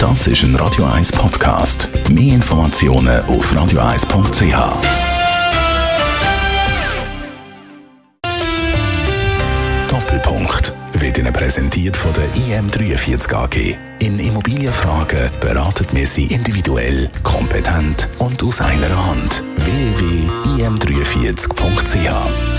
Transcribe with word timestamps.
Das 0.00 0.26
ist 0.26 0.42
ein 0.44 0.56
Radio 0.56 0.86
1 0.86 1.12
Podcast. 1.12 1.90
Mehr 2.08 2.36
Informationen 2.36 3.20
auf 3.26 3.52
radio1.ch. 3.52 4.56
Doppelpunkt 9.90 10.72
wird 10.94 11.18
Ihnen 11.18 11.34
präsentiert 11.34 11.98
von 11.98 12.14
der 12.14 12.24
IM43 12.32 13.34
AG. 13.34 13.76
In 13.98 14.18
Immobilienfragen 14.18 15.28
beraten 15.38 15.86
wir 15.92 16.06
Sie 16.06 16.24
individuell, 16.24 17.10
kompetent 17.22 18.08
und 18.18 18.42
aus 18.42 18.62
einer 18.62 19.06
Hand. 19.06 19.44
www.im43.ch 19.56 22.49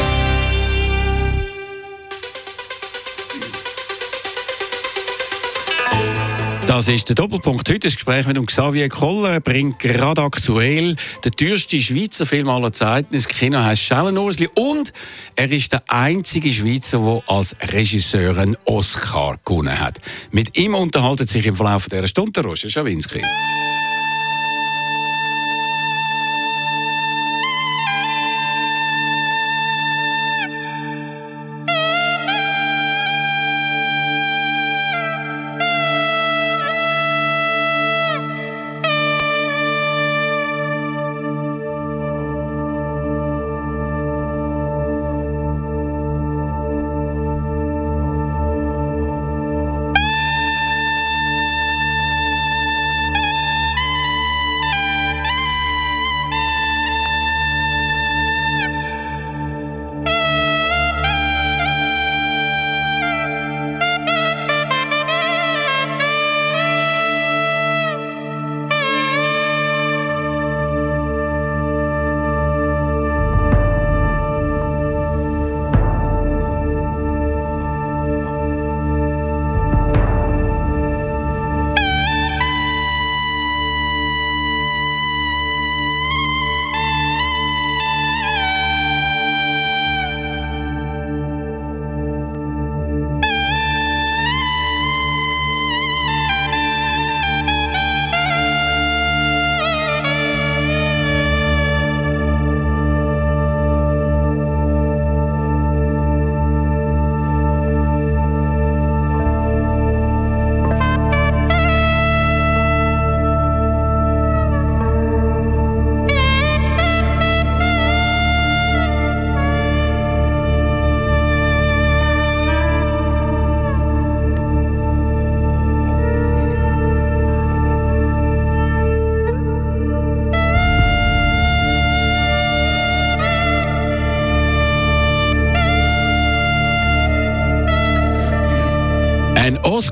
Das 6.71 6.87
ist 6.87 7.09
der 7.09 7.15
Doppelpunkt. 7.15 7.67
Heute 7.67 7.79
das 7.79 7.95
Gespräch 7.95 8.25
mit 8.27 8.47
Xavier 8.47 8.87
Koller 8.87 9.41
bringt 9.41 9.79
gerade 9.79 10.21
aktuell 10.21 10.95
den 11.21 11.31
teuersten 11.33 11.81
Schweizer 11.81 12.25
Film 12.25 12.47
aller 12.47 12.71
Zeiten 12.71 13.13
ins 13.13 13.27
Kino, 13.27 13.61
heißt 13.61 13.81
Schellenursli. 13.81 14.47
Und 14.55 14.93
er 15.35 15.51
ist 15.51 15.73
der 15.73 15.83
einzige 15.89 16.53
Schweizer, 16.53 16.99
der 16.99 17.23
als 17.27 17.57
Regisseur 17.73 18.37
einen 18.37 18.55
Oscar 18.63 19.37
gewonnen 19.43 19.77
hat. 19.77 19.99
Mit 20.31 20.57
ihm 20.57 20.73
unterhaltet 20.73 21.29
sich 21.29 21.45
im 21.45 21.57
Verlauf 21.57 21.89
dieser 21.89 22.07
Stunde 22.07 22.41
Roger 22.41 22.69
Schawinski. 22.69 23.21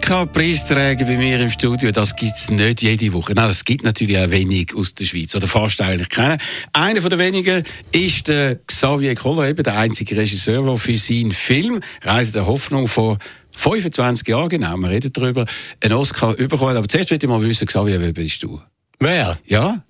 Ein 0.10 0.14
Oscar-Preisträger 0.16 1.06
bei 1.06 1.18
mir 1.18 1.40
im 1.40 1.52
Studio, 1.52 1.92
das 1.92 2.16
gibt 2.16 2.36
es 2.36 2.50
nicht 2.50 2.82
jede 2.82 3.14
Woche. 3.14 3.34
Nein, 3.36 3.52
es 3.52 3.64
gibt 3.64 3.84
natürlich 3.84 4.18
auch 4.18 4.32
wenig 4.32 4.76
aus 4.76 4.96
der 4.96 5.06
Schweiz, 5.06 5.36
oder 5.36 5.46
fast 5.46 5.80
eigentlich 5.82 6.10
keinen. 6.10 6.42
Einer 6.74 7.00
von 7.00 7.12
den 7.12 7.20
wenigen 7.20 7.64
ist 7.92 8.28
der 8.28 8.56
Xavier 8.56 9.14
Koller, 9.14 9.48
eben 9.48 9.62
der 9.62 9.78
einzige 9.78 10.18
Regisseur, 10.18 10.64
der 10.64 10.78
für 10.78 10.98
seinen 10.98 11.30
Film 11.30 11.82
Reise 12.02 12.32
der 12.32 12.48
Hoffnung 12.48 12.88
vor 12.88 13.20
25 13.56 14.28
Jahren, 14.28 14.50
genau, 14.50 14.76
wir 14.78 14.90
reden 14.90 15.14
darüber, 15.14 15.46
einen 15.80 15.94
Oscar 15.94 16.34
bekommen. 16.34 16.76
Aber 16.76 16.88
zuerst 16.88 17.12
möchte 17.12 17.28
ich 17.28 17.30
mal 17.30 17.44
wissen, 17.44 17.68
Xavier, 17.68 18.02
wer 18.02 18.12
bist 18.12 18.42
du? 18.42 18.60
Wer? 18.98 19.38
Ja? 19.46 19.84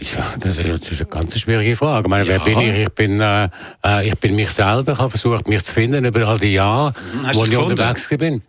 Ja, 0.00 0.34
das 0.40 0.56
ist 0.56 0.64
eine 0.64 1.06
ganz 1.10 1.38
schwierige 1.38 1.76
Frage. 1.76 2.06
Ich 2.06 2.08
meine, 2.10 2.24
Ja. 2.24 2.30
wer 2.30 2.38
bin 2.40 2.60
ich? 2.60 2.78
Ich 2.84 2.94
bin, 2.94 3.20
äh, 3.20 3.50
äh, 3.84 4.08
ich 4.08 4.18
bin 4.18 4.36
mich 4.36 4.48
selber. 4.48 4.92
Ich 4.92 4.98
habe 4.98 5.10
versucht, 5.10 5.48
mich 5.48 5.62
zu 5.64 5.72
finden 5.74 6.06
über 6.06 6.26
all 6.26 6.38
die 6.38 6.54
Jahre, 6.54 6.94
hast 7.24 7.36
wo 7.36 7.44
ich 7.44 7.50
gefunden? 7.50 7.72
unterwegs 7.72 8.08
bin. 8.08 8.42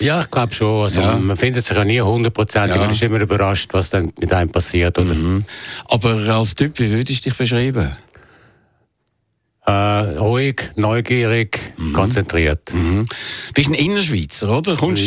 Ja, 0.00 0.20
ich 0.20 0.30
glaube 0.30 0.52
schon. 0.52 0.84
Also, 0.84 1.00
Ja. 1.00 1.16
Man 1.16 1.36
findet 1.36 1.64
sich 1.64 1.76
ja 1.76 1.84
nie 1.84 2.00
hundertprozentig. 2.00 2.74
Ja. 2.76 2.80
Man 2.82 2.90
ist 2.90 3.02
immer 3.02 3.20
überrascht, 3.20 3.70
was 3.72 3.90
dann 3.90 4.12
mit 4.18 4.32
einem 4.32 4.50
passiert. 4.50 4.98
Oder? 4.98 5.14
Aber 5.86 6.14
als 6.34 6.54
Typ, 6.54 6.78
wie 6.78 6.90
würdest 6.90 7.24
du 7.24 7.30
dich 7.30 7.38
beschreiben? 7.38 7.96
Äh, 9.64 9.70
ruhig, 10.18 10.70
neugierig, 10.74 11.58
Mhm. 11.76 11.92
konzentriert. 11.92 12.72
Bist 13.54 13.68
ein 13.68 13.74
Innerschweizer, 13.74 14.58
oder? 14.58 14.74
Kommst 14.76 15.04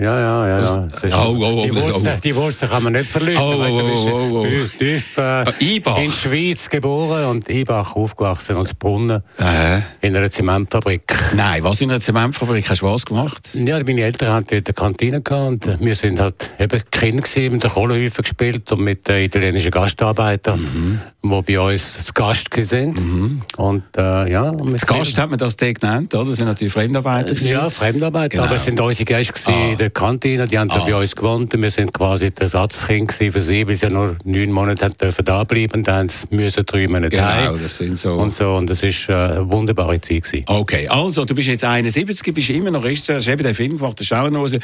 Ja, 0.00 0.16
ja, 0.20 0.46
ja. 0.48 0.58
ja. 0.60 0.64
Ist- 1.02 1.14
Oh, 1.14 1.34
oh, 1.36 1.44
oh, 1.44 1.64
die, 1.64 1.72
oh, 1.72 1.90
oh. 1.92 2.08
die 2.22 2.36
Wurzeln 2.36 2.70
kann 2.70 2.82
man 2.84 2.92
nicht 2.92 3.10
verlieren. 3.10 3.42
Oh, 3.42 3.54
oh, 3.58 3.80
oh, 3.82 4.10
oh, 4.10 4.38
oh. 4.38 4.44
tief- 4.44 4.78
tief 4.78 5.18
äh, 5.18 5.20
Ah, 5.20 5.52
in 5.58 5.82
der 5.82 6.12
Schweiz 6.12 6.70
geboren 6.70 7.24
und 7.26 7.48
Ibach 7.50 7.96
aufgewachsen 7.96 8.56
als 8.56 8.74
Brunnen 8.74 9.22
Äh, 9.38 9.80
in 10.00 10.14
einer 10.14 10.30
Zementfabrik. 10.30 11.02
nein, 11.34 11.64
was 11.64 11.80
in 11.80 11.90
einer 11.90 12.00
Zementfabrik 12.00 12.70
hast 12.70 12.82
du 12.82 12.86
was 12.86 13.04
gemacht? 13.06 13.48
Ja, 13.54 13.82
meine 13.82 14.02
Eltern 14.02 14.34
hatten 14.34 14.46
dort 14.50 14.68
eine 14.68 14.74
Kantine 14.74 15.20
gehabt 15.20 15.66
und 15.66 15.80
wir 15.80 15.94
sind 15.96 16.20
halt 16.20 16.48
eben 16.60 16.80
Kinder 16.92 17.22
gewesen, 17.22 17.52
mit 17.54 17.62
den 17.64 17.70
Kohlenhäufen 17.70 18.22
gespielt 18.22 18.70
und 18.70 18.80
mit 18.82 19.08
den 19.08 19.24
italienischen 19.24 19.72
Gastarbeitern, 19.72 21.00
die 21.24 21.42
bei 21.42 21.58
uns 21.60 22.04
zu 22.04 22.12
Gast 22.12 22.50
gewesen 22.52 22.68
sind. 22.94 23.42
Und 23.56 23.82
äh, 23.96 24.30
ja, 24.30 24.44
Als 24.52 24.86
Gast 24.86 25.18
hat 25.18 25.28
man 25.30 25.38
das 25.40 25.56
den 25.56 25.74
genannt, 25.74 26.14
oder? 26.14 26.26
Das 26.26 26.36
sind 26.36 26.46
natürlich 26.46 26.72
Fremdarbeiter. 26.72 27.30
gewesen. 27.30 27.48
Ja, 27.48 27.68
Fremdarbeiter, 27.68 28.28
Genau. 28.28 28.44
aber 28.44 28.54
es 28.54 28.64
sind 28.64 28.78
unsere 28.78 29.04
Gäste 29.04 29.32
gewesen 29.32 29.76
Ah. 29.80 29.87
Der 29.88 30.02
Kantine, 30.02 30.46
die 30.46 30.58
haben 30.58 30.68
da 30.68 30.76
Ah. 30.76 30.84
bei 30.84 30.94
uns 30.94 31.16
gewohnt 31.16 31.52
wir 31.58 31.70
sind 31.70 31.92
quasi 31.94 32.30
das 32.30 32.52
Ersatzkind 32.54 33.10
für 33.12 33.40
sie, 33.40 33.66
weil 33.66 33.76
sie 33.76 33.88
nur 33.88 34.16
neun 34.24 34.52
Monate 34.52 34.90
dürfen 34.90 35.24
da 35.24 35.44
bleiben, 35.44 35.82
dann 35.82 36.08
müssen 36.30 36.66
drei 36.66 36.86
Monate 36.88 37.08
Genau, 37.16 37.24
heim 37.26 37.58
das 37.60 37.78
sind 37.78 37.96
so. 37.96 38.14
und 38.14 38.34
so 38.34 38.54
und 38.54 38.68
das 38.68 38.82
ist 38.82 39.08
äh, 39.08 39.12
eine 39.14 39.50
wunderbare 39.50 40.00
Zeit 40.00 40.24
gewesen. 40.24 40.44
Okay, 40.46 40.86
also 40.88 41.24
du 41.24 41.34
bist 41.34 41.48
jetzt 41.48 41.64
71, 41.64 42.34
bist 42.34 42.50
immer 42.50 42.70
noch 42.70 42.84
Regisseur, 42.84 43.16
hast 43.16 43.28
eben 43.28 43.42
den 43.42 43.54
Film 43.54 43.78
gemacht, 43.78 43.98
der 43.98 44.04
Schauenhose. 44.04 44.58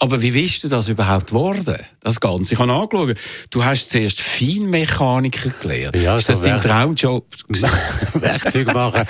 Aber 0.00 0.20
wie 0.20 0.32
bist 0.32 0.64
du 0.64 0.68
das 0.68 0.88
überhaupt 0.88 1.28
geworden, 1.28 1.76
das 2.02 2.18
Ganze? 2.20 2.54
Ich 2.54 2.60
habe 2.60 2.72
angeschaut, 2.72 3.16
du 3.50 3.64
hast 3.64 3.90
zuerst 3.90 4.20
Feinmechaniker 4.20 5.50
gelernt. 5.60 5.96
Ja, 5.96 6.16
ist 6.16 6.26
so 6.26 6.32
das 6.32 6.42
dein 6.42 6.54
wär's. 6.54 6.64
Traumjob? 6.64 7.24
Werkzeug 8.14 8.74
machen, 8.74 9.02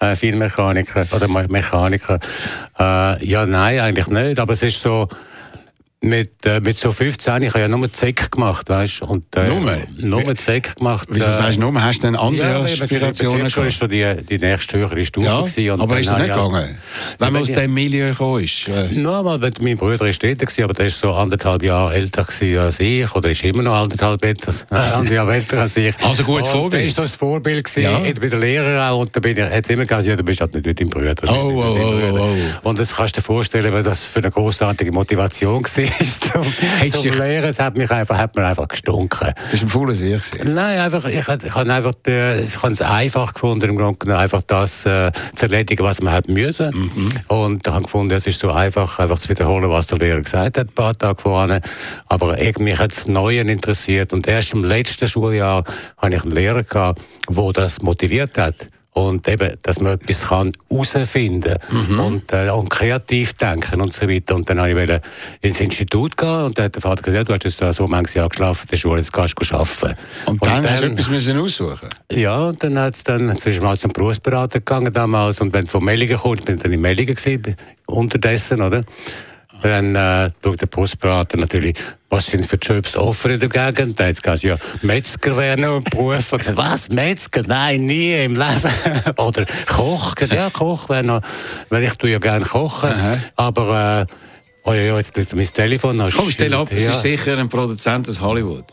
äh, 0.00 0.16
viel 0.16 0.36
Mechaniker 0.36 1.04
oder 1.12 1.28
Me- 1.28 1.46
Mechaniker. 1.48 2.18
Äh, 2.78 3.24
ja, 3.26 3.46
nein, 3.46 3.80
eigentlich 3.80 4.06
nicht. 4.08 4.38
Aber 4.38 4.52
es 4.54 4.62
ist 4.62 4.80
so, 4.80 5.08
mit, 6.02 6.46
äh, 6.46 6.60
mit 6.60 6.78
so 6.78 6.92
15, 6.92 7.42
ich 7.42 7.48
habe 7.50 7.60
ja 7.60 7.68
nur 7.68 7.92
Zeck 7.92 8.30
gemacht, 8.30 8.66
weißt 8.70 9.02
du? 9.02 9.20
Äh, 9.36 9.48
Nur? 9.48 9.76
Nur 10.24 10.34
Zeck 10.34 10.76
gemacht. 10.76 11.06
Wieso 11.10 11.28
äh, 11.28 11.32
sagst 11.34 11.58
du 11.58 11.60
nur, 11.70 11.82
hast 11.82 11.98
du 11.98 12.06
denn 12.06 12.16
andere 12.16 12.48
ja, 12.48 12.60
Aspirationen 12.62 13.46
ist 13.46 13.78
so 13.78 13.86
die, 13.86 14.16
die 14.26 14.38
nächste 14.38 14.78
höhere 14.78 15.04
Stufe 15.04 15.26
Ja, 15.26 15.40
gewesen. 15.42 15.70
Und 15.72 15.80
aber 15.82 16.00
ist 16.00 16.08
das 16.08 16.16
nicht 16.18 16.28
gegangen? 16.28 16.78
Wenn 17.18 17.32
man 17.34 17.42
aus 17.42 17.50
Ja, 17.50 17.56
dem 17.60 17.74
Milieu 17.74 18.10
gekommen 18.10 18.42
ist? 18.44 18.66
Äh, 18.68 18.88
Nur 18.92 19.22
mal, 19.22 19.42
weil 19.42 19.50
mein 19.60 19.76
Bruder 19.76 20.06
ist 20.06 20.22
dort 20.22 20.38
gewesen, 20.38 20.64
aber 20.64 20.72
der 20.72 20.86
ist 20.86 20.98
so 20.98 21.12
anderthalb 21.12 21.62
Jahre 21.62 21.92
älter 21.92 22.20
als 22.26 22.80
ich, 22.80 23.14
oder 23.14 23.30
ist 23.30 23.44
immer 23.44 23.62
noch 23.62 23.74
anderthalb 23.74 24.24
älter, 24.24 24.54
äh, 24.70 24.74
anderthalb 24.74 25.10
Jahre 25.12 25.34
älter 25.34 25.60
als 25.60 25.76
ich. 25.76 25.94
Also 26.02 26.24
gutes 26.24 26.48
Vorbild. 26.48 26.86
Ist 26.86 26.96
so 26.96 27.02
das 27.02 27.14
Vorbild 27.14 27.62
gewesen, 27.64 27.82
Ja. 27.82 27.98
ja. 28.02 28.12
bei 28.18 28.28
der 28.28 28.38
Lehrer 28.38 28.90
auch, 28.90 29.00
und 29.00 29.14
da 29.14 29.20
bin 29.20 29.36
ich, 29.36 29.70
immer 29.70 29.84
gesagt, 29.84 30.06
ja, 30.06 30.16
du 30.16 30.22
bist 30.24 30.40
halt 30.40 30.54
nicht 30.54 30.80
dein 30.80 30.88
Bruder. 30.88 31.14
du 31.14 31.20
bist 31.22 31.32
Oh, 31.34 31.50
oh, 31.50 31.62
oh, 31.62 31.74
Bruder. 31.74 32.22
oh, 32.64 32.68
Und 32.70 32.78
das 32.78 32.96
kannst 32.96 33.18
du 33.18 33.20
dir 33.20 33.24
vorstellen, 33.26 33.70
weil 33.74 33.82
das 33.82 34.02
für 34.04 34.20
eine 34.20 34.30
großartige 34.30 34.92
Motivation 34.92 35.62
gewesen. 35.62 35.89
Ist 35.98 36.24
zum, 36.24 36.44
zum 36.88 37.18
Lehren. 37.18 37.48
Es 37.48 37.58
hat 37.58 37.76
mich 37.76 37.90
einfach, 37.90 38.16
hat 38.16 38.36
mir 38.36 38.46
einfach 38.46 38.68
gestunken. 38.68 39.32
Bist 39.50 39.62
du 39.62 39.66
ein 39.66 39.70
fauler 39.70 39.94
Sieg 39.94 40.20
Nein, 40.44 40.80
einfach, 40.80 41.04
ich, 41.06 41.16
ich 41.16 41.26
habe 41.54 41.72
einfach, 41.72 41.94
äh, 42.06 42.42
ich 42.42 42.62
habe 42.62 42.72
es 42.72 42.82
einfach 42.82 43.34
gefunden, 43.34 43.70
im 43.70 43.76
Grunde 43.76 43.98
genommen 43.98 44.20
einfach 44.20 44.42
das 44.42 44.86
äh, 44.86 45.10
zu 45.34 45.46
erledigen, 45.46 45.82
was 45.84 46.00
man 46.00 46.12
hat 46.12 46.28
müssen. 46.28 46.70
Mhm. 46.74 47.08
Und 47.28 47.66
ich 47.66 47.72
habe 47.72 47.84
gefunden, 47.84 48.12
es 48.12 48.26
ist 48.26 48.40
so 48.40 48.52
einfach, 48.52 48.98
einfach 48.98 49.18
zu 49.18 49.28
wiederholen, 49.28 49.70
was 49.70 49.86
der 49.86 49.98
Lehrer 49.98 50.20
gesagt 50.20 50.58
hat, 50.58 50.68
ein 50.68 50.74
paar 50.74 50.96
Tage 50.96 51.20
vorher. 51.20 51.60
Aber 52.08 52.36
mich 52.58 52.78
hat 52.78 52.92
das 52.92 53.06
Neue 53.06 53.40
interessiert. 53.40 54.12
Und 54.12 54.26
erst 54.26 54.52
im 54.52 54.64
letzten 54.64 55.08
Schuljahr 55.08 55.64
hatte 55.96 56.16
ich 56.16 56.22
einen 56.22 56.32
Lehrer 56.32 56.62
gehabt, 56.62 57.00
der 57.28 57.52
das 57.52 57.82
motiviert 57.82 58.38
hat 58.38 58.68
und 58.92 59.28
eben, 59.28 59.56
dass 59.62 59.80
man 59.80 59.92
etwas 59.94 60.28
kann 60.28 60.52
herausfinden 60.68 61.58
mhm. 61.70 62.00
und, 62.00 62.32
äh, 62.32 62.50
und 62.50 62.70
kreativ 62.70 63.34
denken 63.34 63.80
und 63.80 63.92
so 63.92 64.08
weiter. 64.08 64.34
Und 64.34 64.50
dann 64.50 64.58
wollte 64.58 65.00
ich 65.40 65.48
ins 65.48 65.60
Institut 65.60 66.16
gehen 66.16 66.44
und 66.44 66.58
dann 66.58 66.66
hat 66.66 66.74
der 66.74 66.82
Vater 66.82 67.02
gesagt, 67.02 67.16
ja, 67.16 67.24
du 67.24 67.32
hast 67.32 67.60
jetzt 67.60 67.76
so 67.76 67.86
manches 67.86 68.14
Jahr 68.14 68.28
geschlafen 68.28 68.64
in 68.64 68.70
der 68.70 68.76
Schule, 68.76 68.98
jetzt 68.98 69.12
kannst 69.12 69.34
du 69.38 69.54
arbeiten. 69.54 69.96
Und, 70.26 70.32
und 70.32 70.46
dann, 70.46 70.62
dann 70.62 70.72
hast 70.72 70.82
du 70.82 70.86
etwas 70.86 71.08
müssen 71.08 71.38
aussuchen 71.38 71.88
Ja, 72.10 72.48
und 72.48 72.62
dann 72.62 72.78
hat 72.78 72.96
es 72.96 73.04
dann, 73.04 73.28
ist 73.28 73.62
mal 73.62 73.78
zum 73.78 73.92
Berufsberater 73.92 74.58
gegangen 74.58 74.92
damals 74.92 75.40
und 75.40 75.54
wenn 75.54 75.64
du 75.64 75.70
von 75.70 75.84
Mellingen 75.84 76.18
kommst, 76.18 76.46
bin 76.46 76.56
ich 76.56 76.62
dann 76.62 76.72
in 76.72 76.80
Mellingen 76.80 77.14
gewesen, 77.14 77.56
unterdessen, 77.86 78.60
oder? 78.60 78.82
Dann 79.62 79.94
äh, 79.94 80.30
schaut 80.42 80.60
der 80.60 80.66
Postberater 80.66 81.38
natürlich, 81.38 81.76
was 82.08 82.26
sind 82.26 82.46
für 82.46 82.56
Jobs 82.56 82.96
offen 82.96 83.32
in 83.32 83.40
der 83.40 83.48
Gegend. 83.48 83.98
Da 83.98 84.06
hat 84.06 84.22
gesagt, 84.22 84.42
ja, 84.42 84.56
Metzger 84.82 85.36
wäre 85.36 85.60
noch 85.60 85.76
ein 85.76 85.84
Beruf. 85.84 86.32
Ich 86.32 86.38
gesagt, 86.38 86.56
was, 86.56 86.88
Metzger? 86.88 87.42
Nein, 87.46 87.86
nie 87.86 88.12
im 88.24 88.36
Leben. 88.36 88.72
Oder 89.16 89.46
Koch. 89.66 90.14
Ja, 90.30 90.50
Koch 90.50 90.88
wäre 90.88 91.04
noch, 91.04 91.20
weil 91.68 91.84
ich 91.84 91.94
tue 91.94 92.10
ja 92.10 92.18
gerne 92.18 92.44
kochen. 92.44 92.90
Aha. 92.90 93.18
Aber, 93.36 94.06
äh, 94.08 94.14
Oh 94.62 94.72
ja, 94.74 94.96
jetzt 94.98 95.14
tut 95.14 95.32
mein 95.34 95.46
Telefon 95.46 96.00
an. 96.00 96.12
Komm, 96.14 96.30
stell 96.30 96.52
ab, 96.52 96.68
es 96.70 96.84
ja. 96.84 96.90
ist 96.90 97.00
sicher 97.00 97.38
ein 97.38 97.48
Produzent 97.48 98.08
aus 98.10 98.20
Hollywood. 98.20 98.64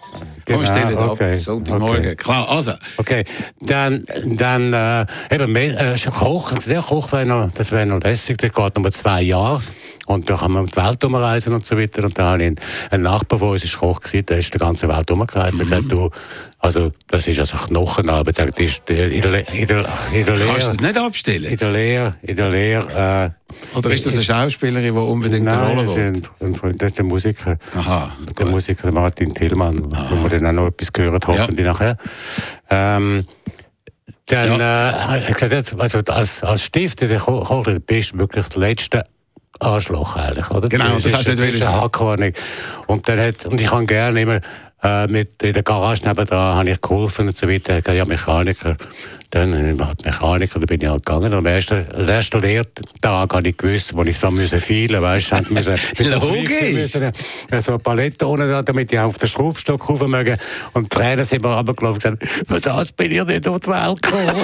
Komm, 0.45 0.59
genau, 0.59 0.65
stell 0.65 0.97
okay. 0.97 1.33
ab, 1.33 1.39
Sonntagmorgen. 1.39 1.99
Okay. 1.99 2.15
Klar, 2.15 2.49
also. 2.49 2.73
Okay, 2.97 3.23
dann, 3.61 4.05
dann 4.25 4.73
äh, 4.73 5.05
eben, 5.33 5.55
äh, 5.55 5.95
Koch, 6.11 6.51
der 6.51 6.81
Koch 6.81 7.11
wäre 7.13 7.25
noch, 7.25 7.51
das 7.51 7.71
wäre 7.71 7.85
noch 7.85 8.01
lässig, 8.01 8.37
der 8.37 8.49
geht 8.49 8.77
noch 8.77 8.89
zwei 8.89 9.21
Jahre. 9.21 9.61
Und 10.07 10.29
da 10.29 10.37
kann 10.37 10.53
man 10.53 10.65
die 10.65 10.75
Welt 10.77 11.03
umreisen 11.03 11.53
und 11.53 11.65
so 11.65 11.77
weiter. 11.77 12.05
Und 12.05 12.17
da 12.17 12.31
habe 12.31 12.43
ich 12.43 12.55
einen 12.91 13.03
Nachbar 13.03 13.39
von 13.39 13.49
uns, 13.49 13.65
ist 13.65 13.77
Koch 13.77 13.99
gewesen, 13.99 14.25
der 14.25 14.37
ist 14.37 14.53
die 14.53 14.57
ganze 14.57 14.87
Welt 14.87 15.11
umgereist. 15.11 15.55
Mhm. 15.55 15.59
Er 15.59 15.65
hat 15.65 15.69
gesagt, 15.69 15.91
du, 15.91 16.09
also, 16.59 16.91
das 17.07 17.27
ist 17.27 17.39
also 17.39 17.57
Knochenarbeit. 17.57 18.39
Ist 18.57 18.89
in 18.89 18.95
der, 18.95 19.11
in 19.11 19.21
der, 19.21 19.43
in 20.13 20.25
der 20.25 20.35
Lehre. 20.37 20.47
Kannst 20.47 20.67
du 20.67 20.71
das 20.71 20.79
nicht 20.79 20.97
abstellen? 20.97 21.51
In 21.51 21.57
der 21.57 21.71
Lehre, 21.71 22.15
in 22.21 22.35
der 22.37 22.49
Lehre, 22.49 23.33
äh, 23.35 23.77
Oder 23.77 23.91
ist 23.91 24.05
das 24.05 24.13
eine 24.13 24.23
Schauspielerin, 24.23 24.93
die 24.93 24.99
unbedingt 24.99 25.43
nein, 25.43 25.59
eine 25.59 25.67
Rolle 25.75 25.95
will? 25.95 26.23
Nein, 26.39 26.75
das 26.77 26.89
ist 26.89 26.97
der 26.97 27.05
Musiker. 27.05 27.57
Aha. 27.75 28.15
Der 28.25 28.45
gut. 28.45 28.53
Musiker 28.53 28.91
Martin 28.93 29.33
Tillmann, 29.33 29.93
Aha. 29.93 30.07
wo 30.09 30.23
wir 30.23 30.29
dann 30.29 30.47
auch 30.47 30.61
noch 30.63 30.67
etwas 30.67 30.93
gehört, 30.93 31.27
hoffentlich 31.27 31.65
ja. 31.65 31.73
nachher. 31.73 31.97
Ähm, 32.69 33.25
dann, 34.27 34.59
ja. 34.59 35.17
äh, 35.17 35.33
gesagt, 35.33 35.75
also 35.77 35.99
als, 36.07 36.43
als 36.43 36.63
Stifter 36.63 37.09
der 37.09 37.19
Kohle 37.19 37.81
bist 37.81 38.13
du 38.13 38.19
wirklich 38.19 38.47
das 38.47 38.55
letzte 38.55 39.03
Arschloch 39.59 40.15
eigentlich, 40.15 40.49
oder? 40.51 40.69
Genau, 40.69 40.95
das, 40.95 41.03
das 41.03 41.13
hast 41.13 41.27
du 41.27 41.35
nicht 41.35 41.55
wieder 41.55 41.73
Und, 42.87 43.07
dann 43.07 43.19
hat, 43.19 43.45
und 43.45 43.59
ich 43.59 43.67
kann 43.67 43.87
gerne 43.87 44.21
immer 44.21 44.39
äh, 44.83 45.07
mit 45.07 45.41
in 45.41 45.53
der 45.53 45.63
Garage 45.63 46.07
nebenan 46.07 46.55
habe 46.55 46.69
ich 46.69 46.81
geholfen 46.81 47.27
und 47.27 47.37
so 47.37 47.47
weiter. 47.47 47.79
Ich 47.79 47.87
ja 47.87 48.05
Mechaniker. 48.05 48.77
Dann 49.31 49.77
halt 49.81 50.05
Mechaniker, 50.05 50.59
da 50.59 50.65
bin 50.65 50.81
ich 50.81 50.87
halt 50.87 51.05
gegangen. 51.05 51.33
Am 51.33 51.45
ersten, 51.45 51.85
ersten 51.91 52.39
Lehrtag 52.39 53.33
habe 53.33 53.49
ich 53.49 53.57
gewusst, 53.57 53.95
wo 53.95 54.03
ich 54.03 54.17
da 54.19 54.31
müssen 54.31 54.59
feilen, 54.59 55.01
weißt 55.01 55.31
du, 55.31 55.35
müssen, 55.53 55.75
Logisch. 56.11 56.73
müssen, 56.73 57.03
äh, 57.03 57.61
so 57.61 57.73
eine 57.73 57.79
Palette 57.79 58.25
ohne 58.25 58.47
da, 58.47 58.61
damit 58.61 58.93
ich 58.93 58.99
auf 58.99 59.17
den 59.17 59.27
Schraubstock 59.27 59.89
rauf 59.89 60.07
mögen. 60.07 60.37
Und 60.73 60.85
die 60.85 60.97
Tränen 60.97 61.25
sind 61.25 61.43
mir 61.43 61.55
runtergelaufen 61.55 62.11
und 62.11 62.19
gesagt, 62.19 62.47
für 62.47 62.59
das 62.61 62.91
bin 62.93 63.11
ich 63.11 63.23
nicht 63.25 63.47
auf 63.47 63.59
die 63.59 63.69
Welt 63.69 64.01
gekommen. 64.01 64.41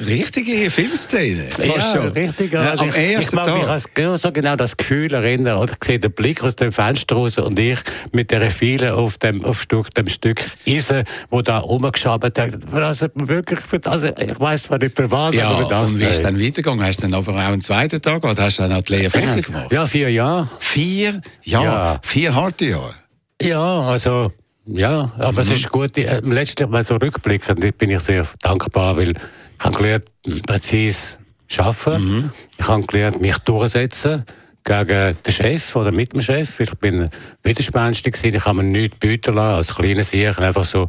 Richtige 0.06 0.70
Filmszene. 0.70 1.48
Ja, 1.62 1.82
schon. 1.82 2.08
richtig. 2.12 2.52
Ja, 2.52 2.70
also 2.70 2.84
am 2.84 2.88
ich, 2.88 2.96
ersten 2.96 3.36
ich 3.38 3.44
mag 3.44 3.54
mich 3.54 4.06
an 4.06 4.16
so 4.16 4.32
genau 4.32 4.56
das 4.56 4.76
Gefühl 4.76 5.12
erinnern. 5.12 5.58
Oder 5.58 5.72
ich 5.72 5.84
sehe 5.84 5.98
den 5.98 6.12
Blick 6.12 6.42
aus 6.42 6.56
dem 6.56 6.72
Fenster 6.72 7.16
raus 7.16 7.36
und 7.38 7.58
ich 7.58 7.78
mit 8.12 8.30
der 8.30 8.50
Viele 8.50 8.94
auf 8.94 9.18
dem, 9.18 9.44
auf 9.44 9.60
Stück, 9.60 9.92
dem 9.94 10.08
Stück 10.08 10.42
Eisen, 10.66 11.04
wo 11.30 11.42
da 11.42 11.58
rumgeschabt 11.58 12.24
hat. 12.24 12.38
Das 12.38 13.02
wirklich 13.26 13.60
für 13.60 13.78
das, 13.78 14.04
ich 14.04 14.38
weiß 14.38 14.64
zwar 14.64 14.78
nicht 14.78 14.96
für 14.96 15.10
was, 15.10 15.34
ja, 15.34 15.48
aber 15.48 15.62
für 15.62 15.68
das. 15.68 15.92
Und 15.92 16.00
wie 16.00 16.04
ist 16.04 16.22
dann 16.22 16.38
weitergegangen? 16.38 16.84
Hast 16.84 16.98
du 16.98 17.02
dann 17.02 17.14
aber 17.14 17.32
auch 17.32 17.36
einen 17.38 17.60
zweiten 17.60 18.00
Tag 18.00 18.22
oder 18.22 18.42
hast 18.42 18.58
du 18.58 18.62
dann 18.62 18.72
auch 18.74 18.82
die 18.82 18.94
Lehre 18.94 19.10
fertig 19.10 19.46
gemacht? 19.46 19.72
Ja, 19.72 19.86
vier 19.86 20.10
Jahre. 20.10 20.48
Vier 20.58 21.20
Jahre? 21.42 21.64
Ja. 21.64 22.00
Vier 22.02 22.34
harte 22.34 22.64
Jahre? 22.66 22.94
Ja, 23.40 23.80
also, 23.82 24.32
ja, 24.66 25.10
aber 25.18 25.32
mhm. 25.32 25.38
es 25.38 25.50
ist 25.50 25.70
gut. 25.70 25.96
Äh, 25.96 26.20
letztlich 26.24 26.68
mal 26.68 26.84
so 26.84 26.96
rückblickend 26.96 27.78
bin 27.78 27.90
ich 27.90 28.00
sehr 28.00 28.26
dankbar, 28.42 28.96
weil 28.96 29.10
ich 29.10 29.64
habe 29.64 29.76
gelernt, 29.76 30.04
präzise 30.46 31.18
arbeiten. 31.56 32.04
Mhm. 32.04 32.30
Ich 32.58 32.68
habe 32.68 32.82
gelernt, 32.84 33.20
mich 33.20 33.38
durchsetzen 33.38 34.24
gegen 34.64 35.16
den 35.22 35.32
Chef 35.32 35.76
oder 35.76 35.90
mit 35.90 36.12
dem 36.12 36.20
Chef. 36.20 36.60
Ich 36.60 36.74
bin 36.74 37.08
widerspenstig 37.42 38.14
gewesen. 38.14 38.36
Ich 38.36 38.44
habe 38.44 38.62
mir 38.62 38.68
nichts 38.68 38.98
bieten 38.98 39.34
lassen, 39.34 39.56
als 39.56 39.74
kleiner 39.74 40.04
Sieg 40.04 40.38
einfach 40.38 40.64
so 40.64 40.88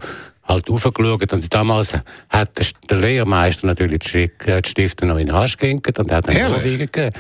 halt 0.50 0.70
aufgeschaut. 0.70 1.32
Und 1.32 1.54
damals 1.54 1.94
hat 2.30 2.50
der 2.90 2.98
Lehrmeister 2.98 3.68
natürlich 3.68 4.00
die 4.00 4.30
Stifte 4.66 5.06
noch 5.06 5.18
in 5.18 5.28
den 5.28 5.36
Arsch 5.36 5.58
gehängt 5.58 5.98
und 5.98 6.12
hat 6.12 6.28
einen 6.28 6.54
Vorwiegen 6.54 6.90
gegeben. 6.92 7.16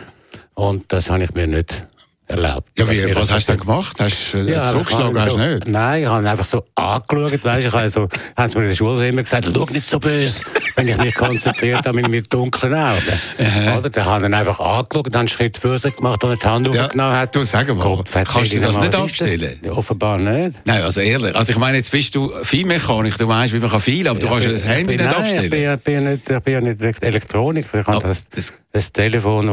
Und 0.56 0.92
das 0.92 1.10
habe 1.10 1.24
ich 1.24 1.34
mir 1.34 1.48
nicht 1.48 1.88
erlaubt. 2.30 2.68
Ja, 2.78 2.90
wie, 2.90 3.16
was 3.16 3.31
hast 3.31 3.50
du 3.50 3.54
denn 3.54 3.62
gemacht? 3.62 4.00
Hast 4.00 4.34
du 4.34 4.38
äh, 4.38 4.52
ja, 4.52 4.72
zurückgeschlagen? 4.72 5.20
Hast 5.20 5.31
so, 5.31 5.38
nicht? 5.38 5.68
Nein, 5.68 6.04
ich 6.04 6.08
habe 6.08 6.30
einfach 6.30 6.46
so 6.46 6.64
angeschaut. 6.76 7.44
Weißt, 7.44 7.68
ich 7.68 7.74
habe 7.74 7.90
so, 7.90 8.08
haben 8.38 8.54
mir 8.54 8.62
in 8.62 8.70
der 8.70 8.76
Schule 8.76 9.08
immer 9.08 9.24
gesagt, 9.24 9.50
schau 9.54 9.66
nicht 9.66 9.86
so 9.86 10.00
böse, 10.00 10.42
wenn 10.76 10.88
ich 10.88 10.98
mich 10.98 11.16
konzentriert 11.16 11.86
habe 11.86 11.94
mit, 11.94 12.08
mit 12.10 12.34
dunklen 12.34 12.74
Augen. 12.76 13.02
Oder? 13.78 13.90
Dann 13.90 14.06
habe 14.06 14.28
ich 14.28 14.34
einfach 14.34 14.60
angeschaut, 14.60 15.08
dann 15.08 15.20
einen 15.22 15.28
Schritt 15.28 15.58
für 15.58 15.78
sich 15.78 15.96
gemacht 15.96 16.24
und 16.24 16.42
die 16.42 16.48
Hand 16.48 16.68
ja, 16.74 16.86
aufgenommen. 16.86 17.16
Hat. 17.16 17.36
Du, 17.36 17.44
sag 17.44 17.68
mal, 17.68 17.81
Kopf, 17.81 18.12
kannst 18.12 18.54
du 18.54 18.60
das 18.60 18.80
nicht 18.80 18.96
abstellen? 18.96 19.60
Ja, 19.66 19.72
offenbar 19.72 20.18
nicht. 20.18 20.60
Nein, 20.66 20.81
also 20.84 21.02
ehrlich. 21.02 21.36
Also 21.36 21.52
ich 21.52 21.58
meine, 21.58 21.78
jetzt 21.78 21.92
bist 21.92 22.14
du 22.16 22.31
Feinmechanik, 22.44 23.18
du 23.18 23.28
weißt, 23.28 23.54
wie 23.54 23.60
man 23.60 23.70
kann 23.70 23.81
feilen, 23.81 24.08
aber 24.08 24.20
du 24.20 24.28
kannst 24.28 24.46
bin, 24.46 24.54
das 24.54 24.66
Handy 24.66 24.98
bin, 24.98 24.98
nicht 24.98 25.12
nein, 25.12 25.24
abstellen. 25.24 25.44
Ich 25.46 25.50
bin, 25.50 25.74
ich 25.74 25.80
bin, 25.81 26.04
nicht, 26.04 26.30
ich 26.30 26.40
bin 26.40 26.64
nicht 26.64 27.04
Elektroniker. 27.04 27.80
Ich 27.80 27.88
habe 27.88 28.08
das, 28.08 28.54
das 28.72 28.92
Telefon, 28.92 29.48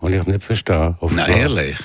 das 0.00 0.10
ich 0.10 0.26
nicht 0.26 0.42
verstehe. 0.42 0.96
Nein, 1.10 1.30
ehrlich. 1.30 1.76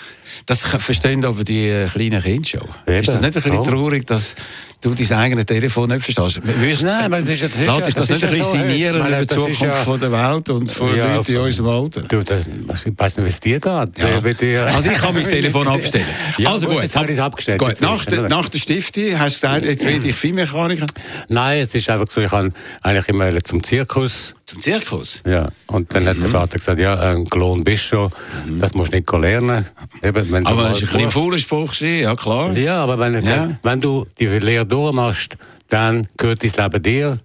Das 0.45 0.61
verstehen 0.61 1.25
aber 1.25 1.43
die 1.43 1.67
äh, 1.69 1.87
kleinen 1.87 2.21
Kinder 2.21 2.47
schon. 2.47 2.61
Eben. 2.87 2.99
Ist 2.99 3.09
das 3.09 3.21
nicht 3.21 3.35
ein 3.35 3.43
bisschen 3.43 3.59
oh. 3.59 3.65
traurig, 3.65 4.05
dass 4.05 4.35
du 4.81 4.93
dein 4.93 5.11
eigenes 5.13 5.45
Telefon 5.45 5.89
nicht 5.89 6.03
verstehst? 6.03 6.41
Wirst, 6.43 6.83
Nein, 6.83 7.05
aber 7.05 7.19
das 7.19 7.29
ist, 7.29 7.43
das 7.43 7.51
ist, 7.51 7.65
Lass 7.65 7.83
dich 7.83 7.95
das, 7.95 8.07
das 8.07 8.09
nicht 8.09 8.23
ein 8.23 8.37
bisschen 8.37 8.67
sinnieren 8.67 9.07
über 9.07 9.19
die 9.21 9.27
Zukunft 9.27 9.61
ja, 9.61 9.73
von 9.73 9.99
der 9.99 10.11
Welt 10.11 10.49
und 10.49 10.71
von 10.71 10.95
ja, 10.95 11.15
Leuten 11.15 11.31
in 11.31 11.37
unserem 11.37 11.69
Alter? 11.69 12.01
Du, 12.01 12.23
das, 12.23 12.45
ich 12.85 12.93
weiß 12.95 13.17
nicht, 13.17 13.25
wie 13.25 13.29
es 13.29 13.39
dir 13.39 13.59
geht. 13.59 14.41
Ja. 14.41 14.65
Also 14.65 14.89
ich 14.89 14.97
kann 14.97 15.13
mein 15.13 15.23
Telefon 15.29 15.67
abstellen. 15.67 16.05
Ja, 16.37 16.51
also 16.51 16.67
gut, 16.67 16.81
jetzt 16.81 16.95
habe 16.95 17.05
ich 17.05 17.13
es 17.13 17.19
abgestellt. 17.19 17.59
Gut. 17.59 17.81
Nach, 17.81 18.05
de, 18.05 18.27
nach 18.27 18.49
der 18.49 18.59
Stiftung 18.59 19.19
hast 19.19 19.43
du 19.43 19.47
gesagt, 19.47 19.65
jetzt 19.65 19.85
werde 19.85 20.07
ich 20.07 20.15
Feinmechaniker? 20.15 20.85
Nein, 21.29 21.61
es 21.61 21.73
ist 21.75 21.89
einfach 21.89 22.07
so, 22.09 22.21
ich 22.21 22.31
kann 22.31 22.53
eigentlich 22.81 23.07
immer 23.09 23.43
zum 23.43 23.63
Zirkus 23.63 24.35
zum 24.47 24.59
Zirkus? 24.59 25.21
Ja, 25.25 25.49
und 25.67 25.93
dann 25.93 26.03
mhm. 26.03 26.07
hat 26.07 26.17
der 26.17 26.27
mhm. 26.27 26.31
Vater 26.31 26.57
gesagt, 26.57 26.79
ja, 26.79 26.97
ein 26.99 27.25
Klon 27.25 27.63
bist 27.63 27.91
du 27.91 27.95
schon, 27.95 28.11
mhm. 28.47 28.59
das 28.59 28.73
musst 28.73 28.93
du 28.93 28.97
nicht 28.97 29.11
lernen. 29.11 29.65
Eben, 30.01 30.31
wenn 30.31 30.47
aber 30.47 30.69
das 30.69 30.81
war 30.81 30.99
ein, 30.99 31.05
ein 31.05 31.11
fauler 31.11 31.37
Spruch, 31.37 31.73
ja 31.75 32.15
klar. 32.15 32.57
Ja, 32.57 32.83
aber 32.83 32.97
wenn, 32.97 33.23
ja. 33.23 33.49
wenn 33.61 33.81
du 33.81 34.07
die 34.17 34.25
Lehre 34.25 34.65
durchmachst, 34.65 35.37
dann 35.69 36.07
gehört 36.17 36.43
dein 36.43 36.51
Leben 36.51 36.83
dir. 36.83 37.19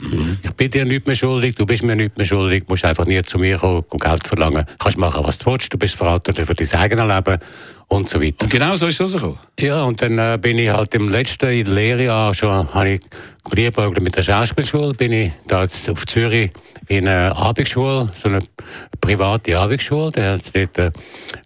Mhm. 0.00 0.38
Ich 0.42 0.50
bin 0.52 0.70
dir 0.70 0.84
nicht 0.84 1.06
mehr 1.06 1.14
schuldig, 1.14 1.54
du 1.54 1.64
bist 1.64 1.84
mir 1.84 1.94
nicht 1.94 2.16
mehr 2.16 2.26
schuldig, 2.26 2.64
du 2.66 2.72
musst 2.72 2.84
einfach 2.84 3.06
nie 3.06 3.22
zu 3.22 3.38
mir 3.38 3.56
kommen 3.56 3.84
und 3.88 4.02
Geld 4.02 4.26
verlangen. 4.26 4.64
Du 4.66 4.76
kannst 4.78 4.98
machen, 4.98 5.22
was 5.24 5.38
du 5.38 5.52
willst, 5.52 5.72
du 5.72 5.78
bist 5.78 5.94
verantwortlich 5.94 6.46
für 6.46 6.54
dein 6.54 6.80
eigenes 6.80 7.08
Leben 7.08 7.38
und 7.94 8.10
so 8.10 8.20
weiter. 8.20 8.44
Und 8.44 8.50
genau 8.50 8.76
so 8.76 8.86
ist 8.86 9.00
es 9.00 9.00
rausgekommen? 9.00 9.38
Ja, 9.58 9.82
und 9.84 10.00
dann 10.02 10.18
äh, 10.18 10.38
bin 10.40 10.58
ich 10.58 10.70
halt 10.70 10.94
im 10.94 11.08
letzten 11.08 11.48
Lehrjahr 11.66 12.34
schon, 12.34 12.72
habe 12.72 12.90
ich 12.90 13.00
geliebäugelt 13.50 14.02
mit 14.02 14.16
der 14.16 14.22
Schauspielschule, 14.22 14.94
bin 14.94 15.12
ich 15.12 15.32
da 15.46 15.64
auf 15.64 16.06
Zürich 16.06 16.50
in 16.88 17.08
einer 17.08 17.36
Abendschule, 17.36 18.10
so 18.20 18.28
eine 18.28 18.40
private 19.00 19.58
Abendschule, 19.58 20.10
der 20.12 20.32
hat 20.32 20.42
dort 20.54 20.78
äh, 20.78 20.90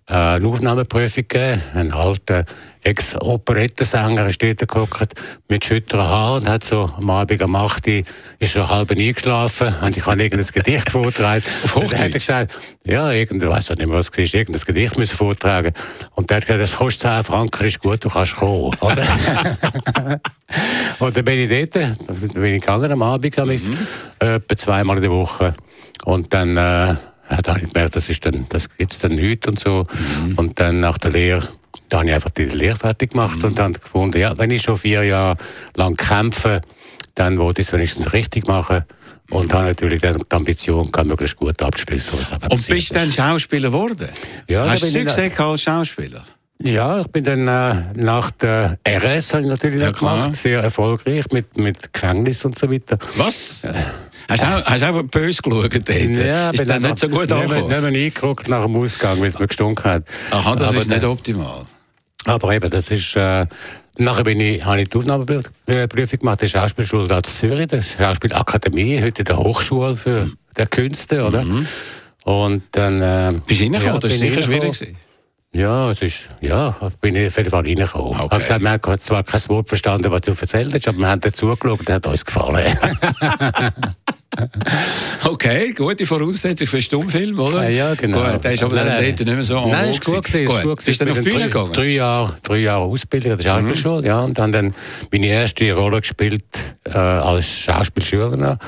eine 0.07 0.47
Aufnahmeprüfung 0.47 1.25
gegeben, 1.29 1.63
ein 1.75 1.93
alter 1.93 2.45
Ex-Operettensänger 2.83 4.29
ist 4.29 4.43
dort 4.43 4.59
geguckt, 4.59 5.13
mit 5.49 5.65
schütteren 5.65 6.07
Haaren 6.07 6.43
und 6.43 6.49
hat 6.49 6.65
so 6.65 6.91
am 6.97 7.11
Abend 7.11 7.43
um 7.43 7.55
8 7.55 7.87
Uhr 7.87 8.03
ist 8.39 8.57
er 8.57 8.69
halb 8.69 8.91
eingeschlafen 8.91 9.75
und 9.83 9.97
ich 9.97 10.07
habe 10.07 10.23
irgendein 10.23 10.47
Gedicht 10.47 10.91
vortragen. 10.91 11.45
und 11.75 11.93
dann 11.93 11.99
hat 11.99 12.13
er 12.15 12.19
gesagt, 12.19 12.55
ja, 12.87 13.11
irgendein, 13.11 13.51
weiß 13.51 13.71
nicht 13.71 13.79
mehr, 13.81 13.91
was 13.91 14.09
es 14.11 14.17
war, 14.17 14.41
irgendein 14.41 14.63
Gedicht 14.63 14.97
müssen 14.97 15.17
vortragen. 15.17 15.73
Und 16.15 16.31
gesagt, 16.47 16.61
das 16.61 16.77
kostet 16.77 17.03
10 17.03 17.25
Franken, 17.25 17.67
ist 17.67 17.81
gut, 17.81 18.05
du 18.05 18.09
kannst 18.09 18.37
kommen. 18.37 18.75
Oder? 18.81 19.03
und 20.99 21.17
dann 21.17 21.25
bin 21.25 21.39
ich 21.39 21.71
dort, 21.71 22.35
bin 22.35 22.55
ich 22.55 22.61
gegangen 22.61 22.93
am 22.93 23.03
Abend, 23.03 23.37
mhm. 23.37 23.59
etwa 24.19 24.57
zweimal 24.57 24.97
in 24.97 25.03
der 25.03 25.11
Woche. 25.11 25.55
Und 26.05 26.33
dann, 26.33 26.51
äh, 26.51 26.55
da 26.57 26.99
habe 27.47 27.61
ich 27.61 27.73
gemerkt, 27.73 27.97
das, 27.97 28.09
ist 28.09 28.25
dann, 28.25 28.47
das 28.49 28.69
gibt 28.77 28.93
es 28.93 28.99
dann 28.99 29.15
nicht 29.15 29.47
und 29.47 29.59
so. 29.59 29.87
Mhm. 30.25 30.35
Und 30.39 30.61
dann 30.61 30.81
nach 30.81 30.99
der 30.99 31.11
Lehre, 31.11 31.49
da 31.89 31.99
habe 31.99 32.09
ich 32.09 32.15
einfach 32.15 32.31
die 32.31 32.45
Lehre 32.45 32.77
fertig 32.77 33.13
gemacht 33.13 33.39
mhm. 33.39 33.45
und 33.45 33.59
dann 33.59 33.73
gefunden, 33.73 34.19
ja, 34.19 34.37
wenn 34.39 34.51
ich 34.51 34.63
schon 34.63 34.79
vier 34.79 35.05
Jahre 35.05 35.37
lang 35.77 35.97
kämpfe, 35.97 36.61
dann 37.15 37.39
wollte 37.39 37.61
ich 37.61 37.69
es 37.69 37.73
wenigstens 37.73 38.13
richtig 38.13 38.47
machen. 38.47 38.85
Und 39.31 39.53
habe 39.53 39.67
natürlich 39.67 40.01
die 40.01 40.15
Ambition, 40.31 40.91
kann 40.91 41.07
möglichst 41.07 41.37
gut 41.37 41.61
abschließen. 41.61 42.19
Und 42.51 42.67
bist 42.67 42.91
du 42.91 42.95
dann 42.95 43.13
Schauspieler 43.13 43.69
geworden? 43.69 44.09
Ja, 44.49 44.69
Hast 44.69 44.85
du 44.85 44.87
Success 44.87 45.39
als 45.39 45.63
Schauspieler? 45.63 46.25
Ja, 46.61 47.01
ich 47.01 47.07
bin 47.09 47.23
dann 47.23 47.47
äh, 47.47 48.03
nach 48.03 48.33
der 48.33 48.79
RS 48.87 49.35
habe 49.35 49.45
ich 49.45 49.49
natürlich 49.49 49.81
ja, 49.81 49.93
gemacht, 49.93 50.35
sehr 50.35 50.61
erfolgreich 50.61 51.27
mit, 51.31 51.57
mit 51.57 51.93
Gefängnis 51.93 52.45
und 52.45 52.59
so 52.59 52.69
weiter. 52.69 52.99
Was? 53.15 53.63
Äh, 53.63 53.73
hast 54.29 54.43
du 54.43 54.47
auch, 54.47 54.65
hast 54.65 54.83
auch 54.83 55.03
böse 55.05 55.41
geschaut 55.41 55.73
dort? 55.73 55.89
Ja, 55.89 56.51
ist 56.51 56.69
dann 56.69 56.83
nicht 56.83 56.99
so 56.99 57.09
gut 57.09 57.31
angekommen? 57.31 57.71
Ich 57.71 57.77
habe 57.77 57.87
eingeguckt 57.87 58.49
nach 58.49 58.65
dem 58.65 58.77
Ausgang, 58.77 59.21
weil 59.21 59.29
es 59.29 59.39
mir 59.39 59.47
gestunken 59.47 59.85
hat. 59.85 60.05
Aha, 60.33 60.57
das 60.57 60.69
aber 60.71 60.79
ist 60.79 60.91
nicht 60.91 61.05
optimal. 61.05 61.67
Aber 62.25 62.53
eben, 62.53 62.71
das 62.71 62.91
ist... 62.91 63.15
Äh, 63.15 63.47
Nachher 64.01 64.25
bin 64.25 64.39
ich, 64.39 64.65
habe 64.65 64.81
ich 64.81 64.89
die 64.89 64.97
Aufnahmeprüfung 64.97 66.19
gemacht, 66.21 66.41
der 66.41 66.47
Schauspielschule 66.47 67.09
da 67.09 67.17
in 67.17 67.25
Zürich, 67.25 67.67
der 67.67 67.83
Schauspielakademie, 67.83 69.03
heute 69.03 69.25
der 69.25 69.39
Hochschule 69.39 69.97
für 69.97 70.31
der 70.57 70.67
Künste, 70.67 71.25
oder? 71.25 71.45
Mhm. 71.45 71.67
Und 72.25 72.63
dann... 72.73 73.03
Äh, 73.03 73.41
Bist 73.47 73.61
du 73.61 73.65
reingekommen? 73.65 73.95
Ja, 73.95 73.99
das 73.99 74.13
war 74.13 74.19
sicher 74.19 74.43
schwierig. 74.43 74.79
Gewesen. 74.79 74.97
Ja, 75.53 75.91
es 75.91 76.03
ist, 76.03 76.29
ja, 76.41 76.77
bin 77.01 77.17
ich 77.17 77.29
auf 77.29 77.37
jeden 77.39 77.51
Fall 77.51 77.65
reingekommen. 77.65 78.21
Okay. 78.21 78.25
Ich 78.25 78.31
habe 78.31 78.39
gesagt, 78.39 78.63
wir 78.63 78.71
haben 78.71 79.01
zwar 79.01 79.25
kein 79.25 79.49
Wort 79.49 79.69
verstanden, 79.69 80.13
was 80.13 80.21
du 80.21 80.31
erzählt 80.33 80.75
hast, 80.75 80.89
aber 80.89 80.99
wir 80.99 81.09
haben 81.09 81.21
dazu 81.21 81.47
geschaut 81.47 81.81
und 81.81 81.91
hat 81.91 82.07
uns 82.07 82.25
gefallen. 82.25 82.67
okay, 85.25 85.73
gute 85.73 86.05
Voraussetzung 86.05 86.67
für 86.67 86.77
einen 86.77 86.83
Stummfilm, 86.83 87.39
oder? 87.39 87.69
Ja, 87.69 87.95
genau. 87.95 88.33
Gut, 88.33 88.45
der 88.45 88.53
ist 88.53 88.63
aber 88.63 88.77
nein, 88.77 88.87
dann 88.87 89.05
nicht 89.05 89.27
mehr 89.27 89.45
so 89.45 89.67
Nein, 89.67 89.91
ist 89.91 90.05
gut 90.05 90.25
gewesen. 90.25 90.51
Ist 90.51 90.63
gut 90.63 90.79
gewesen. 90.79 90.85
Bist 90.85 91.01
du 91.01 91.05
dann 91.05 91.13
auf 91.13 91.21
die 91.21 91.31
Bühne 91.31 91.45
gegangen? 91.45 91.73
Drei 91.73 91.89
Jahre, 91.89 92.37
drei 92.43 92.57
Jahre 92.59 92.85
Ausbildung, 92.85 93.33
das 93.33 93.41
ist 93.41 93.87
auch 93.87 94.01
mhm. 94.01 94.05
ja. 94.05 94.21
Und 94.21 94.39
dann, 94.39 94.53
dann 94.53 94.75
meine 95.11 95.27
erste 95.27 95.73
Rolle 95.73 96.01
gespielt, 96.01 96.45
äh, 96.85 96.91
als 96.91 97.49
Schauspielschüler 97.49 98.59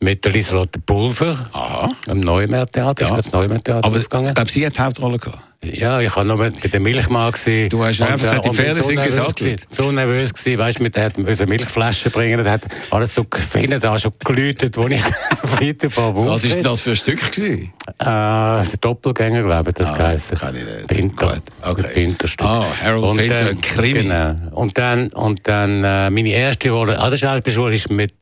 mit 0.00 0.24
der 0.24 0.32
Lieselotte 0.32 0.80
Pulver 0.80 1.36
Aha. 1.52 1.92
am 2.08 2.20
Neumeertheater. 2.20 3.04
Ja. 3.04 3.16
Ist 3.16 3.26
das 3.26 3.32
Neumeertheater 3.32 3.84
Aber 3.84 3.98
ich 3.98 4.08
glaube, 4.08 4.50
sie 4.50 4.66
hat 4.66 4.76
die 4.76 4.80
Hauptrolle 4.80 5.18
gehabt. 5.18 5.49
Ja, 5.62 6.00
ich 6.00 6.16
war 6.16 6.24
noch 6.24 6.38
bei 6.38 6.48
der 6.48 6.80
Milchmann. 6.80 7.32
Gewesen. 7.32 7.68
Du 7.68 7.84
hast 7.84 8.00
einfach 8.00 8.22
gesagt, 8.22 8.44
die 8.46 8.50
Pferde 8.50 8.82
sind 8.82 9.02
gesagt. 9.02 9.66
So 9.68 9.92
nervös 9.92 10.32
gewesen, 10.32 10.58
weißt 10.58 10.78
du, 10.78 10.82
mit 10.82 10.96
der 10.96 11.12
eine 11.14 11.46
Milchflasche 11.46 12.08
bringen, 12.08 12.42
der 12.42 12.52
hat 12.52 12.62
alles 12.90 13.14
so 13.14 13.24
gefällt, 13.24 13.84
da 13.84 13.98
schon 13.98 14.12
geläutet, 14.24 14.78
wo 14.78 14.86
ich 14.86 15.02
weiter 15.60 15.90
von 15.90 16.28
Was 16.28 16.44
ist 16.44 16.64
das 16.64 16.80
für 16.80 16.90
ein 16.90 16.96
Stück 16.96 17.30
gewesen? 17.30 17.74
Äh, 17.98 18.04
der 18.04 18.64
Doppelgänger, 18.80 19.42
glaube 19.42 19.70
ich, 19.70 19.74
das 19.74 19.90
ah, 19.90 19.96
geheißen. 19.96 20.38
Kann 20.38 20.56
ich 20.56 20.64
nicht. 20.64 20.86
Pinter. 20.86 21.42
Okay. 21.60 21.88
Pinterstück. 21.92 22.46
Ah, 22.46 22.64
Harold 22.82 23.04
und 23.04 23.16
Pinter, 23.18 23.44
dann, 23.44 23.60
Krimi. 23.60 24.02
Genau. 24.04 24.36
Und 24.52 24.78
dann, 24.78 25.08
und 25.08 25.46
dann 25.46 25.84
äh, 25.84 26.08
meine 26.08 26.30
erste 26.30 26.70
Rolle 26.70 26.98
an 26.98 27.10
der 27.10 27.18
Schauspielschule 27.18 27.74
ist 27.74 27.90
mit, 27.90 28.14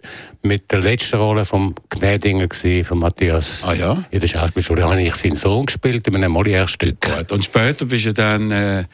mit 0.42 0.72
der 0.72 0.80
letzten 0.80 1.16
Rolle 1.18 1.44
vom 1.44 1.74
Gnädinger 1.90 2.48
gewesen, 2.48 2.84
von 2.84 2.98
Matthias. 2.98 3.62
Ah 3.64 3.74
ja? 3.74 4.04
In 4.10 4.18
der 4.18 4.26
Schauspielschule 4.26 4.82
habe 4.82 5.00
ich 5.00 5.14
seinen 5.14 5.36
Sohn 5.36 5.66
gespielt 5.66 6.08
in 6.08 6.16
einem 6.16 6.32
Molière-Stück. 6.36 7.27
Und 7.30 7.44
später 7.44 7.84
bist 7.84 8.06
du 8.06 8.12
dann 8.12 8.50
äh, 8.50 8.84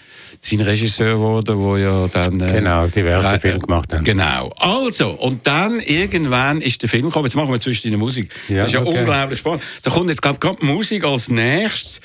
sein 0.40 0.60
Regisseur 0.60 1.14
geworden, 1.14 1.58
wo 1.58 1.76
ja 1.76 2.08
dann... 2.08 2.40
Äh, 2.40 2.54
genau, 2.54 2.86
diverse 2.86 3.38
Filme 3.40 3.60
gemacht 3.60 3.92
hat. 3.92 4.04
Genau. 4.04 4.52
Also, 4.56 5.10
und 5.10 5.46
dann 5.46 5.80
irgendwann 5.80 6.60
ist 6.60 6.82
der 6.82 6.88
Film 6.88 7.04
gekommen. 7.04 7.26
Jetzt 7.26 7.36
machen 7.36 7.52
wir 7.52 7.60
zwischen 7.60 7.90
die 7.90 7.96
Musik. 7.96 8.30
Ja, 8.48 8.58
das 8.58 8.66
ist 8.68 8.72
ja 8.74 8.80
okay. 8.80 8.98
unglaublich 8.98 9.38
spannend. 9.38 9.62
Da 9.82 9.90
kommt 9.90 10.08
jetzt 10.08 10.22
gerade 10.22 10.64
Musik 10.64 11.04
als 11.04 11.28
nächstes 11.28 12.00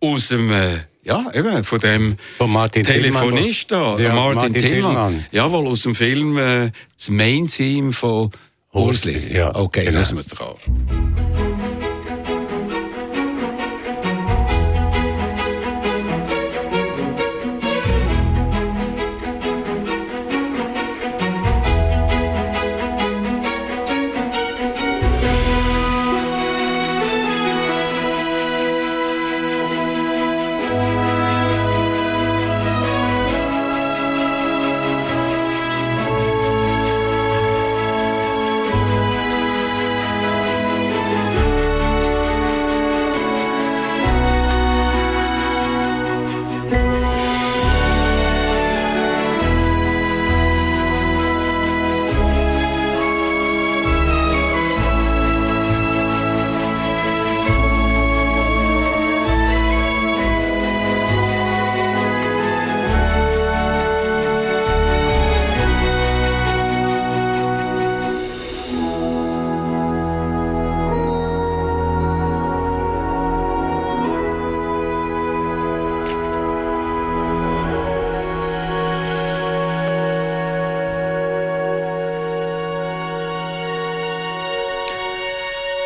aus 0.00 0.28
dem... 0.28 0.50
Äh, 0.50 0.78
ja, 1.04 1.30
eben, 1.34 1.64
von 1.64 1.78
dem 1.80 2.16
von 2.38 2.50
Martin 2.50 2.82
Telefonist 2.82 3.70
da, 3.70 3.98
ja, 3.98 4.14
Martin, 4.14 4.34
Martin 4.36 4.54
Tillmann. 4.54 4.72
Tillmann. 4.72 5.26
Jawohl, 5.32 5.68
aus 5.68 5.82
dem 5.82 5.94
Film 5.94 6.38
äh, 6.38 6.70
das 6.96 7.10
Main-Theme 7.10 7.92
von 7.92 8.30
Ursli. 8.72 9.30
Ja, 9.30 9.54
okay, 9.54 9.84
genau. 9.84 9.98
lassen 9.98 10.16
wir 10.16 10.20
es 10.20 10.28
doch 10.28 10.40
an. 10.40 11.33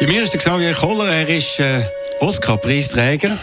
Mir 0.09 0.23
ist 0.23 0.33
der 0.33 0.41
Xavier 0.41 0.73
Koller, 0.73 1.07
er 1.13 1.29
ist 1.29 1.61
äh, 1.61 1.83
Oscar-Preisträger. 2.21 3.39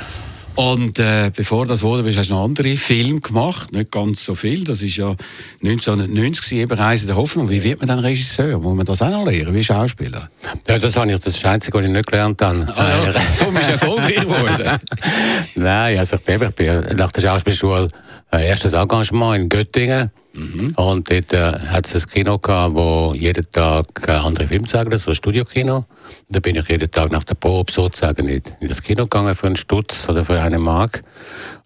Und 0.55 0.97
äh, 0.97 1.31
bevor 1.35 1.67
das 1.67 1.83
wurde, 1.83 2.15
hast 2.15 2.29
du 2.29 2.33
noch 2.33 2.43
andere 2.43 2.75
Filme 2.75 3.19
gemacht, 3.19 3.71
nicht 3.71 3.91
ganz 3.91 4.25
so 4.25 4.33
viel. 4.33 4.63
Das 4.63 4.81
ist 4.81 4.95
ja 4.97 5.15
1990 5.61 6.53
eben 6.53 6.71
Reise 6.71 7.05
der 7.05 7.17
Hoffnung. 7.17 7.49
Wie 7.49 7.63
wird 7.63 7.79
man 7.79 7.89
dann 7.89 7.99
Regisseur? 7.99 8.57
Muss 8.57 8.75
man 8.75 8.85
das 8.85 9.01
auch 9.01 9.09
noch 9.09 9.25
lernen, 9.25 9.53
wie 9.53 9.63
Schauspieler? 9.63 10.29
Ja, 10.67 10.79
das 10.79 10.95
habe 10.95 11.11
ich, 11.11 11.19
das 11.19 11.35
ist 11.35 11.43
das 11.43 11.51
Einzige, 11.51 11.77
was 11.77 11.85
ich 11.85 11.91
nicht 11.91 12.07
gelernt 12.07 12.41
habe. 12.41 12.73
Ah, 12.75 12.97
ja. 12.97 13.05
Bist 13.11 13.41
du 13.41 13.71
erfolgreich 13.71 14.15
geworden. 14.15 14.79
Nein, 15.55 15.99
also 15.99 16.15
ich 16.15 16.23
bin, 16.23 16.41
ich 16.41 16.55
bin 16.55 16.97
nach 16.97 17.11
der 17.11 17.21
Schauspielschule 17.21 17.89
äh, 18.31 18.47
erstes 18.47 18.73
Engagement 18.73 19.43
in 19.43 19.49
Göttingen. 19.49 20.11
Mhm. 20.35 20.73
Und 20.75 21.09
dort 21.09 21.33
äh, 21.33 21.59
hat 21.69 21.85
es 21.85 22.05
ein 22.05 22.09
Kino 22.11 22.37
gehabt, 22.37 22.75
wo 22.75 23.13
jeden 23.15 23.49
Tag 23.51 23.85
äh, 24.07 24.11
andere 24.11 24.47
Filme 24.47 24.67
zeigen, 24.67 24.89
das 24.89 25.07
war 25.07 25.13
ein 25.13 25.15
Studiokino. 25.15 25.85
Da 26.29 26.39
bin 26.39 26.55
ich 26.55 26.69
jeden 26.69 26.91
Tag 26.91 27.11
nach 27.11 27.23
der 27.23 27.35
Probe 27.35 27.71
sozusagen 27.71 28.27
in, 28.27 28.41
in 28.59 28.67
das 28.67 28.83
Kino 28.83 29.03
gegangen 29.03 29.33
für 29.35 29.47
einen 29.47 29.55
Stutz 29.55 30.09
oder 30.09 30.25
für 30.25 30.41
einen 30.41 30.61
Mark. 30.61 31.03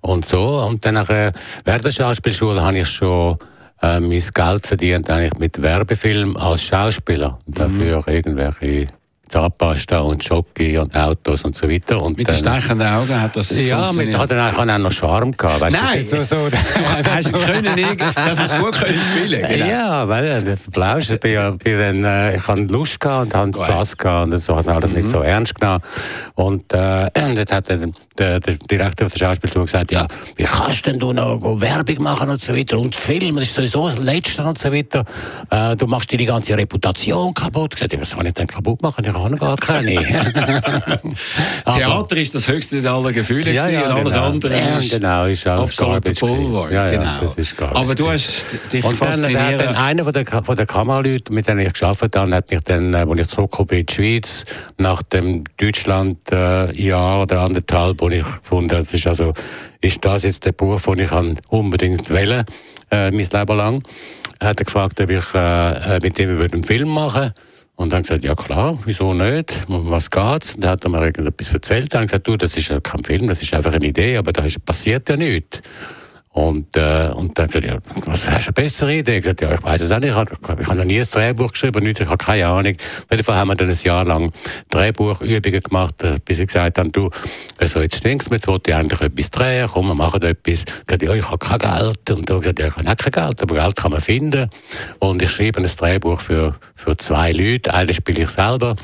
Und 0.02 0.28
so. 0.28 0.62
Und 0.62 0.86
dann 0.86 0.94
nachher, 0.94 1.32
während 1.66 1.86
der 1.86 1.92
Schauspielschule 1.92 2.62
habe 2.62 2.80
ich 2.80 2.88
schon 2.88 3.38
äh, 3.82 4.00
mein 4.00 4.24
Geld 4.34 4.68
verdient 4.68 5.10
eigentlich 5.10 5.40
mit 5.40 5.62
Werbefilm 5.62 6.38
als 6.38 6.64
Schauspieler. 6.64 7.40
Mhm. 7.48 7.54
Dafür 7.54 8.08
irgendwelche 8.08 8.88
Zahnpasta 9.30 10.00
und 10.00 10.24
Schoki 10.24 10.78
und 10.78 10.96
Autos 10.96 11.44
und 11.44 11.56
so 11.56 11.70
weiter. 11.70 12.02
Und 12.02 12.18
mit 12.18 12.28
den 12.28 12.36
stechenden 12.36 12.88
Augen 12.88 13.22
hat 13.22 13.36
das 13.36 13.62
Ja, 13.62 13.92
mit, 13.92 14.18
hat 14.18 14.32
dann 14.32 14.70
auch 14.70 14.78
noch 14.78 14.92
Charme 14.92 15.32
gehabt. 15.36 15.62
Weißt, 15.62 15.78
Nein! 15.82 16.06
So, 16.10 16.24
so, 16.24 16.48
hast 16.48 17.28
du 17.28 17.40
können, 17.40 17.98
das 18.16 18.40
hast 18.40 18.60
gut 18.60 18.72
können 18.72 19.00
spielen 19.12 19.46
genau. 19.48 19.66
Ja, 19.66 20.08
weil 20.08 20.42
der 20.42 20.58
Blausch, 20.72 21.10
ich, 21.10 21.20
bin 21.20 21.36
dann, 21.64 22.04
äh, 22.04 22.38
ich 22.38 22.48
hatte 22.48 22.62
Lust 22.62 23.00
gehabt 23.00 23.34
und 23.34 23.36
hatte 23.36 23.54
Spass 23.54 23.98
gehabt 23.98 24.34
und 24.34 24.40
so, 24.40 24.56
habe 24.56 24.72
alles 24.72 24.92
mhm. 24.92 24.98
nicht 24.98 25.10
so 25.10 25.22
ernst 25.22 25.56
genommen. 25.56 25.84
Und 26.36 26.74
äh, 26.74 27.10
dort 27.36 27.52
hat 27.52 27.70
der 27.70 27.80
der, 28.20 28.40
der 28.40 28.56
Direktor 28.56 29.10
der 29.10 29.18
Schauspielschule 29.18 29.66
gesagt, 29.66 29.92
ja, 29.92 30.08
wie 30.36 30.44
kannst 30.44 30.86
denn 30.86 31.00
du 31.00 31.14
noch 31.14 31.40
Werbung 31.62 32.04
machen 32.04 32.30
und 32.30 32.42
so 32.42 32.56
weiter 32.56 32.78
und 32.78 32.96
filmen, 32.96 33.38
das 33.38 33.50
ist 33.50 33.56
sowieso 33.56 33.88
das 33.88 33.98
Letzte 33.98 34.44
und 34.44 34.58
so 34.58 34.72
weiter. 34.72 35.06
Äh, 35.50 35.76
du 35.76 35.88
machst 35.88 36.12
dir 36.12 36.18
die 36.18 36.26
ganze 36.26 36.58
Reputation 36.58 37.34
kaputt. 37.34 37.74
Ich 37.74 37.82
gesagt, 37.82 38.02
was 38.02 38.10
soll 38.10 38.28
ich 38.28 38.34
denn 38.34 38.48
kaputt 38.48 38.82
machen? 38.82 39.06
Ich 39.06 39.14
habe 39.14 39.36
gar 39.38 39.58
keine. 39.58 39.96
Theater 41.66 42.18
ist 42.18 42.36
das 42.36 42.48
höchste 42.48 42.90
aller 42.90 43.12
Gefühle 43.12 43.52
ja, 43.52 43.68
ja, 43.70 43.88
und 43.88 43.92
alles 43.92 44.14
genau. 44.14 44.26
andere 44.26 44.60
ja, 44.60 44.78
ist 44.78 44.92
genau, 44.92 45.26
ist 45.26 45.48
absoluter 45.48 46.12
Pulver. 46.12 46.72
Ja, 46.72 46.92
ja, 46.92 47.20
genau. 47.20 47.66
Aber 47.74 47.96
du 47.96 48.10
hast 48.10 48.58
dich 48.72 48.84
und 48.84 49.00
dann, 49.02 49.14
fasziniert. 49.14 49.62
dann 49.62 49.76
einer 49.76 50.04
von 50.04 50.14
der, 50.14 50.26
von 50.26 50.56
der 50.56 50.66
Kameraleuten, 50.66 51.34
mit 51.36 51.48
denen 51.48 51.62
ich 51.62 51.74
gearbeitet 51.74 52.16
habe, 52.16 52.36
hat 52.36 52.52
mich 52.52 52.62
dann, 52.62 52.94
als 52.94 53.20
ich 53.20 53.28
zurückgekommen 53.28 53.68
bin 53.68 53.80
in 53.80 53.86
die 53.86 53.94
Schweiz, 53.94 54.46
nach 54.78 55.04
dem 55.04 55.44
Deutschland-Jahr 55.58 57.20
äh, 57.20 57.22
oder 57.22 57.42
anderthalb, 57.42 58.02
wo 58.02 58.09
ich 58.12 58.26
gefunden 58.42 58.72
habe, 58.72 58.84
das 58.84 58.94
ist 58.94 59.08
also, 59.08 59.34
ist 59.82 60.04
das 60.04 60.24
jetzt 60.24 60.46
der 60.46 60.52
Beruf, 60.52 60.84
den 60.86 61.00
ich 61.00 61.12
unbedingt 61.50 62.10
wählen 62.10 62.46
äh, 62.92 63.12
mein 63.12 63.28
Leben 63.32 63.58
lang, 63.58 63.84
hat 64.40 64.60
er 64.60 64.66
gefragt, 64.66 65.00
ob 65.02 65.10
ich 65.10 65.34
äh, 65.34 66.00
mit 66.02 66.18
dem 66.18 66.40
einen 66.40 66.64
Film 66.64 66.90
machen 66.90 67.22
würde. 67.22 67.34
Und 67.80 67.94
dann 67.94 68.02
gesagt, 68.02 68.26
ja 68.26 68.36
klar, 68.36 68.78
wieso 68.84 69.14
nicht? 69.14 69.54
Um 69.70 69.90
was 69.90 70.12
geht's? 70.12 70.56
Und 70.56 70.66
dann 70.66 70.72
hat 70.72 70.84
er 70.84 70.90
mir 70.90 71.02
irgendetwas 71.02 71.54
erzählt. 71.54 71.94
Dann 71.94 72.08
gesagt, 72.08 72.28
du, 72.28 72.36
das 72.36 72.58
ist 72.58 72.68
ja 72.68 72.82
kein 72.82 73.06
Film, 73.06 73.28
das 73.30 73.42
ist 73.42 73.54
einfach 73.54 73.72
eine 73.72 73.86
Idee, 73.86 74.18
aber 74.18 74.34
da 74.34 74.44
ist, 74.44 74.66
passiert 74.66 75.08
ja 75.08 75.16
nichts. 75.16 75.62
Und, 76.32 76.78
äh, 76.78 77.10
und 77.16 77.38
dann 77.40 77.48
gesagt, 77.48 77.66
ja, 77.66 77.80
was 78.06 78.30
hast 78.30 78.48
du 78.48 78.50
eine 78.50 78.54
bessere 78.54 78.94
Idee? 78.94 79.18
Ich 79.18 79.24
gesagt, 79.24 79.42
ja, 79.42 79.52
ich 79.52 79.64
weiß 79.64 79.82
es 79.82 79.92
auch 79.92 80.00
nicht. 80.00 80.12
Ich 80.12 80.16
habe, 80.16 80.32
ich 80.62 80.68
habe 80.68 80.78
noch 80.78 80.86
nie 80.86 81.00
ein 81.00 81.08
Drehbuch 81.12 81.52
geschrieben, 81.52 81.84
nicht, 81.84 82.00
ich 82.00 82.08
habe 82.08 82.24
keine 82.24 82.48
Ahnung. 82.48 82.76
Auf 82.76 83.12
jeden 83.12 83.24
Fall 83.24 83.36
haben 83.36 83.48
wir 83.48 83.56
dann 83.56 83.70
ein 83.70 83.78
Jahr 83.82 84.06
lang 84.06 84.32
Drehbuchübungen 84.70 85.62
gemacht, 85.62 85.96
bis 86.26 86.38
sie 86.38 86.46
gesagt 86.46 86.78
haben, 86.78 86.92
du, 86.92 87.10
also 87.58 87.82
jetzt 87.82 87.98
stinkst 87.98 88.30
mir, 88.30 88.36
jetzt 88.36 88.48
wollte 88.48 88.70
ich 88.70 88.78
eigentlich 88.78 89.02
etwas 89.02 89.32
drehen, 89.32 89.68
komm, 89.74 89.88
wir 89.88 89.96
machen 89.96 90.22
etwas. 90.22 90.60
Ich 90.60 90.86
gesagt, 90.86 91.02
ja, 91.02 91.14
ich 91.16 91.28
habe 91.28 91.40
kein 91.40 91.58
Geld. 91.58 92.12
Und 92.12 92.30
dann 92.30 92.42
gesagt, 92.42 92.60
ja, 92.60 92.68
ich 92.68 92.76
habe 92.76 92.96
kein 92.96 93.12
Geld, 93.12 93.42
aber 93.42 93.56
Geld 93.56 93.76
kann 93.76 93.92
man 93.92 94.02
finden. 94.02 94.50
Und 95.00 95.22
ich 95.24 95.32
schreibe 95.32 95.60
ein 95.60 95.66
Drehbuch 95.68 96.22
für, 96.22 96.56
für 96.76 96.96
zwei 96.96 97.32
Leute. 97.32 97.74
Einen 97.74 97.94
spiele 97.94 98.24
ich 98.24 98.30
selber 98.30 98.76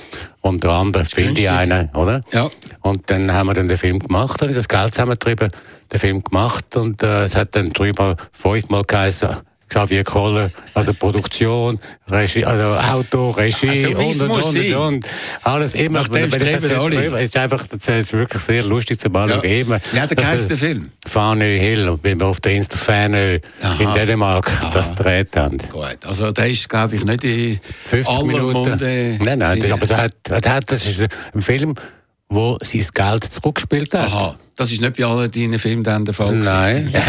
und 0.46 0.64
der 0.64 0.72
andere 0.72 1.06
finde 1.06 1.42
ich 1.42 1.50
einen, 1.50 1.90
oder? 1.96 2.22
Ja. 2.32 2.52
Und 2.82 3.10
dann 3.10 3.34
haben 3.34 3.48
wir 3.48 3.56
dann 3.56 3.68
den 3.68 3.78
Film 3.78 3.98
gemacht, 3.98 4.40
habe 4.42 4.52
ich 4.52 4.58
das 4.58 4.68
Geld 4.68 4.94
zusammengetrieben, 4.94 5.50
den 5.92 6.00
Film 6.00 6.24
gemacht 6.24 6.76
und 6.76 7.02
äh, 7.02 7.24
es 7.24 7.36
hat 7.36 7.56
dann 7.56 7.72
drüber 7.72 8.16
fünfmal 8.32 8.84
geheißen, 8.84 9.30
Xavier 9.68 10.04
Koller, 10.04 10.52
also 10.74 10.94
Produktion, 10.94 11.80
Regie, 12.08 12.46
also 12.46 12.76
Auto, 12.76 13.32
Regie 13.32 13.70
Also, 13.70 13.88
und, 13.90 14.22
und, 14.22 14.32
und, 14.32 14.56
und, 14.56 14.76
und. 14.76 15.08
Alles 15.44 15.74
immer. 15.74 16.00
Nach 16.00 16.08
dem 16.08 16.30
das 16.30 16.72
alle. 16.72 17.06
Es 17.18 17.24
ist 17.24 17.38
einfach, 17.38 17.66
das 17.68 17.88
ist 17.88 18.14
wirklich 18.14 18.42
sehr 18.42 18.64
lustig 18.64 19.00
zu 19.00 19.08
anschauen. 19.08 19.42
Ja. 19.44 19.60
Immer, 19.60 19.76
hat 19.76 20.12
der 20.12 20.34
äh, 20.34 20.48
der 20.48 20.58
Film? 20.58 20.92
Fanø 21.08 21.58
Hill, 21.60 21.90
und 21.90 22.04
wenn 22.04 22.20
wir 22.20 22.28
auf 22.28 22.40
der 22.40 22.54
Insel 22.54 23.42
Aha. 23.62 23.84
in 23.84 23.94
Dänemark 23.94 24.52
das 24.72 24.88
Aha. 24.88 24.96
gedreht 24.96 25.36
haben. 25.36 25.58
Gut, 25.58 25.98
also 26.04 26.32
der 26.32 26.48
ist, 26.48 26.70
glaube 26.70 26.96
ich, 26.96 27.04
nicht 27.04 27.24
in 27.24 27.60
50 27.86 28.16
aller 28.16 28.24
Minuten. 28.24 28.54
Munde 28.54 29.18
nein, 29.24 29.40
nein, 29.40 29.72
aber 29.72 29.88
der 29.88 29.98
hat, 29.98 30.14
der 30.30 30.54
hat, 30.54 30.72
das 30.72 30.86
ist 30.86 31.02
ein 31.34 31.42
Film, 31.42 31.74
wo 32.30 32.58
sein 32.62 32.86
Geld 32.94 33.24
zurückgespielt 33.24 33.94
hat. 33.94 34.08
Aha, 34.08 34.38
das 34.56 34.72
ist 34.72 34.82
nicht 34.82 34.96
bei 34.96 35.06
allen 35.06 35.30
deinen 35.30 35.60
Filmen 35.60 35.84
dann 35.84 36.06
der 36.06 36.14
Fall. 36.14 36.36
Nein. 36.36 36.94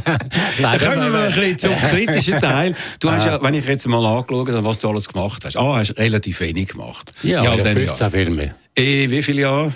Da 0.60 0.78
kommen 0.78 1.02
wir 1.02 1.10
mal 1.10 1.28
ein 1.28 1.34
bisschen 1.34 1.58
zum 1.58 1.72
kritischen 1.90 2.40
Teil. 2.40 2.74
Du 2.98 3.10
hast 3.10 3.24
ja, 3.24 3.42
wenn 3.42 3.54
ich 3.54 3.66
jetzt 3.66 3.86
mal 3.88 4.04
angeschaut 4.04 4.48
habe, 4.48 4.64
was 4.64 4.78
du 4.78 4.88
alles 4.88 5.08
gemacht 5.08 5.44
hast. 5.44 5.56
Ah, 5.56 5.76
hast 5.76 5.96
relativ 5.96 6.40
wenig 6.40 6.68
gemacht. 6.68 7.12
Ja, 7.22 7.44
ja 7.44 7.56
ja 7.56 7.62
dann 7.62 7.72
15 7.72 8.10
Filme. 8.10 8.54
Eh, 8.76 9.08
wie 9.08 9.22
viele 9.22 9.42
Jahre? 9.42 9.72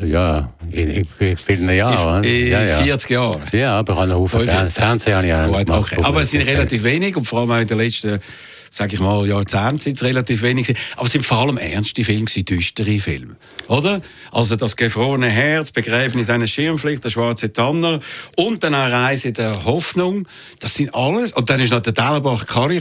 Ja, 0.00 0.52
in, 0.70 0.88
in, 0.90 1.08
in 1.18 1.36
vielen 1.36 1.68
Jahren. 1.70 2.22
Ja, 2.22 2.62
ja. 2.62 2.76
40 2.76 3.10
Jahre. 3.10 3.40
Ja, 3.50 3.78
aber 3.78 3.94
ich 3.94 3.98
habe 3.98 4.12
einen 4.12 4.20
Haufen 4.20 4.70
Fernsehen 4.70 5.16
habe 5.16 5.26
ich 5.26 5.34
auch 5.34 5.64
gemacht. 5.64 5.92
okay. 5.92 6.00
Aber 6.04 6.22
es 6.22 6.30
sind 6.30 6.42
relativ 6.48 6.84
wenig 6.84 7.16
und 7.16 7.24
vor 7.24 7.40
allem 7.40 7.50
auch 7.50 7.58
in 7.58 7.66
den 7.66 7.78
letzten, 7.78 8.20
sage 8.78 8.94
ich 8.94 9.00
mal, 9.00 9.26
Jahrzehnten 9.26 9.78
sind 9.78 9.96
es 9.96 10.02
relativ 10.02 10.42
wenig. 10.42 10.68
gewesen. 10.68 10.80
Aber 10.96 11.06
es 11.06 11.12
sind 11.12 11.26
vor 11.26 11.38
allem 11.38 11.58
ernste 11.58 12.04
Filme, 12.04 12.24
düstere 12.24 12.98
Filme. 12.98 13.36
Oder? 13.68 14.00
Also 14.32 14.56
das 14.56 14.76
gefrorene 14.76 15.28
Herz, 15.28 15.70
Begräbnis 15.70 16.30
eines 16.30 16.50
Schirmpflicht, 16.50 17.04
der 17.04 17.10
schwarze 17.10 17.52
Tanner 17.52 18.00
und 18.36 18.62
dann 18.62 18.74
eine 18.74 18.92
Reise 18.92 19.32
der 19.32 19.64
Hoffnung. 19.64 20.26
Das 20.60 20.74
sind 20.74 20.94
alles. 20.94 21.32
Und 21.32 21.50
dann 21.50 21.60
ist 21.60 21.72
noch 21.72 21.80
der 21.80 21.92
Dellenbach 21.92 22.46
Karri 22.46 22.80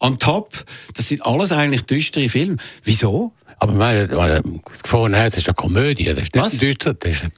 on 0.00 0.18
top. 0.18 0.64
Das 0.94 1.08
sind 1.08 1.24
alles 1.24 1.52
eigentlich 1.52 1.82
düstere 1.82 2.28
Filme. 2.28 2.56
Wieso? 2.84 3.32
Aber 3.62 3.74
meine, 3.74 4.08
meine, 4.08 4.42
das 4.68 4.82
gefrorene 4.82 5.16
Herz 5.18 5.36
ist 5.36 5.46
eine 5.46 5.54
Komödie. 5.54 6.06
Das 6.06 6.20
ist 6.20 6.34
nicht 6.34 6.44
Was? 6.44 6.58
düster. 6.58 6.94
Das 6.94 7.10
ist 7.12 7.22
ein 7.24 7.30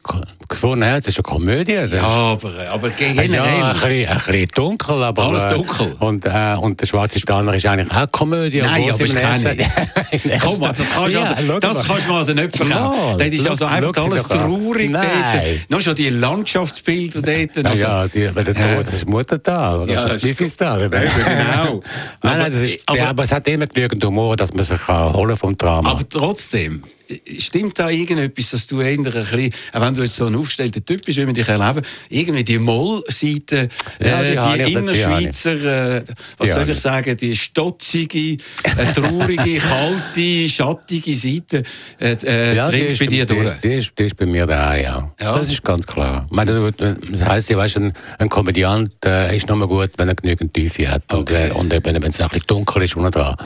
gefrorene 0.48 0.86
Herz 0.86 1.06
ist 1.06 1.18
eine 1.18 1.22
Komödie. 1.22 1.74
Das 1.74 1.90
Ja, 1.92 2.02
aber, 2.02 2.50
aber 2.72 2.88
ist, 2.88 2.96
generell. 2.96 3.30
ja, 3.34 3.44
ein 3.44 3.72
bisschen, 3.74 4.08
ein 4.08 4.16
bisschen 4.16 4.48
dunkel, 4.54 5.02
aber... 5.02 5.22
Alles 5.22 5.42
äh, 5.44 5.50
dunkel. 5.50 5.96
Und, 6.00 6.24
äh, 6.24 6.56
und 6.58 6.80
der 6.80 6.86
schwarze 6.86 7.20
Stanner 7.20 7.52
ist 7.54 7.66
eigentlich 7.66 7.92
auch 7.92 8.10
Komödie. 8.10 8.62
Nein, 8.62 8.90
aber 8.90 9.04
ist 9.04 9.14
keine. 9.16 9.54
Komm, 10.40 10.62
also, 10.64 10.82
das 10.82 10.90
kannst 10.94 11.14
du 11.14 11.18
Ja, 11.18 11.32
also, 11.32 11.58
das 11.60 11.74
mal. 11.74 11.84
kannst 11.86 12.08
mir 12.08 12.14
also 12.14 12.32
nicht 12.32 12.56
verkaufen. 12.56 12.96
Mal, 12.96 13.18
das 13.18 13.26
ist 13.28 13.46
also 13.48 13.64
einfach 13.66 14.04
alles 14.06 14.22
traurig 14.22 14.90
Nein. 14.90 15.06
dort. 15.34 15.70
Nur 15.70 15.80
schon 15.82 15.94
die 15.94 16.08
Landschaftsbilder 16.08 17.20
dort. 17.20 17.56
Ja, 17.56 17.62
Also, 17.70 17.82
ja, 17.82 18.08
die, 18.08 18.20
der 18.44 18.54
Ja. 18.54 18.76
Tod, 18.76 18.86
das 18.86 18.94
ist 18.94 19.08
Muttertal? 19.10 19.90
Ja, 19.90 19.96
das 19.96 20.04
das 20.12 20.24
ist 20.24 20.40
ist 20.40 20.56
Business-Tal. 20.56 20.88
genau. 20.88 21.82
Nein, 22.22 22.38
nein, 22.38 22.50
das 22.50 22.62
ist, 22.62 22.78
Aber- 22.86 22.98
aber, 23.00 23.08
aber 23.10 23.22
es 23.24 23.32
hat 23.32 23.46
immer 23.48 23.66
genügend 23.66 24.02
Humor, 24.02 24.36
dass 24.36 24.54
man 24.54 24.64
sich 24.64 24.88
holen 24.88 25.36
vom 25.36 25.54
Drama. 25.58 26.00
Trotzdem, 26.14 26.82
stimmt 27.38 27.78
da 27.78 27.90
irgendetwas, 27.90 28.50
dass 28.50 28.66
du 28.66 28.80
eher 28.80 28.92
ein 28.92 29.02
bisschen, 29.02 29.50
auch 29.72 29.80
wenn 29.80 29.94
du 29.94 30.02
jetzt 30.02 30.16
so 30.16 30.26
ein 30.26 30.34
aufgestellter 30.36 30.84
Typ 30.84 31.04
bist, 31.04 31.18
wie 31.18 31.26
wir 31.26 31.32
dich 31.34 31.48
erleben, 31.48 31.82
irgendwie 32.08 32.44
die 32.44 32.58
Mollseite, 32.58 33.68
Ja, 34.00 34.20
äh, 34.22 34.32
die 34.32 34.38
habe 34.38 34.58
die, 34.58 34.64
die. 34.64 34.72
Innerschweizer, 34.72 35.96
äh, 35.98 36.04
was 36.38 36.48
Die 36.48 36.54
soll 36.54 36.70
ich 36.70 36.78
sagen, 36.80 37.16
die 37.16 37.36
stotzige, 37.36 38.18
äh, 38.62 38.92
traurige, 38.94 39.56
kalte, 39.68 40.48
schattige 40.48 41.14
Seite 41.14 41.62
äh, 42.00 42.12
äh, 42.24 42.56
ja, 42.56 42.68
ist, 42.68 42.98
bei 42.98 43.06
dir 43.06 43.26
die, 43.26 43.34
durch. 43.34 43.44
ist, 43.48 43.64
die, 43.64 43.68
ist, 43.74 43.98
die 43.98 44.02
ist 44.04 44.16
bei 44.16 44.26
mir 44.26 44.46
da, 44.46 44.76
ja. 44.76 45.12
Ja. 45.20 45.38
Das 45.38 45.48
ist 45.50 45.62
ganz 45.62 45.86
klar. 45.86 46.26
Ich 46.30 46.34
meine, 46.36 46.72
das 46.72 47.24
heisst, 47.24 47.50
ja, 47.50 47.56
weißt, 47.56 47.76
ein, 47.78 47.92
ein 48.18 48.28
Komödiant 48.28 48.90
äh, 49.04 49.36
ist 49.36 49.48
nur 49.48 49.66
gut, 49.68 49.90
wenn 49.96 50.08
er 50.08 50.14
genügend 50.14 50.54
Tiefe 50.54 50.88
hat. 50.88 51.02
Und, 51.12 51.20
Okay. 51.24 51.48
äh, 51.48 51.52
und 51.52 51.72
eben, 51.72 51.84
wenn 52.02 52.02
es 52.10 52.20
ein 52.20 52.28
bisschen 52.28 52.44
dunkel 52.46 52.82
ist, 52.82 52.96
unten 52.96 53.10
dran. 53.10 53.36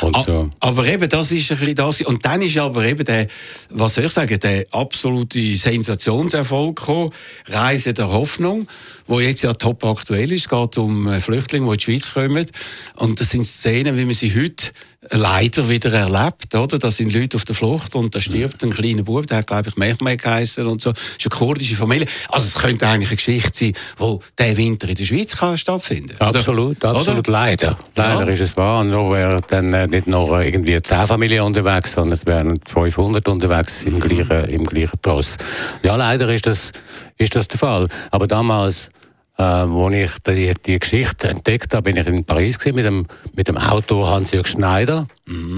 Und 0.00 0.14
A- 0.16 0.22
so. 0.22 0.50
Aber 0.60 0.86
eben, 0.86 1.08
das 1.08 1.30
ist 1.32 1.50
ein 1.52 1.58
bisschen 1.58 1.74
das. 1.74 2.00
Und 2.02 2.24
dann 2.24 2.42
ist 2.42 2.56
aber 2.58 2.81
eben 2.84 3.04
der, 3.04 3.28
was 3.70 3.94
soll 3.94 4.04
ich 4.04 4.12
sagen, 4.12 4.38
der 4.38 4.66
absolute 4.70 5.56
Sensationserfolg 5.56 6.76
gekommen. 6.76 7.10
Reise 7.46 7.94
der 7.94 8.08
Hoffnung, 8.08 8.68
wo 9.06 9.20
jetzt 9.20 9.42
ja 9.42 9.52
top 9.54 9.84
aktuell 9.84 10.32
ist. 10.32 10.42
Es 10.42 10.48
geht 10.48 10.78
um 10.78 11.08
äh, 11.08 11.20
Flüchtlinge, 11.20 11.66
die 11.66 11.72
in 11.72 11.78
die 11.78 11.84
Schweiz 11.84 12.14
kommen. 12.14 12.46
Und 12.96 13.20
das 13.20 13.30
sind 13.30 13.44
Szenen, 13.44 13.96
wie 13.96 14.04
man 14.04 14.14
sie 14.14 14.34
heute 14.34 14.72
leider 15.10 15.68
wieder 15.68 15.92
erlebt, 15.92 16.54
oder? 16.54 16.78
Da 16.78 16.90
sind 16.90 17.12
Leute 17.12 17.36
auf 17.36 17.44
der 17.44 17.54
Flucht 17.54 17.94
und 17.96 18.14
da 18.14 18.20
stirbt 18.20 18.62
ein 18.62 18.70
kleiner 18.70 19.02
Bub, 19.02 19.26
der 19.26 19.38
hat, 19.38 19.48
glaube 19.48 19.68
ich, 19.68 19.76
Mehmet 19.76 20.22
geheißen 20.22 20.66
und 20.66 20.80
so. 20.80 20.92
Das 20.92 21.02
ist 21.18 21.26
eine 21.32 21.38
kurdische 21.38 21.74
Familie. 21.74 22.06
Also 22.28 22.46
es 22.46 22.54
könnte 22.54 22.86
eigentlich 22.86 23.08
eine 23.08 23.16
Geschichte 23.16 23.50
sein, 23.52 23.72
wo 23.98 24.20
der 24.38 24.56
Winter 24.56 24.88
in 24.88 24.94
der 24.94 25.04
Schweiz 25.04 25.36
kann 25.36 25.58
stattfinden 25.58 26.14
oder? 26.16 26.26
Absolut, 26.26 26.84
absolut 26.84 27.28
Oder? 27.28 27.32
leider. 27.32 27.76
Leider 27.96 28.26
Ja. 28.26 28.32
ist 28.32 28.40
es 28.40 28.56
wahr. 28.56 28.84
Nur 28.84 29.12
wäre 29.12 29.40
dann 29.48 29.72
äh, 29.74 29.86
nicht 29.88 30.06
noch 30.06 30.38
irgendwie 30.38 30.80
10 30.80 31.06
Familien 31.06 31.42
unterwegs, 31.42 31.92
sondern 31.94 32.12
es 32.14 32.24
wären 32.26 32.60
500 32.64 33.26
unterwegs 33.28 33.84
im 33.84 33.98
gleichen, 33.98 34.44
im 34.50 34.64
gleichen 34.64 35.02
Tross. 35.02 35.36
Ja, 35.82 35.96
leider 35.96 36.28
ist 36.32 36.46
das, 36.46 36.70
ist 37.18 37.34
das 37.34 37.48
der 37.48 37.58
Fall. 37.58 37.88
Aber 38.12 38.26
damals, 38.28 38.90
äh, 39.38 39.42
wo 39.42 39.88
ich 39.90 40.10
die, 40.26 40.52
die 40.66 40.78
Geschichte 40.78 41.28
entdeckt 41.28 41.72
habe, 41.74 41.84
bin 41.84 41.96
ich 41.96 42.06
in 42.06 42.24
Paris 42.24 42.58
gewesen, 42.58 42.76
mit 42.76 42.84
dem, 42.84 43.06
mit 43.34 43.48
dem 43.48 43.56
Autor 43.56 44.10
Hans-Jürg 44.10 44.46
Schneider, 44.46 45.06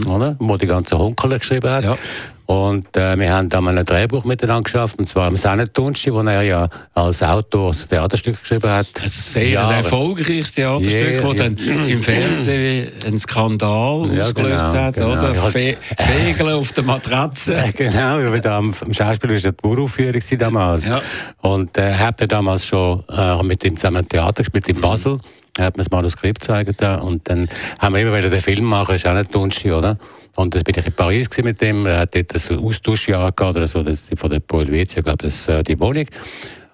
oder? 0.07 0.37
Wo 0.39 0.57
die 0.57 0.67
ganze 0.67 0.99
Hunkerle 0.99 1.39
geschrieben 1.39 1.71
hat. 1.71 1.85
Mhm. 1.85 1.91
Ja. 1.91 1.97
Und 2.47 2.95
äh, 2.97 3.19
wir 3.19 3.33
haben 3.33 3.49
dann 3.49 3.67
ein 3.67 3.85
Drehbuch 3.85 4.25
miteinander 4.25 4.65
geschafft, 4.65 4.99
und 4.99 5.09
zwar 5.09 5.29
am 5.29 5.37
Sennetunschi, 5.37 6.13
wo 6.13 6.21
er 6.21 6.43
ja 6.43 6.69
als 6.93 7.23
Autor 7.23 7.71
das 7.73 7.89
Theaterstück 7.89 8.39
geschrieben 8.39 8.69
hat. 8.71 8.87
Ein 9.01 9.09
sehr 9.09 9.49
Jahre. 9.49 9.75
erfolgreiches 9.77 10.53
Theaterstück, 10.53 11.15
Ja, 11.15 11.23
das 11.23 11.37
dann 11.37 11.57
im 11.89 12.03
Fernsehen 12.03 12.89
einen 13.07 13.19
Skandal 13.19 14.11
Ja, 14.15 14.23
ausgelöst 14.23 14.67
genau, 14.67 14.79
hat, 14.79 14.95
genau. 14.95 15.13
oder? 15.13 15.33
Ich 15.33 15.39
Fe 15.39 15.77
Fegeln 15.99 16.53
auf 16.53 16.73
der 16.73 16.85
Matratze. 16.85 17.55
Äh, 17.57 17.73
Genau, 17.77 18.19
weil 18.31 18.41
da 18.41 18.59
am, 18.59 18.75
am 18.79 18.93
Schauspiel 18.93 19.31
war 19.31 19.37
ja 19.37 19.51
die 19.51 19.67
Uraufführung 19.67 20.13
gewesen 20.13 20.39
damals. 20.39 20.87
Ja. 20.87 21.01
Und 21.41 21.77
er 21.79 21.93
äh, 21.93 21.95
hat 21.95 22.21
mir 22.21 22.29
damals 22.29 22.67
schon 22.67 23.01
äh, 23.09 23.43
mit 23.43 23.65
ihm 23.65 23.77
zusammen 23.77 24.07
Theater 24.09 24.43
gespielt 24.43 24.69
in 24.69 24.81
Basel. 24.81 25.19
Er 25.57 25.67
hat 25.67 25.77
mir 25.77 25.85
das 25.85 25.91
Manuskript 25.91 26.41
gezeigt. 26.41 26.83
da. 26.83 26.97
Und 26.97 27.29
dann 27.29 27.49
haben 27.79 27.95
wir 27.95 28.03
immer 28.03 28.17
wieder 28.19 28.29
den 28.29 28.41
Film 28.41 28.65
machen, 28.65 28.97
ist 28.97 29.07
auch 29.07 29.15
nicht 29.15 29.35
Dunschi, 29.35 29.71
oder? 29.73 29.97
Und 30.37 30.55
das 30.55 30.65
bin 30.65 30.75
ich 30.79 30.87
in 30.87 30.93
Paris 30.93 31.29
mit 31.43 31.61
dem. 31.61 31.87
Er 31.87 32.01
hat 32.01 32.15
dort 32.15 32.35
ein 32.35 32.59
Austauschjahr 32.59 33.33
gehabt 33.33 33.57
oder 33.57 33.69
so, 33.69 33.83
das 33.83 34.05
ist 34.05 34.19
von 34.19 34.31
der 34.31 34.41
Paul 34.41 34.65
Helvetia, 34.65 35.03
glaube 35.03 35.25
das 35.25 35.49
äh, 35.49 35.63
die 35.63 35.79
Wohnung. 35.79 36.07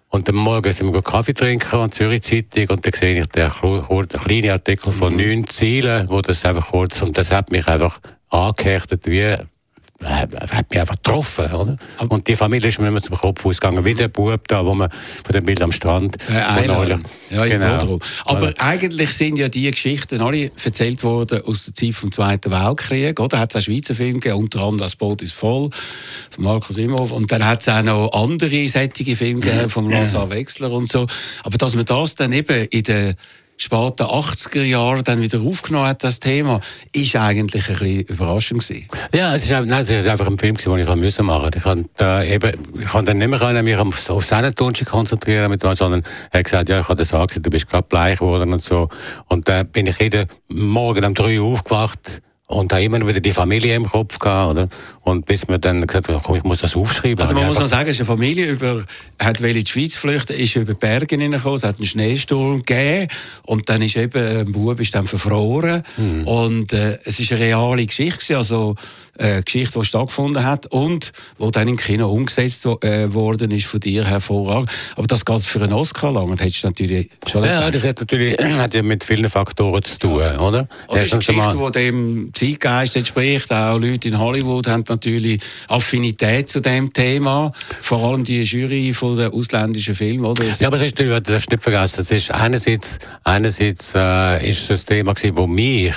Und 0.09 0.29
am 0.29 0.37
Morgen 0.37 0.73
sind 0.73 0.93
wir 0.93 1.03
Kaffee 1.03 1.35
trinken 1.35 1.79
und 1.79 1.95
Zürich 1.95 2.23
Zeitung 2.23 2.71
und 2.71 2.85
dann 2.85 2.93
sehe 2.93 3.21
ich 3.21 3.27
den, 3.29 3.49
kle- 3.49 4.07
den 4.07 4.21
kleinen 4.21 4.51
Artikel 4.51 4.91
von 4.93 5.15
neun 5.15 5.47
Zielen, 5.47 6.09
wo 6.09 6.21
das 6.21 6.45
einfach 6.45 6.69
kurz, 6.71 7.01
und 7.03 7.17
das 7.17 7.31
hat 7.31 7.53
mich 7.53 7.69
einfach 7.69 8.01
angehechtet 8.29 9.07
wie 9.07 9.37
hat 10.05 10.71
mich 10.71 10.81
einfach 10.81 10.97
getroffen, 10.97 11.53
oder? 11.53 11.77
Und 12.09 12.27
die 12.27 12.35
Familie 12.35 12.69
ist 12.69 12.79
mir 12.81 12.89
immer 12.89 13.03
zum 13.03 13.17
Kopf 13.17 13.45
ausgegangen, 13.45 13.85
wie 13.85 13.95
der 13.95 14.09
Bub 14.09 14.49
da, 14.49 14.65
wo 14.65 14.75
man 14.75 14.91
von 14.91 15.33
dem 15.35 15.45
Bild 15.45 15.61
am 15.61 15.73
Strand. 15.73 16.17
Äh, 16.31 16.41
Eiler. 16.41 17.01
Ja, 17.29 17.47
genau. 17.47 17.99
Aber 18.25 18.49
ja. 18.49 18.55
eigentlich 18.59 19.13
sind 19.13 19.39
ja 19.39 19.49
die 19.49 19.71
Geschichten 19.71 20.21
alle 20.23 20.51
erzählt 20.65 21.05
worden 21.05 21.43
aus 21.45 21.67
der 21.67 21.75
Zeit 21.75 21.95
vom 21.95 22.11
Zweiten 22.11 22.51
Weltkrieg, 22.51 23.21
oder? 23.21 23.39
Hat 23.39 23.55
es 23.55 23.61
auch 23.61 23.65
Schweizer 23.65 23.95
Filme 23.95 24.21
gegeben, 24.21 24.37
unter 24.37 24.61
anderem 24.61 24.79
«Das 24.79 24.97
Boot 24.97 25.21
ist 25.21 25.35
voll» 25.35 25.71
von 26.31 26.45
Markus 26.45 26.79
Imhoff. 26.79 27.11
Und 27.11 27.31
dann 27.31 27.45
hat 27.45 27.61
es 27.61 27.69
auch 27.69 27.83
noch 27.83 28.13
andere 28.13 28.69
sättige 28.69 29.17
Filme 29.17 29.41
gegeben, 29.41 29.69
von 29.69 29.91
Lazar 29.91 30.31
Wechsler 30.31 30.71
und 30.71 30.91
so. 30.91 31.07
Aber 31.45 31.59
dass 31.59 31.75
man 31.75 31.85
das 31.85 32.15
dann 32.15 32.33
eben 32.33 32.67
in 32.69 32.83
der 32.85 33.15
späten 33.61 34.05
80er 34.05 34.63
Jahren 34.63 35.05
dann 35.05 35.21
wieder 35.21 35.41
aufgenommen 35.41 35.87
hat, 35.87 36.03
das 36.03 36.19
Thema, 36.19 36.61
ist 36.93 37.15
eigentlich 37.15 37.69
ein 37.69 37.79
bisschen 37.79 38.01
überraschend 38.01 38.67
gewesen. 38.67 38.89
Ja, 39.13 39.35
es 39.37 39.45
ist, 39.45 39.51
nein, 39.51 39.83
es 39.83 39.91
ist 39.91 40.09
einfach 40.09 40.27
ein 40.27 40.39
Film, 40.39 40.57
den 40.57 40.79
ich 40.79 41.21
machen 41.21 41.51
Ich 41.55 41.63
kann, 41.63 41.89
äh, 42.01 42.35
eben, 42.35 42.53
ich 42.81 42.91
kann 42.91 43.05
dann 43.05 43.19
nicht 43.19 43.29
mehr 43.29 43.63
mich 43.63 43.77
auf, 43.77 44.11
auf 44.11 44.25
seine 44.25 44.55
Tonschen 44.55 44.87
konzentrieren, 44.87 45.51
mit, 45.51 45.63
sondern 45.63 46.03
er 46.31 46.39
hat 46.39 46.45
gesagt, 46.45 46.69
ja, 46.71 46.81
ich 46.81 46.89
habe 46.89 46.97
das 46.97 47.11
gesagt, 47.11 47.45
du 47.45 47.51
bist 47.51 47.69
gerade 47.69 47.87
bleich 47.87 48.19
geworden 48.19 48.53
und 48.55 48.65
so. 48.65 48.89
Und 49.29 49.47
dann 49.49 49.67
äh, 49.67 49.69
bin 49.71 49.87
ich 49.87 49.99
jeden 50.01 50.27
Morgen 50.49 51.05
um 51.05 51.15
drei 51.15 51.39
Uhr 51.39 51.53
aufgewacht, 51.53 52.23
und 52.51 52.73
habe 52.73 52.83
immer 52.83 53.07
wieder 53.07 53.21
die 53.21 53.33
Familie 53.33 53.77
im 53.77 53.89
Kopf 53.89 54.19
gehabt, 54.19 54.51
oder? 54.51 54.69
Und 55.11 55.27
bis 55.27 55.49
wir 55.49 55.59
dann 55.59 55.87
gesagt 55.87 56.09
haben, 56.09 56.21
komm, 56.23 56.37
ich 56.37 56.45
muss 56.45 56.61
das 56.61 56.77
aufschreiben. 56.77 57.21
Also 57.21 57.35
man 57.35 57.47
muss 57.47 57.59
noch 57.59 57.67
sagen, 57.67 57.89
es 57.91 57.97
ist 57.97 58.01
eine 58.01 58.07
Familie, 58.07 58.47
über, 58.47 58.85
hat 59.19 59.41
in 59.41 59.55
die 59.55 59.67
Schweiz 59.67 59.97
flüchten, 59.97 60.37
ist 60.37 60.57
über 60.57 60.75
die 60.75 60.79
Berge 60.79 61.17
hineingekommen, 61.17 61.57
es 61.57 61.65
hat 61.65 61.77
einen 61.77 61.87
Schneesturm 61.87 62.59
gegeben 62.65 63.09
und 63.47 63.69
dann 63.69 63.83
ist 63.83 63.97
eben, 63.97 64.39
ein 64.39 64.53
Bub 64.53 64.79
ist 64.81 64.95
dann 64.95 65.07
verfroren 65.07 65.83
mhm. 65.97 66.27
und 66.27 66.73
äh, 66.73 66.99
es 67.05 67.19
ist 67.19 67.33
eine 67.33 67.41
reale 67.41 67.85
Geschichte, 67.85 68.39
also 68.39 68.77
äh, 69.21 69.43
Geschichte, 69.43 69.79
die 69.79 69.85
stattgefunden 69.85 70.45
hat 70.45 70.67
und 70.67 71.13
wo 71.39 71.51
dann 71.51 71.69
im 71.69 71.77
Kino 71.77 72.09
umgesetzt 72.09 72.65
äh, 72.67 73.13
worden 73.13 73.51
ist 73.51 73.67
von 73.67 73.81
dir 73.81 74.05
hervorragend. 74.05 74.71
Aber 74.97 75.07
das 75.07 75.25
geht 75.25 75.43
für 75.43 75.63
einen 75.63 75.73
Oscar 75.73 76.13
lang 76.13 76.31
und 76.31 76.41
hättest 76.41 76.65
natürlich 76.65 77.11
schon 77.27 77.45
Ja, 77.45 77.71
das 77.71 77.85
hat 77.85 78.01
natürlich 78.01 78.39
hat 78.41 78.75
ja 78.75 78.83
mit 78.83 79.05
vielen 79.05 79.31
Faktoren 79.31 79.83
zu 79.83 79.99
tun, 79.99 80.21
ja. 80.21 80.39
oder? 80.41 80.69
Oder 80.89 81.03
ist 81.03 81.13
eine 81.13 81.19
Geschichte, 81.19 81.59
die 81.59 81.73
dem 81.73 82.31
Zeitgeist 82.33 82.97
entspricht. 82.97 83.53
Auch 83.53 83.79
Leute 83.79 84.09
in 84.09 84.19
Hollywood 84.19 84.67
haben 84.69 84.85
natürlich 85.01 85.41
Affinität 85.69 86.49
zu 86.49 86.61
dem 86.61 86.93
Thema. 86.93 87.51
Vor 87.81 88.03
allem 88.05 88.25
die 88.25 88.43
Jury 88.43 88.93
von 88.93 89.17
den 89.17 89.33
ausländischen 89.33 89.95
Filmen, 89.95 90.25
oder? 90.25 90.45
Ja, 90.59 90.69
aber 90.69 90.77
das 90.77 90.87
ist, 90.87 90.99
du 90.99 91.21
darfst 91.21 91.51
nicht 91.51 91.63
vergessen, 91.63 92.03
es 92.03 92.11
ist 92.11 92.31
einerseits, 92.31 92.99
einerseits 93.25 93.93
äh, 93.95 94.51
ist 94.51 94.69
das 94.69 94.85
Thema 94.85 95.15
wo 95.35 95.47
mich 95.47 95.95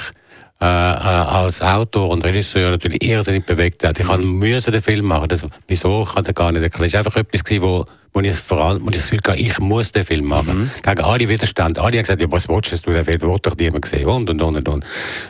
äh, 0.63 0.65
äh, 0.65 0.69
als 0.69 1.61
Autor 1.61 2.07
und 2.07 2.23
Regisseur 2.23 2.69
natürlich 2.69 3.03
irrsinnig 3.03 3.45
bewegt 3.45 3.83
hat. 3.83 3.99
Ich 3.99 4.07
mhm. 4.07 4.39
musste 4.39 4.71
den 4.71 4.81
Film 4.81 5.07
machen. 5.07 5.27
Das, 5.27 5.41
wieso 5.67 6.05
kann 6.05 6.23
ich 6.25 6.33
gar 6.33 6.53
nicht 6.53 6.63
erklären. 6.63 6.85
Es 6.85 6.93
war 6.93 6.99
einfach 6.99 7.17
etwas, 7.17 7.43
gewesen, 7.43 7.63
wo, 7.63 7.85
wo 8.13 8.21
ich, 8.21 8.33
vor 8.37 8.63
allem, 8.63 8.81
wo 8.81 8.87
ich 8.87 8.95
das 8.95 9.09
Gefühl 9.09 9.19
hatte, 9.27 9.39
ich 9.41 9.59
muss 9.59 9.91
den 9.91 10.05
Film 10.05 10.23
machen. 10.23 10.59
Mhm. 10.59 10.71
Gegen 10.81 11.01
alle 11.01 11.27
Widerstand. 11.27 11.79
Alle 11.79 11.97
haben 11.97 12.03
gesagt, 12.03 12.21
ja, 12.21 12.31
was 12.31 12.47
willst 12.47 12.87
du, 12.87 12.93
den 12.93 13.03
Film 13.03 13.21
wird 13.21 13.45
doch 13.45 13.57
niemand 13.57 13.81
gesehen. 13.81 14.05
Und, 14.05 14.29
und, 14.29 14.41
und, 14.41 14.69
und. 14.69 14.85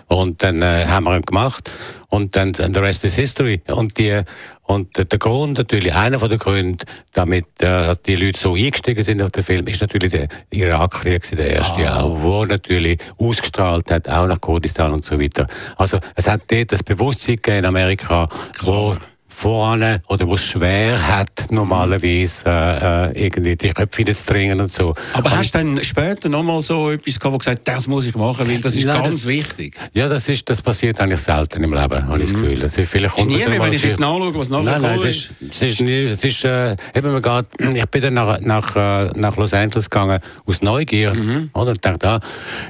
Und 0.05 0.43
dann 0.43 0.61
äh, 0.61 0.85
haben 0.85 1.05
wir 1.05 1.15
ihn 1.15 1.23
gemacht. 1.23 1.71
Und 2.09 2.35
dann, 2.35 2.53
dann 2.53 2.71
the 2.71 2.79
rest 2.79 3.03
is 3.03 3.15
history. 3.15 3.59
Und 3.69 3.97
die, 3.97 4.21
und 4.65 4.97
der 4.97 5.19
Grund 5.19 5.57
natürlich, 5.57 5.93
einer 5.93 6.19
von 6.19 6.29
den 6.29 6.39
Gründen, 6.39 6.77
damit 7.11 7.45
äh, 7.61 7.95
die 8.05 8.15
Leute 8.15 8.39
so 8.39 8.55
eingestiegen 8.55 9.03
sind 9.03 9.21
auf 9.21 9.31
den 9.31 9.43
Film, 9.43 9.67
ist 9.67 9.81
natürlich 9.81 10.11
der 10.11 10.27
Irakkrieg, 10.51 11.29
der 11.35 11.47
erste 11.47 11.91
ah. 11.91 12.01
auch, 12.01 12.21
wo 12.21 12.45
natürlich 12.45 12.99
ausgestrahlt 13.17 13.91
hat, 13.91 14.07
auch 14.07 14.25
nach 14.25 14.39
Kurdistan 14.39 14.93
und 14.93 15.03
so 15.03 15.19
weiter. 15.19 15.47
Also 15.77 15.99
es 16.15 16.27
hat 16.27 16.43
dort 16.47 16.71
das 16.71 16.81
Bewusstsein 16.81 17.35
gegeben 17.35 17.59
in 17.59 17.65
Amerika, 17.65 18.29
Klar. 18.53 18.75
wo 18.75 18.97
vorne 19.33 20.01
oder 20.07 20.27
wo 20.27 20.35
es 20.35 20.45
schwer 20.45 21.07
hat, 21.07 21.47
normalerweise 21.49 22.45
äh, 22.45 23.09
äh 23.09 23.25
irgendwie 23.25 23.55
die 23.55 23.69
Köpfe 23.69 24.05
zu 24.05 24.33
dringen 24.33 24.61
und 24.61 24.71
so. 24.71 24.93
Aber 25.13 25.31
und, 25.31 25.37
hast 25.37 25.53
du 25.53 25.57
dann 25.57 25.83
später 25.83 26.29
nochmal 26.29 26.61
so 26.61 26.91
etwas 26.91 27.19
gehabt, 27.19 27.33
wo 27.33 27.37
gesagt 27.37 27.67
das 27.67 27.87
muss 27.87 28.05
ich 28.05 28.15
machen, 28.15 28.47
weil 28.47 28.61
das 28.61 28.75
ist 28.75 28.85
nein, 28.85 29.01
ganz 29.01 29.15
das, 29.15 29.25
wichtig? 29.25 29.75
Ja, 29.93 30.07
das, 30.07 30.29
ist, 30.29 30.49
das 30.49 30.61
passiert 30.61 30.99
eigentlich 31.01 31.21
selten 31.21 31.63
im 31.63 31.73
Leben, 31.73 32.07
habe 32.07 32.19
ich 32.19 32.31
das 32.31 32.39
mhm. 32.39 32.43
Gefühl. 32.43 32.59
Das 32.59 32.77
ist, 32.77 32.89
vielleicht 32.89 33.17
ist 33.17 33.27
nie 33.27 33.37
mehr, 33.37 33.61
wenn 33.61 33.73
ich 33.73 33.83
jetzt 33.83 33.99
nachschaue, 33.99 34.33
was 34.35 34.49
nachher 34.49 34.79
nein, 34.79 34.81
nein, 34.81 34.95
es 34.95 35.03
ist. 35.03 35.31
Es 35.49 35.61
ist, 35.61 35.81
nie, 35.81 36.05
es 36.05 36.23
ist 36.23 36.45
äh, 36.45 36.75
eben, 36.95 37.11
man 37.11 37.21
geht, 37.21 37.45
ich 37.75 37.85
bin 37.87 38.01
dann 38.01 38.13
nach, 38.13 38.39
nach, 38.41 38.75
äh, 38.75 39.11
nach 39.15 39.35
Los 39.37 39.53
Angeles 39.53 39.89
gegangen, 39.89 40.19
aus 40.45 40.61
Neugier, 40.61 41.13
mhm. 41.13 41.49
oder? 41.53 41.71
Und 41.71 41.83
dachte, 41.83 42.07
ah, 42.07 42.19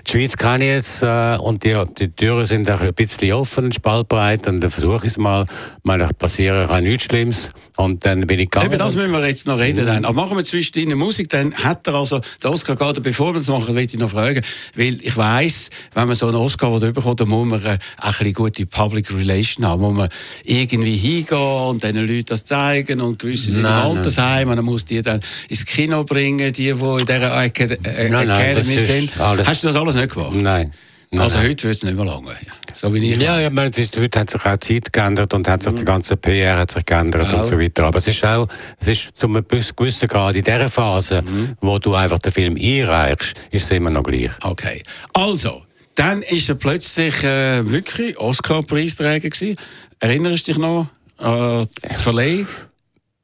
die 0.07 0.11
Schweiz 0.11 0.37
kann 0.37 0.61
ich 0.61 0.67
jetzt, 0.67 1.03
äh, 1.03 1.37
und 1.37 1.63
die, 1.63 1.81
die 1.99 2.09
Türen 2.09 2.45
sind 2.45 2.69
auch 2.69 2.81
ein 2.81 2.93
bisschen 2.93 3.33
offen 3.33 3.65
und 3.65 3.75
spaltbreit, 3.75 4.47
und 4.47 4.61
dann 4.61 4.71
versuche 4.71 5.05
ich 5.05 5.13
es 5.13 5.17
mal, 5.17 5.45
mal 5.83 6.07
passieren 6.17 6.52
passieren 6.53 6.67
kann 6.67 6.83
nichts 6.83 7.05
Schlimmes. 7.05 7.51
Und 7.75 8.05
dann 8.05 8.27
bin 8.27 8.39
ich 8.39 8.51
gegangen. 8.51 8.67
Über 8.67 8.77
das 8.77 8.93
müssen 8.93 9.11
wir 9.11 9.25
jetzt 9.25 9.47
noch 9.47 9.57
reden. 9.57 9.85
Mhm. 9.85 10.05
Aber 10.05 10.13
machen 10.13 10.37
wir 10.37 10.45
zwischendrin 10.45 10.95
Musik, 10.97 11.29
dann 11.29 11.55
hat 11.55 11.87
er 11.87 11.95
also, 11.95 12.21
der 12.41 12.51
Oscar 12.51 12.75
gerade 12.75 13.01
bevor 13.01 13.33
wir 13.33 13.39
das 13.39 13.47
machen, 13.47 13.75
will 13.75 13.85
ich 13.85 13.97
noch 13.97 14.11
fragen, 14.11 14.41
weil 14.75 14.99
ich 15.01 15.17
weiss, 15.17 15.71
wenn 15.93 16.07
man 16.07 16.15
so 16.15 16.27
einen 16.27 16.35
Oscar 16.35 16.79
bekommt, 16.79 17.19
dann 17.19 17.29
muss 17.29 17.47
man 17.47 17.65
äh, 17.65 17.79
ein 17.97 18.09
bisschen 18.11 18.33
gute 18.33 18.65
Public 18.67 19.11
Relation 19.11 19.65
haben, 19.65 19.81
muss 19.81 19.95
man 19.95 20.09
irgendwie 20.43 20.97
hingehen 20.97 21.37
und 21.37 21.83
den 21.83 21.95
Leuten 21.95 22.25
das 22.27 22.45
zeigen 22.45 23.01
und 23.01 23.17
gewisse 23.17 23.51
sind 23.51 23.65
im 23.65 23.71
Altersheim 23.71 24.49
und 24.49 24.57
dann 24.57 24.65
muss 24.65 24.85
die 24.85 25.01
dann 25.01 25.21
ins 25.49 25.65
Kino 25.65 26.03
bringen, 26.03 26.53
die, 26.53 26.63
die 26.63 26.69
in 26.69 26.97
dieser 26.97 27.43
Academy 27.43 28.09
nein, 28.09 28.27
nein, 28.27 28.63
sind. 28.63 29.17
Hast 29.17 29.63
du 29.63 29.67
das 29.67 29.75
alles 29.75 29.95
nicht 29.95 30.13
gemacht? 30.13 30.35
Nein. 30.35 30.71
Nein, 31.13 31.21
also 31.21 31.37
nein. 31.37 31.49
heute 31.49 31.63
wird 31.65 31.75
es 31.75 31.83
nicht 31.83 31.95
mehr 31.95 32.05
lange. 32.05 32.35
So 32.73 32.91
wie 32.91 33.11
ich 33.11 33.19
ja, 33.19 33.39
ja 33.39 33.51
meine, 33.51 33.69
ist, 33.69 33.95
heute 33.95 34.19
hat 34.19 34.31
sich 34.31 34.43
auch 34.43 34.57
die 34.57 34.81
Zeit 34.81 34.91
geändert 34.91 35.31
und 35.35 35.47
hat 35.47 35.61
sich 35.61 35.73
mhm. 35.73 35.77
die 35.77 35.85
ganze 35.85 36.17
PR 36.17 36.57
hat 36.57 36.71
sich 36.71 36.83
geändert 36.83 37.31
auch. 37.31 37.39
und 37.39 37.45
so 37.45 37.59
weiter. 37.59 37.85
Aber 37.85 37.99
es 37.99 38.07
ist 38.07 38.25
auch, 38.25 38.47
es 38.79 38.87
ist 38.87 39.15
zu 39.15 39.27
einem 39.27 39.45
gewissen 39.47 40.07
Grad 40.07 40.35
in 40.35 40.43
dieser 40.43 40.69
Phase, 40.69 41.21
mhm. 41.21 41.55
wo 41.61 41.77
du 41.77 41.93
einfach 41.93 42.17
den 42.17 42.31
Film 42.31 42.57
einreichst, 42.59 43.35
ist 43.51 43.65
es 43.65 43.71
immer 43.71 43.91
noch 43.91 44.01
gleich. 44.01 44.31
Okay. 44.41 44.81
Also, 45.13 45.61
dann 45.93 46.23
ist 46.23 46.49
er 46.49 46.55
plötzlich 46.55 47.23
äh, 47.23 47.69
wirklich 47.69 48.17
Oscar-Preisträger 48.17 49.29
gewesen. 49.29 49.55
Erinnerst 49.99 50.47
du 50.47 50.51
dich 50.51 50.59
noch 50.59 50.87
an 51.17 51.67
die 51.91 51.95
Verleihung? 51.95 52.47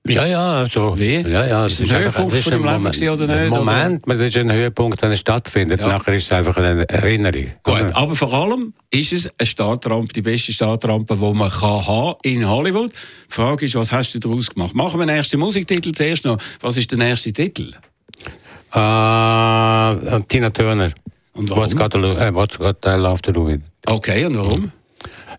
Ja, 0.08 0.26
ja, 0.26 0.66
so. 0.66 0.98
Wie? 0.98 1.18
Ja, 1.22 1.46
ja. 1.46 1.64
Ein 1.66 1.70
Höhepunkt 1.70 2.48
deinem 2.48 2.64
Leben 2.64 2.84
gewesen, 2.86 3.10
oder 3.10 3.28
nicht? 3.28 3.50
Moment, 3.50 4.02
das 4.08 4.20
ist 4.20 4.38
ein 4.38 4.52
Höhepunkt, 4.52 5.02
wenn 5.02 5.12
es 5.12 5.20
stattfindet. 5.20 5.82
Ja. 5.82 5.88
Nachher 5.88 6.16
ist 6.16 6.26
es 6.26 6.32
einfach 6.32 6.56
eine 6.58 6.88
Erinnerung. 6.88 7.48
Gut, 7.64 7.94
aber 7.94 8.16
vor 8.16 8.34
allem 8.34 8.74
ist 8.90 9.14
es 9.14 9.30
eine 9.38 9.46
Startrampe, 9.46 10.14
die 10.14 10.22
beste 10.22 10.54
Startrampe, 10.54 11.16
die 11.16 11.34
man 11.34 11.50
kann 11.52 11.86
haben 11.86 12.16
in 12.24 12.48
Hollywood. 12.48 12.92
Die 12.92 13.34
Frage 13.34 13.66
ist, 13.66 13.76
was 13.76 13.92
hast 13.92 14.16
du 14.16 14.20
daraus 14.20 14.50
gemacht? 14.50 14.74
Machen 14.74 15.00
wir 15.00 15.06
den 15.06 15.16
ersten 15.16 15.40
Musiktitel 15.40 15.92
zuerst 15.92 16.26
noch. 16.26 16.38
Was 16.62 16.78
ist 16.78 16.92
der 16.92 17.00
erste 17.00 17.32
Titel? 17.34 17.74
Uh, 18.74 20.20
Tina 20.28 20.50
Turner. 20.50 20.92
Und 21.34 21.50
warum? 21.50 21.64
What's 21.64 21.76
got, 21.76 21.92
to, 21.92 22.00
uh, 22.00 22.34
what's 22.34 22.58
got 22.58 22.86
I 22.86 22.96
love 22.96 23.22
to 23.22 23.32
do 23.32 23.46
with. 23.46 23.62
Okay, 23.86 24.26
und 24.26 24.38
warum? 24.38 24.72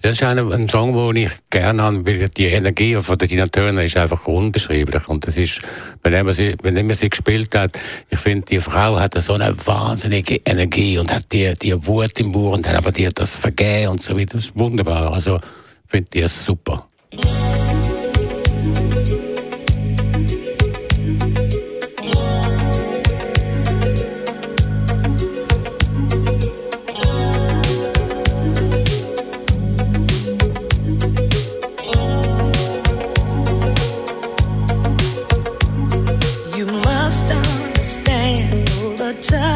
Das 0.02 0.12
ist 0.12 0.22
ein, 0.22 0.38
ein 0.38 0.68
Song, 0.68 0.94
den 0.94 1.24
ich 1.26 1.32
gerne 1.50 1.82
habe, 1.82 2.06
weil 2.06 2.28
die 2.30 2.46
Energie 2.46 2.94
von 2.96 3.18
der 3.18 3.28
Tina 3.28 3.46
Turner 3.46 3.84
ist 3.84 3.98
einfach 3.98 4.26
unbeschreiblich. 4.26 5.06
Und 5.08 5.26
das 5.26 5.36
ist, 5.36 5.60
wenn 6.02 6.24
man 6.24 6.32
sie, 6.32 6.56
wenn 6.62 6.74
man 6.86 6.96
sie 6.96 7.10
gespielt 7.10 7.54
hat, 7.54 7.78
ich 8.08 8.18
finde, 8.18 8.46
die 8.46 8.60
Frau 8.60 8.98
hat 8.98 9.14
so 9.20 9.34
eine 9.34 9.54
wahnsinnige 9.66 10.40
Energie 10.46 10.96
und 10.98 11.12
hat 11.12 11.30
die, 11.32 11.52
die 11.60 11.86
Wut 11.86 12.18
im 12.18 12.32
Bauch 12.32 12.54
und 12.54 12.66
hat 12.66 12.76
aber 12.76 12.92
die 12.92 13.10
das 13.14 13.36
Vergehen 13.36 13.90
und 13.90 14.02
so 14.02 14.16
weiter. 14.16 14.36
Das 14.36 14.44
ist 14.44 14.56
wunderbar. 14.56 15.12
Also, 15.12 15.38
finde 15.86 16.08
die 16.14 16.20
ist 16.20 16.46
super. 16.46 16.86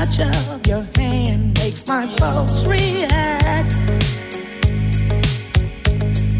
touch 0.04 0.20
of 0.20 0.66
your 0.66 0.86
hand 0.96 1.58
makes 1.58 1.86
my 1.86 2.06
pulse 2.16 2.64
react. 2.64 3.70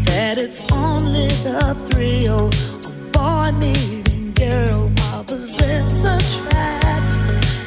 That 0.05 0.35
it's 0.37 0.61
only 0.71 1.27
the 1.43 1.75
thrill 1.89 2.47
of 2.47 3.11
boy 3.11 3.51
meeting 3.57 4.33
girl 4.33 4.91
while 4.97 5.23
the 5.23 5.39
sense 5.39 6.03
attract. 6.03 7.15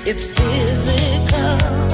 It's 0.07 0.27
physical. 0.27 1.88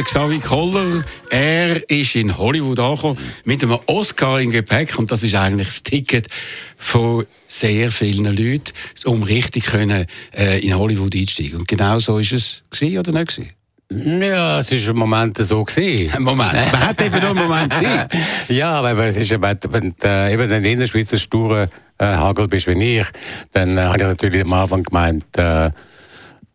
Der 0.00 0.06
Xavi 0.06 0.38
Koller. 0.38 1.04
Er 1.28 1.90
ist 1.90 2.16
in 2.16 2.38
Hollywood 2.38 2.78
angekommen 2.78 3.18
mit 3.44 3.62
einem 3.62 3.78
Oscar 3.84 4.40
im 4.40 4.50
Gepäck 4.50 4.98
und 4.98 5.10
das 5.10 5.22
ist 5.22 5.34
eigentlich 5.34 5.66
das 5.66 5.82
Ticket 5.82 6.26
von 6.78 7.26
sehr 7.46 7.92
vielen 7.92 8.24
Leuten, 8.24 8.72
um 9.04 9.22
richtig 9.22 9.66
können, 9.66 10.06
äh, 10.34 10.58
in 10.64 10.74
Hollywood 10.74 11.14
einzusteigen. 11.14 11.58
Und 11.58 11.68
genau 11.68 11.98
so 11.98 12.18
ist 12.18 12.32
es 12.32 12.62
gewesen 12.70 12.98
oder 12.98 13.12
nicht 13.12 13.36
gewesen? 13.36 14.22
Ja, 14.22 14.60
es 14.60 14.72
ist 14.72 14.88
im 14.88 14.96
Moment 14.96 15.36
so 15.36 15.64
gewesen. 15.64 16.14
Ein 16.14 16.22
Moment, 16.30 16.54
man 16.72 16.80
hat 16.80 17.02
eben 17.02 17.20
nur 17.20 17.30
einen 17.30 17.38
Moment 17.38 17.74
Zeit. 17.74 18.10
ja, 18.48 18.82
weil 18.82 18.98
es 19.10 19.16
ist 19.18 19.32
eben, 19.32 19.58
wenn 19.68 19.94
du 20.00 20.08
äh, 20.08 20.32
eben 20.32 20.50
ein 20.50 20.64
Innerschweizer 20.64 21.18
sture 21.18 21.68
äh, 21.98 22.06
Hagel 22.06 22.48
bist 22.48 22.66
wie 22.66 23.00
ich, 23.00 23.06
dann 23.52 23.76
äh, 23.76 23.82
habe 23.82 23.98
ich 23.98 24.04
natürlich 24.04 24.44
am 24.44 24.52
Anfang 24.54 24.82
gemeint, 24.82 25.24
äh, 25.36 25.70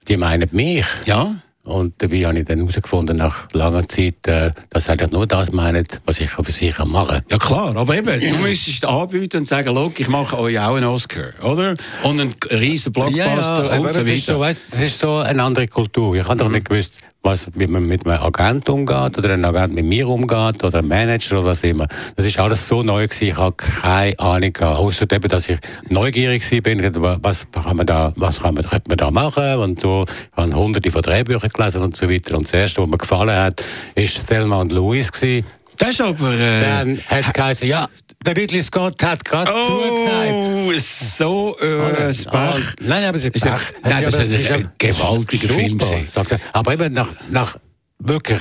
die 0.08 0.18
meinen 0.18 0.50
mich. 0.52 0.88
Ja, 1.06 1.36
Und 1.66 1.96
dabei 1.98 2.22
habe 2.22 2.40
ich 2.40 2.46
dann 2.46 2.60
herausgefunden, 2.60 3.18
nach 3.18 3.48
langer 3.52 3.88
Zeit, 3.88 4.28
äh, 4.28 4.52
dass 4.70 4.86
sie 4.86 4.92
eigentlich 4.92 5.12
nur 5.12 5.28
das 5.28 5.52
meinen, 5.52 5.86
was 6.06 6.20
ich 6.20 6.30
für 6.30 6.44
sie 6.44 6.70
kann 6.70 6.90
machen 6.90 7.22
ja 7.30 7.38
klar, 7.38 7.76
aber 7.76 7.98
eben, 7.98 8.20
du 8.20 8.38
müsstest 8.38 8.86
anbieten 8.86 9.38
und 9.38 9.46
sagen, 9.46 9.74
look, 9.74 10.00
ich 10.00 10.08
mache 10.08 10.38
euch 10.38 10.60
auch 10.60 10.76
einen 10.76 10.86
Oscar, 10.86 11.34
oder? 11.44 11.76
Und 12.04 12.20
einen 12.20 12.34
riesen 12.52 12.94
Blockbuster 12.94 13.72
aber 13.72 13.80
und 13.80 13.92
so 13.92 14.00
das 14.00 14.10
ist 14.10 14.26
so, 14.26 14.34
weiter. 14.34 14.40
weißt, 14.42 14.60
das 14.72 14.82
ist 14.82 15.00
so 15.00 15.18
eine 15.18 15.44
andere 15.44 15.68
Kultur. 15.68 16.16
Ich 16.16 16.28
habe 16.28 16.38
doch 16.38 16.50
nicht 16.50 16.70
gewusst, 16.70 17.00
was, 17.26 17.50
wie 17.56 17.68
man 17.68 17.86
mit 17.86 18.06
einem 18.06 18.22
Agent 18.22 18.70
umgeht 18.70 19.18
oder 19.18 19.32
ein 19.32 19.44
Agent 19.44 19.74
mit 19.74 19.86
mir 19.86 20.08
umgeht 20.08 20.64
oder 20.64 20.80
ein 20.80 20.88
Manager 20.88 21.40
oder 21.40 21.48
was 21.50 21.64
immer. 21.64 21.88
Das 22.16 22.26
ist 22.26 22.40
alles 22.40 22.68
so 22.68 22.84
neu 22.84 23.08
gewesen. 23.08 23.28
Ich 23.28 23.38
habe 23.38 23.56
keine 23.56 24.18
Ahnung 24.20 24.54
gehabt. 24.54 24.78
Außer 24.78 25.12
eben, 25.12 25.28
dass 25.28 25.50
ich 25.50 25.58
neugierig 25.90 26.44
gewesen 26.48 26.62
bin. 26.62 27.04
Was 27.24 27.48
kann 27.52 27.78
man 27.78 27.86
da, 27.88 28.14
was 28.16 28.42
kann 28.42 28.54
man, 28.54 28.70
könnte 28.70 28.90
man 28.90 28.98
da 28.98 29.12
machen? 29.12 29.56
Und 29.56 29.82
so. 29.82 30.06
Ich 30.08 30.38
habe 30.38 30.54
hunderte 30.54 30.92
von 30.92 31.02
Drehbüchern 31.02 31.50
gelesen 31.56 31.82
und 31.82 31.96
so 31.96 32.10
weiter. 32.10 32.38
Und 32.38 32.44
das 32.46 32.54
erste, 32.54 32.82
was 32.82 32.88
mir 32.90 32.98
gefallen 32.98 33.36
hat, 33.36 33.64
ist 33.96 34.28
Thelma 34.28 34.62
und 34.62 34.72
Louise 34.72 35.12
gewesen. 35.12 35.46
Das 35.78 35.90
ist 35.90 36.02
aber... 36.02 36.34
Äh, 36.34 36.62
Dann 36.62 37.02
hat 37.08 37.26
es 37.26 37.34
geheißen, 37.34 37.68
ja, 37.68 37.88
der 38.26 38.36
Ridley 38.38 38.64
Scott 38.64 39.02
hat 39.04 39.24
gerade 39.26 39.52
zugesagt. 39.66 40.32
oh, 40.32 40.72
so 40.78 41.58
äh, 41.60 42.08
ein 42.08 42.16
Ah, 42.28 42.52
Pech. 42.54 42.64
nein, 42.82 43.04
aber 43.04 43.18
es 43.18 43.26
ist 43.26 43.34
Pech. 43.34 43.44
nein, 43.84 44.04
Es 44.06 44.06
das 44.06 44.16
aber- 44.16 44.24
ist 44.24 44.52
ein 44.52 44.72
gewaltiger 44.78 45.48
Film 45.54 45.78
gewesen. 45.78 46.08
er. 46.16 46.40
Aber 46.54 46.74
eben 46.74 46.94
nach, 46.94 47.14
nach 47.30 47.58
wirklich 48.00 48.40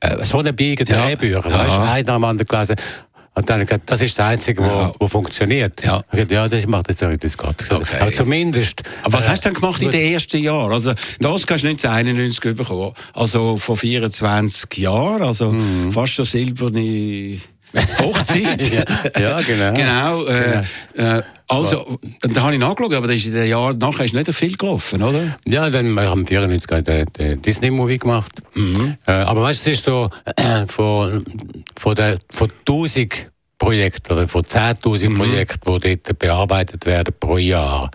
äh, 0.00 0.24
so 0.24 0.38
einer 0.40 0.52
Biege 0.52 0.84
Ja. 0.88 1.02
Drehbücher, 1.06 1.48
Ja. 1.48 1.58
weißt 1.58 1.76
du, 1.76 1.80
einer 1.82 2.12
am 2.14 2.24
anderen 2.24 2.48
gelesen. 2.48 2.76
Und 3.34 3.48
dann 3.48 3.60
gedacht, 3.60 3.80
das 3.86 4.02
ist 4.02 4.18
das 4.18 4.26
Einzige, 4.26 4.60
Ja. 4.62 4.92
wo 4.98 5.06
funktioniert. 5.08 5.82
Ja. 5.82 6.04
Ich 6.12 6.18
dachte, 6.20 6.34
ja, 6.34 6.48
das 6.48 6.66
macht 6.66 6.88
jetzt 6.88 7.00
der 7.00 7.08
Ridley 7.10 7.30
Scott. 7.30 7.56
Okay. 7.70 7.96
Aber 8.00 8.12
zumindest. 8.12 8.82
Aber 9.02 9.18
was 9.18 9.24
äh, 9.24 9.28
hast 9.30 9.44
du 9.44 9.48
dann 9.48 9.54
gemacht 9.54 9.80
in 9.80 9.90
den 9.90 10.12
ersten 10.12 10.42
Jahren? 10.42 10.70
Also, 10.70 10.92
das 11.18 11.46
kannst 11.46 11.64
du 11.64 11.68
1991 11.68 12.54
bekommen. 12.54 12.92
Also 13.14 13.56
vor 13.56 13.76
24 13.78 14.76
Jahren, 14.76 15.22
also 15.22 15.52
Mhm. 15.52 15.90
fast 15.92 16.16
so 16.16 16.24
silberne 16.24 17.38
Hochzeit. 18.00 18.72
ja, 19.16 19.20
ja, 19.20 19.40
genau. 19.42 19.72
Genau. 19.74 20.26
Äh, 20.26 20.62
äh, 20.94 21.22
also, 21.48 21.98
da 22.20 22.42
habe 22.42 22.54
ich 22.54 22.58
nachgeschaut, 22.58 22.94
aber 22.94 23.08
das 23.08 23.16
ist 23.16 23.26
in 23.26 23.34
den 23.34 23.48
Jahren 23.48 23.76
nachher 23.78 24.04
ist 24.04 24.14
nicht 24.14 24.32
viel 24.32 24.56
gelaufen, 24.56 25.02
oder? 25.02 25.38
Ja, 25.44 25.68
dann 25.68 25.92
wir 25.92 26.08
haben 26.08 26.26
94 26.26 26.82
den, 26.82 27.06
den 27.18 27.42
Disney-Movie 27.42 27.98
gemacht. 27.98 28.32
Mhm. 28.54 28.96
Äh, 29.06 29.12
aber 29.12 29.42
weißt 29.42 29.66
du, 29.66 29.70
es 29.70 29.78
ist 29.78 29.84
so, 29.84 30.08
von, 30.68 31.24
von, 31.76 31.94
der, 31.94 32.16
von 32.30 32.50
1000 32.60 33.31
Projekten 33.62 34.12
oder 34.12 34.26
von 34.26 34.42
10.000 34.42 35.10
Mhm. 35.10 35.14
Projekten, 35.14 35.80
die 35.80 35.96
dort 36.02 36.18
bearbeitet 36.18 36.84
werden 36.84 37.14
pro 37.20 37.38
Jahr, 37.38 37.92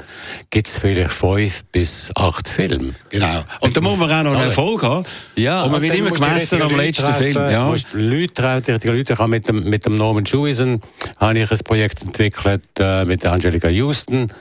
gibt 0.50 0.68
es 0.68 0.78
vielleicht 0.78 1.12
fünf 1.12 1.66
bis 1.74 2.10
acht 2.16 2.48
Filme. 2.48 2.94
Genau. 3.10 3.44
Und 3.60 3.76
da 3.76 3.82
muss 3.82 3.98
man 3.98 4.10
auch 4.10 4.24
noch 4.24 4.32
einen 4.34 4.44
Erfolg 4.44 4.82
haben. 4.84 5.04
und 5.36 5.72
man 5.72 5.82
wird 5.82 5.96
immer 5.96 6.12
gemessen 6.12 6.62
am 6.62 6.74
letzten 6.74 7.14
Film. 7.14 7.36
Ja. 7.36 7.66
musst 7.68 7.88
Leute 7.92 8.34
treffen, 8.34 8.64
die 8.66 8.72
richtigen 8.72 8.96
Leute. 8.98 9.14
Ich 9.14 9.20
habe 9.20 9.30
mit 9.30 9.48
dem, 9.50 9.64
mit 9.70 9.86
dem 9.86 9.96
Norman 9.96 10.24
Jewison 10.24 10.82
habe 11.20 11.38
ich 11.38 11.52
ein 11.52 11.60
Projekt 11.66 12.02
entwickelt, 12.02 12.64
äh, 12.80 13.04
mit 13.04 13.24
der 13.24 13.34
Angelica 13.34 13.68
Houston. 13.68 14.32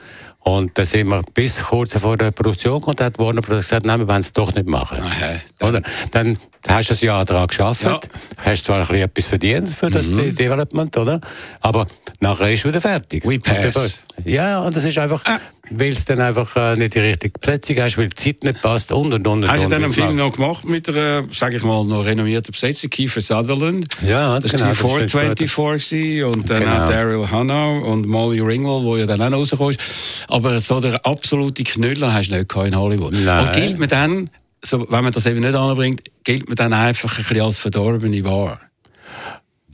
Und 0.47 0.77
da 0.77 0.85
sind 0.85 1.09
wir 1.09 1.21
bis 1.33 1.61
kurz 1.61 1.97
vor 1.99 2.15
der 2.15 2.31
Produktion 2.31 2.79
Kontakt 2.79 3.17
worden, 3.19 3.39
aber 3.39 3.57
gesagt, 3.57 3.85
nein, 3.85 3.99
wir 3.99 4.07
wollen 4.07 4.21
es 4.21 4.31
doch 4.31 4.53
nicht 4.53 4.65
machen. 4.65 4.99
Aha, 5.01 5.41
Oder? 5.61 5.81
Dann 6.11 6.37
hast 6.65 6.89
du 6.89 6.93
ein 6.93 6.99
Jahr 7.05 7.25
daran 7.25 7.47
geschafft, 7.47 7.83
Ja. 7.83 7.99
hast 8.45 8.63
zwar 8.63 8.77
ein 8.79 8.87
bisschen 8.87 9.01
etwas 9.03 9.25
verdient 9.27 9.69
für 9.69 9.89
das 9.89 10.07
De- 10.09 10.31
Development, 10.31 10.95
oder? 10.95 11.19
Aber 11.59 11.85
nachher 12.21 12.49
ist 12.53 12.61
es 12.61 12.65
wieder 12.65 12.79
fertig. 12.79 13.25
We 13.25 13.39
pass. 13.39 13.99
Ja, 14.25 14.59
und 14.61 14.75
das 14.75 14.83
ist 14.83 14.97
einfach, 14.97 15.21
Ah. 15.25 15.39
weil 15.69 15.89
es 15.89 16.03
dann 16.05 16.19
einfach 16.19 16.55
äh, 16.55 16.75
nicht 16.75 16.95
die 16.95 16.99
richtige 16.99 17.37
Besetzung 17.39 17.77
hast, 17.79 17.97
weil 17.97 18.09
die 18.09 18.15
Zeit 18.15 18.43
nicht 18.43 18.61
passt 18.61 18.91
und 18.91 19.13
und 19.13 19.25
und. 19.27 19.47
Hast 19.47 19.65
du 19.65 19.69
dann 19.69 19.83
einen 19.83 19.93
Film 19.93 20.15
noch 20.15 20.33
gemacht 20.33 20.65
mit 20.65 20.89
einer, 20.89 21.23
sage 21.31 21.57
ich 21.57 21.63
mal, 21.63 21.85
noch 21.85 22.03
renommierten 22.05 22.51
Besetzung, 22.51 22.89
Kiefer 22.89 23.21
Sutherland? 23.21 23.85
Ja, 24.05 24.39
das 24.39 24.51
genau, 24.51 24.63
war 24.63 24.69
das 24.69 24.77
vor 24.79 24.95
stimmt. 24.97 25.11
24 25.11 25.55
gewesen, 25.91 26.23
und 26.33 26.49
dann 26.49 26.63
Genau. 26.63 26.83
auch 26.83 26.89
Daryl 26.89 27.29
Hannah 27.31 27.77
und 27.77 28.07
Molly 28.07 28.39
Ringwald, 28.39 28.83
wo 28.83 28.97
ja 28.97 29.05
dann 29.05 29.21
auch 29.21 29.37
rausgekommen 29.37 29.75
ist. 29.75 30.25
Aber 30.27 30.59
so 30.59 30.79
der 30.79 31.05
absolute 31.05 31.63
Knüller 31.63 32.13
hast 32.13 32.29
du 32.31 32.37
nicht 32.37 32.49
gehabt 32.49 32.67
in 32.67 32.75
Hollywood. 32.75 33.13
Nein. 33.13 33.45
Und 33.47 33.53
gilt 33.53 33.77
man 33.79 33.87
dann, 33.87 34.29
so, 34.63 34.79
wenn 34.89 35.03
man 35.03 35.13
das 35.13 35.25
eben 35.27 35.39
nicht 35.41 35.53
anbringt, 35.53 36.01
gilt 36.23 36.47
man 36.47 36.55
dann 36.55 36.73
einfach 36.73 37.17
ein 37.19 37.23
bisschen 37.23 37.41
als 37.41 37.59
verdorbene 37.59 38.23
Ware? 38.23 38.59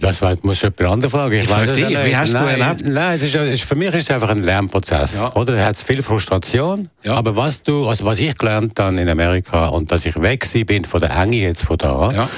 Das 0.03 0.21
weiß, 0.21 0.43
muss 0.43 0.61
jemand 0.61 0.81
anderes 0.81 1.11
fragen. 1.13 1.33
Ich, 1.33 1.43
Ich 1.43 1.49
weiß 1.49 1.69
es 1.69 1.75
dich, 1.77 1.89
wie 1.89 2.13
hast 2.15 2.33
du 2.33 2.37
nein, 2.39 2.59
erlebt? 2.59 2.81
Nein, 2.85 3.15
es 3.15 3.21
ist, 3.23 3.35
es 3.35 3.61
für 3.61 3.75
mich 3.75 3.87
ist 3.87 3.95
es 4.03 4.11
einfach 4.11 4.27
ein 4.29 4.39
Lernprozess. 4.39 5.15
Ja. 5.15 5.31
Oder? 5.33 5.55
Er 5.55 5.67
hat 5.67 5.77
viel 5.77 6.03
Frustration. 6.03 6.89
Ja. 7.03 7.13
Aber 7.13 7.37
was 7.37 7.63
du, 7.63 7.87
also 7.87 8.03
was 8.05 8.19
ich 8.19 8.37
gelernt 8.37 8.77
habe 8.81 8.99
in 8.99 9.07
Amerika 9.07 9.67
und 9.67 9.91
dass 9.93 10.05
ich 10.05 10.21
weg 10.21 10.45
bin 10.67 10.83
von 10.83 10.99
der 10.99 11.11
Enge 11.11 11.37
jetzt 11.37 11.63
von 11.63 11.77
da, 11.77 12.11
Ja. 12.11 12.29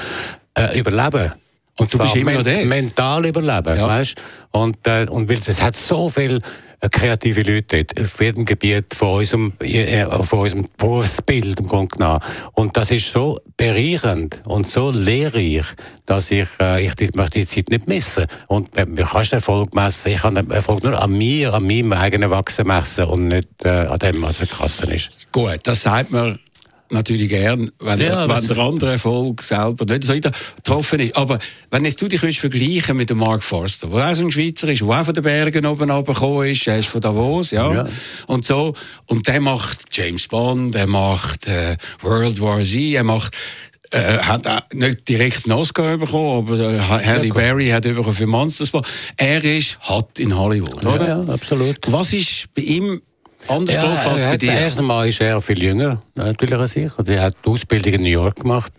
äh, 0.56 0.78
überleben. 0.78 1.32
Und 1.76 1.92
du 1.92 1.96
zwar 1.96 2.06
bist 2.06 2.16
immer 2.16 2.40
dort? 2.40 2.64
Mental 2.66 3.26
überleben, 3.26 3.76
Ja. 3.76 3.88
weißt? 3.88 4.14
Und, 4.52 4.86
äh, 4.86 5.06
und 5.10 5.28
weil 5.28 5.38
es 5.44 5.60
hat 5.60 5.74
so 5.76 6.08
viel 6.08 6.40
kreative 6.90 7.42
Leute 7.42 7.84
dort, 7.84 8.00
auf 8.00 8.20
jedem 8.20 8.44
Gebiet 8.44 8.94
von 8.94 9.18
unserem, 9.18 9.52
äh, 9.60 10.04
von 10.22 10.40
unserem 10.40 10.68
Berufsbild 10.76 11.60
im 11.60 11.68
Grunde 11.68 11.96
genommen. 11.96 12.20
Und 12.52 12.76
das 12.76 12.90
ist 12.90 13.10
so 13.10 13.40
bereichernd 13.56 14.42
und 14.46 14.68
so 14.68 14.90
lehrreich, 14.90 15.66
dass 16.06 16.30
ich, 16.30 16.48
äh, 16.60 16.86
ich 16.86 16.94
die, 16.94 17.10
möchte 17.14 17.40
die 17.40 17.46
Zeit 17.46 17.68
nicht 17.70 17.88
missen. 17.88 18.26
Und 18.46 18.76
äh, 18.76 18.86
man 18.86 18.96
den 18.96 19.06
Erfolg 19.32 19.74
messen. 19.74 20.12
Ich 20.12 20.20
kann 20.20 20.36
Erfolg 20.50 20.82
nur 20.82 21.00
an 21.00 21.16
mir, 21.16 21.54
an 21.54 21.66
meinem 21.66 21.92
eigenen 21.92 22.30
Wachsen 22.30 22.66
messen 22.66 23.04
und 23.04 23.28
nicht 23.28 23.48
äh, 23.64 23.68
an 23.68 23.98
dem, 23.98 24.22
was 24.22 24.40
er 24.40 24.46
Kassen 24.46 24.90
ist. 24.90 25.10
Gut, 25.32 25.60
das 25.64 25.82
sagt 25.82 26.10
man 26.10 26.38
natürlich 26.90 27.28
gern, 27.28 27.70
wenn, 27.80 28.00
Ja, 28.00 28.28
wenn 28.28 28.46
der 28.46 28.58
andere 28.58 28.92
Erfolg 28.92 29.42
selber 29.42 29.84
nicht 29.84 30.04
so 30.04 30.14
getroffen 30.14 31.00
ist. 31.00 31.16
Aber 31.16 31.38
wenn 31.70 31.84
jetzt 31.84 32.00
du 32.00 32.08
dich 32.08 32.40
vergleichen 32.40 32.96
mit 32.96 33.10
dem 33.10 33.18
Mark 33.18 33.42
Forster, 33.42 33.88
der 33.88 34.10
auch 34.10 34.14
so 34.14 34.24
ein 34.24 34.30
Schweizer 34.30 34.68
ist, 34.68 34.80
der 34.82 34.88
auch 34.88 35.04
von 35.04 35.14
den 35.14 35.22
Bergen 35.22 35.66
oben 35.66 35.90
runtergekommen 35.90 36.48
ist, 36.50 36.66
er 36.66 36.78
ist 36.78 36.88
von 36.88 37.00
Davos, 37.00 37.50
ja, 37.50 37.72
Ja. 37.72 37.88
und 38.26 38.44
so. 38.44 38.74
Und 39.06 39.26
der 39.26 39.40
macht 39.40 39.84
James 39.92 40.28
Bond, 40.28 40.74
er 40.74 40.86
macht 40.86 41.46
äh, 41.46 41.76
World 42.02 42.40
War 42.40 42.60
Z, 42.62 42.94
er 42.94 43.04
macht 43.04 43.34
äh, 43.92 44.18
hat 44.18 44.46
auch 44.46 44.62
nicht 44.72 45.08
direkt 45.08 45.44
einen 45.44 45.52
Oscar 45.52 45.96
bekommen, 45.96 46.48
aber 46.48 46.58
äh, 46.58 46.80
Halle 46.80 47.28
Berry 47.28 47.68
hat 47.68 47.84
bekommen 47.84 48.12
für 48.12 48.26
Monsters. 48.26 48.72
Er 49.16 49.44
ist 49.44 49.78
hot 49.88 50.18
in 50.18 50.36
Hollywood, 50.36 50.84
oder? 50.84 51.08
Ja, 51.08 51.22
ja, 51.22 51.32
absolut. 51.32 51.76
Was 51.86 52.12
ist 52.12 52.52
bei 52.54 52.62
ihm 52.62 53.00
anders 53.50 53.74
Ja, 53.76 53.82
drauf 53.82 54.06
als 54.12 54.22
er 54.22 54.30
bei 54.30 54.36
dir? 54.36 54.52
das 54.52 54.60
erste 54.60 54.82
Mal 54.82 55.08
ist 55.08 55.20
er 55.20 55.40
viel 55.40 55.62
jünger, 55.62 56.02
natürlich 56.14 56.58
als 56.58 56.76
ich. 56.76 56.92
Er 57.06 57.22
hat 57.22 57.34
die 57.44 57.48
Ausbildung 57.48 57.92
in 57.94 58.02
New 58.02 58.08
York 58.08 58.36
gemacht 58.36 58.72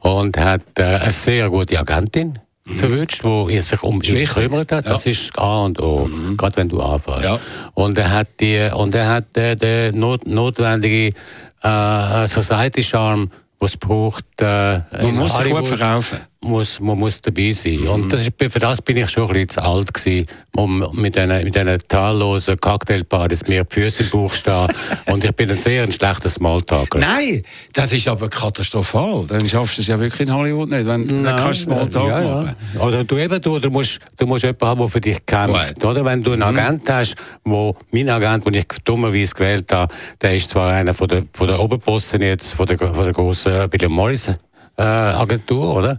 und 0.00 0.36
hat 0.36 0.62
äh, 0.78 0.82
eine 0.82 1.12
sehr 1.12 1.48
gute 1.50 1.78
Agentin 1.78 2.38
verwünscht, 2.76 3.22
die 3.22 3.60
sich 3.60 3.82
um 3.82 4.00
ihn 4.02 4.14
Mhm. 4.14 4.24
gekümmert 4.24 4.72
hat. 4.72 4.86
Das 4.86 5.04
ist 5.06 5.38
A 5.38 5.64
und 5.64 5.78
O, 5.80 6.08
gerade 6.36 6.56
wenn 6.56 6.68
du 6.68 6.80
anfängst. 6.80 7.24
Ja. 7.24 7.38
Und 7.74 7.98
er 7.98 8.10
hat 8.10 8.28
die, 8.40 8.70
und 8.74 8.94
er 8.94 9.08
hat 9.08 9.36
äh, 9.36 9.54
den 9.54 9.98
not, 9.98 10.26
notwendige 10.26 11.14
äh, 11.62 12.26
Society-Charme, 12.28 13.30
was 13.58 13.72
es 13.72 13.76
braucht. 13.76 14.24
Äh, 14.40 14.80
Man 15.02 15.14
muss 15.16 15.36
sich 15.36 15.50
gut 15.50 15.66
verkaufen. 15.66 16.18
Muss, 16.44 16.80
man 16.80 16.98
muss 16.98 17.20
dabei 17.20 17.52
sein. 17.52 17.80
Mhm. 17.80 17.88
Und 17.88 18.12
das 18.12 18.20
ist, 18.20 18.32
für 18.38 18.58
das 18.58 18.82
bin 18.82 18.96
ich 18.96 19.10
schon 19.10 19.24
ein 19.24 19.32
bisschen 19.32 19.48
zu 19.48 19.62
alt 19.62 19.92
gewesen, 19.92 20.26
um 20.54 20.86
mit 20.92 21.16
diesen 21.16 21.44
mit 21.44 21.54
diesen 21.54 21.78
zahllosen 21.88 22.58
Cocktailpartys 22.58 23.46
mir 23.48 23.64
die 23.64 23.74
Füße 23.74 24.04
im 24.04 24.10
Bauch 24.10 24.32
stehen. 24.32 24.68
Und 25.06 25.24
ich 25.24 25.32
bin 25.32 25.50
ein 25.50 25.56
sehr 25.56 25.82
ein 25.82 25.92
schlechter 25.92 26.28
Smalltalker. 26.28 26.98
Nein, 26.98 27.42
das 27.72 27.92
ist 27.92 28.06
aber 28.08 28.28
katastrophal. 28.28 29.26
Dann 29.26 29.48
schaffst 29.48 29.78
du 29.78 29.82
es 29.82 29.88
ja 29.88 29.98
wirklich 29.98 30.28
in 30.28 30.34
Hollywood 30.34 30.70
nicht, 30.70 30.86
wenn 30.86 31.24
dann 31.24 31.36
kannst 31.36 31.62
du 31.62 31.64
Smalltalk 31.64 32.08
ja, 32.08 32.20
machen. 32.20 32.54
ja. 32.74 32.80
Oder 32.80 33.04
du 33.04 33.16
eben, 33.16 33.40
du, 33.40 33.58
du 33.58 33.70
musst, 33.70 34.00
du 34.16 34.26
musst 34.26 34.44
jemanden 34.44 34.66
haben, 34.66 34.80
der 34.80 34.88
für 34.88 35.00
dich 35.00 35.26
kämpft. 35.26 35.84
Oder? 35.84 36.04
Wenn 36.04 36.22
du 36.22 36.32
einen 36.32 36.42
Agent 36.42 36.88
hast, 36.88 37.16
wo, 37.44 37.74
mein 37.90 38.08
Agent, 38.10 38.46
den 38.46 38.54
ich 38.54 38.66
dummerweise 38.84 39.34
gewählt 39.34 39.72
habe, 39.72 39.92
der 40.20 40.36
ist 40.36 40.50
zwar 40.50 40.72
einer 40.72 40.94
von 40.94 41.08
der, 41.08 41.24
von 41.32 41.46
der 41.46 41.60
Oberbossen 41.60 42.20
jetzt, 42.22 42.54
von 42.54 42.66
der, 42.66 42.78
von 42.78 43.04
der 43.04 43.12
grossen 43.12 43.72
William 43.72 43.92
Morris, 43.92 44.30
äh, 44.76 44.82
Agentur, 44.82 45.76
oder? 45.76 45.98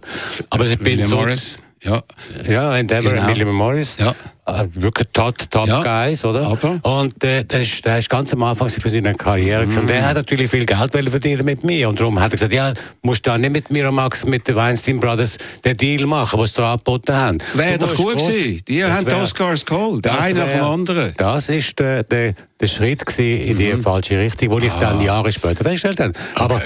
Aber 0.50 0.66
ich 0.66 0.80
bin 0.80 1.06
so, 1.08 1.16
Morris. 1.18 1.58
Ja. 1.84 2.02
Ja, 2.50 2.76
Endeavour 2.78 3.12
Genau. 3.12 3.28
William 3.28 3.52
Morris. 3.54 3.98
Ja. 4.00 4.16
Äh, 4.48 4.66
wirklich 4.74 5.08
top, 5.14 5.36
top 5.52 5.68
Ja. 5.68 5.82
Guys, 5.84 6.26
oder? 6.26 6.48
Aber? 6.48 6.80
Und 6.82 7.24
äh, 7.24 7.44
der, 7.44 7.62
ist, 7.62 7.86
der 7.86 8.00
ist 8.00 8.10
ganz 8.10 8.34
am 8.34 8.42
Anfang 8.42 8.70
für 8.70 8.90
seine 8.90 9.14
Karriere. 9.14 9.62
gewesen. 9.66 9.82
Und 9.82 9.88
der 9.90 10.04
hat 10.08 10.16
natürlich 10.16 10.50
viel 10.50 10.66
Geld 10.66 10.92
verdienen 10.94 11.46
mit 11.46 11.64
mir. 11.64 11.88
Und 11.88 12.00
darum 12.00 12.20
hat 12.20 12.30
er 12.32 12.38
gesagt, 12.38 12.54
ja, 12.54 12.74
musst 13.04 13.24
du 13.28 13.30
da 13.30 13.38
nicht 13.38 13.52
mit 13.52 13.70
Miramax, 13.70 14.26
mit 14.26 14.48
den 14.48 14.56
Weinstein 14.56 15.00
Brothers 15.00 15.38
den 15.64 15.78
Deal 15.78 16.08
machen, 16.08 16.40
was 16.40 16.52
sie 16.52 16.58
da 16.58 16.72
angeboten 16.74 17.14
haben. 17.16 17.38
Wäre 17.54 17.78
doch 17.78 17.94
gut 17.94 18.18
gewesen. 18.18 18.62
Die 18.68 18.80
Das 18.80 18.92
haben 18.98 19.06
die 19.06 19.14
Oscars 19.14 19.64
geholt. 19.64 20.06
das 20.08 20.20
Einer 20.24 20.46
nach 20.46 20.52
dem 20.54 20.64
anderen. 20.64 21.14
Das 21.18 21.50
ist 21.50 21.78
der, 21.78 22.04
der, 22.04 22.34
der 22.60 22.68
Schritt 22.68 23.06
gewesen 23.06 23.42
in 23.42 23.54
Mhm. 23.54 23.58
die 23.78 23.82
falsche 23.84 24.18
Richtung, 24.20 24.50
wo 24.50 24.58
ich 24.58 24.74
dann 24.74 25.02
Jahre 25.02 25.32
später 25.32 25.64
festgestellt 25.64 26.00
habe. 26.00 26.14
Aber 26.34 26.62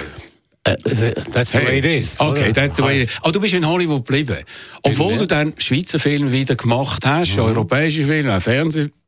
äh, 0.64 0.76
that's 1.34 1.52
the 1.52 1.60
way 1.60 1.80
it 1.80 1.86
is. 1.86 2.20
Okay, 2.20 2.50
oder? 2.50 2.54
that's 2.54 2.76
the 2.76 2.84
way. 2.84 3.02
it 3.02 3.10
is. 3.10 3.18
Aber 3.22 3.32
du 3.32 3.40
bist 3.40 3.54
in 3.54 3.66
Hollywood 3.66 4.06
geblieben. 4.06 4.44
Obwohl 4.84 5.18
du 5.18 5.26
dann 5.26 5.54
Schweizer 5.58 6.00
Filme 6.00 6.32
wieder 6.32 6.56
gemacht 6.56 7.06
hast, 7.06 7.38
europäische 7.38 8.04
Filme, 8.04 8.36
auch 8.36 8.42
Fernsehfilme. 8.42 8.99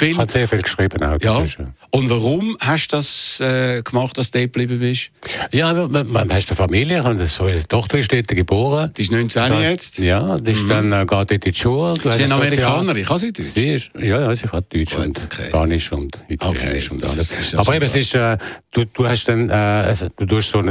Ich 0.00 0.16
habe 0.18 0.30
sehr 0.30 0.46
viel 0.48 0.62
geschrieben 0.62 1.02
auch. 1.02 1.16
Ja. 1.20 1.44
Und 1.90 2.10
warum 2.10 2.56
hast 2.60 2.88
du 2.92 2.96
das 2.96 3.40
äh, 3.40 3.82
gemacht, 3.82 4.16
dass 4.18 4.30
du 4.30 4.38
dort 4.38 4.52
geblieben 4.52 4.78
bist? 4.78 5.10
Ja, 5.52 5.72
man, 5.72 6.06
man 6.10 6.32
hast 6.32 6.48
eine 6.50 6.56
Familie, 6.56 7.02
und 7.02 7.26
so 7.28 7.44
eine 7.44 7.66
Tochter 7.66 7.98
ist 7.98 8.12
dort 8.12 8.28
geboren. 8.28 8.92
Die 8.96 9.02
ist 9.02 9.12
19 9.12 9.48
Da- 9.48 9.60
jetzt. 9.60 9.98
Ja, 9.98 10.38
die 10.38 10.52
ist 10.52 10.68
dann 10.68 10.92
äh, 10.92 11.00
geht 11.00 11.10
dort 11.10 11.30
in 11.32 11.40
die 11.40 11.54
Schule. 11.54 11.94
Du 11.94 12.10
Sie 12.12 12.22
ist 12.22 12.30
ein 12.30 12.32
Amerikanerin, 12.32 13.04
kann 13.04 13.18
sie 13.18 13.32
Deutsch? 13.32 13.48
Sie 13.54 13.74
ist, 13.74 13.90
ja, 13.98 14.20
ja, 14.20 14.36
sie 14.36 14.46
kann 14.46 14.64
Deutsch 14.72 14.94
Gut, 14.94 15.06
und 15.06 15.18
okay. 15.24 15.48
Spanisch 15.48 15.92
und 15.92 16.16
Italienisch 16.28 16.90
Okay, 16.90 16.94
und 17.04 17.10
alles. 17.10 17.52
ja 17.52 17.58
Aber 17.58 17.74
eben, 17.74 17.84
es 17.84 17.94
ist, 17.96 18.14
äh, 18.14 18.36
du, 18.70 18.84
du 18.84 19.06
hast 19.06 19.24
dann, 19.28 19.50
äh, 19.50 19.52
also, 19.52 20.08
du 20.16 20.26
tust 20.26 20.50
so 20.50 20.58
ein 20.58 20.68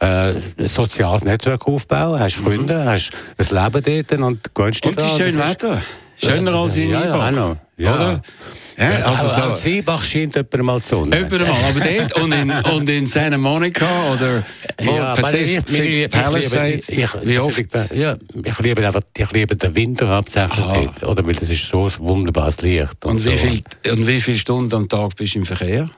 äh, 0.00 0.34
soziales 0.68 1.24
Netzwerk 1.24 1.66
aufbauen, 1.66 2.18
hast 2.20 2.36
Freunde, 2.36 2.84
hast 2.84 3.10
ein 3.36 3.46
Leben 3.82 4.06
dort 4.08 4.20
und 4.20 4.54
gönnst 4.54 4.84
dir 4.84 4.90
Und 4.90 4.98
es 4.98 5.04
ist 5.04 5.16
schön 5.16 5.36
Wetter. 5.38 5.82
Schöner 6.16 6.54
als 6.54 6.76
in 6.76 6.90
Ja, 6.90 7.04
ja, 7.06 7.14
auch 7.28 7.30
noch. 7.30 7.56
Ja. 7.78 7.94
Oder? 7.94 8.22
Ja, 8.80 9.04
also 9.04 9.24
also 9.24 9.28
so. 9.28 9.40
auch 9.42 9.50
in 9.50 9.56
Seebach 9.56 10.02
scheint 10.04 10.34
jemand 10.34 10.62
mal 10.64 10.80
die 10.80 10.86
Sonne. 10.86 11.16
Jemand 11.16 11.32
mal, 11.32 11.56
aber 11.68 11.80
dort 11.80 12.12
und 12.22 12.32
in, 12.32 12.50
und 12.50 12.88
in 12.88 13.06
Santa 13.06 13.36
Monica 13.36 13.86
oder 14.14 14.42
wo 14.82 14.90
Ja, 14.96 15.04
aber 15.12 15.18
ich, 15.20 15.22
Pacific 15.22 15.64
ich, 15.68 15.74
ich, 15.78 15.84
liebe- 15.84 16.08
Palisades, 16.08 16.88
ich, 16.88 16.98
ich, 16.98 17.10
wie 17.22 17.38
oft? 17.38 17.64
Ja, 17.94 18.16
ich 18.42 18.58
liebe 18.60 18.86
einfach, 18.86 19.02
ich 19.16 19.30
liebe 19.32 19.54
den 19.56 19.76
Winter 19.76 20.08
hauptsächlich 20.08 20.64
Aha. 20.64 20.80
dort, 20.96 21.04
oder? 21.04 21.26
Weil 21.26 21.34
das 21.34 21.50
ist 21.50 21.68
so 21.68 21.86
ein 21.86 21.92
wunderbares 21.98 22.62
Licht. 22.62 23.04
Und 23.04 23.22
wie, 23.24 23.36
so. 23.36 23.36
viel, 23.36 23.62
und 23.92 24.06
wie 24.06 24.20
viele 24.20 24.38
Stunden 24.38 24.74
am 24.74 24.88
Tag 24.88 25.14
bist 25.16 25.34
du 25.34 25.40
im 25.40 25.46
Verkehr? 25.46 25.90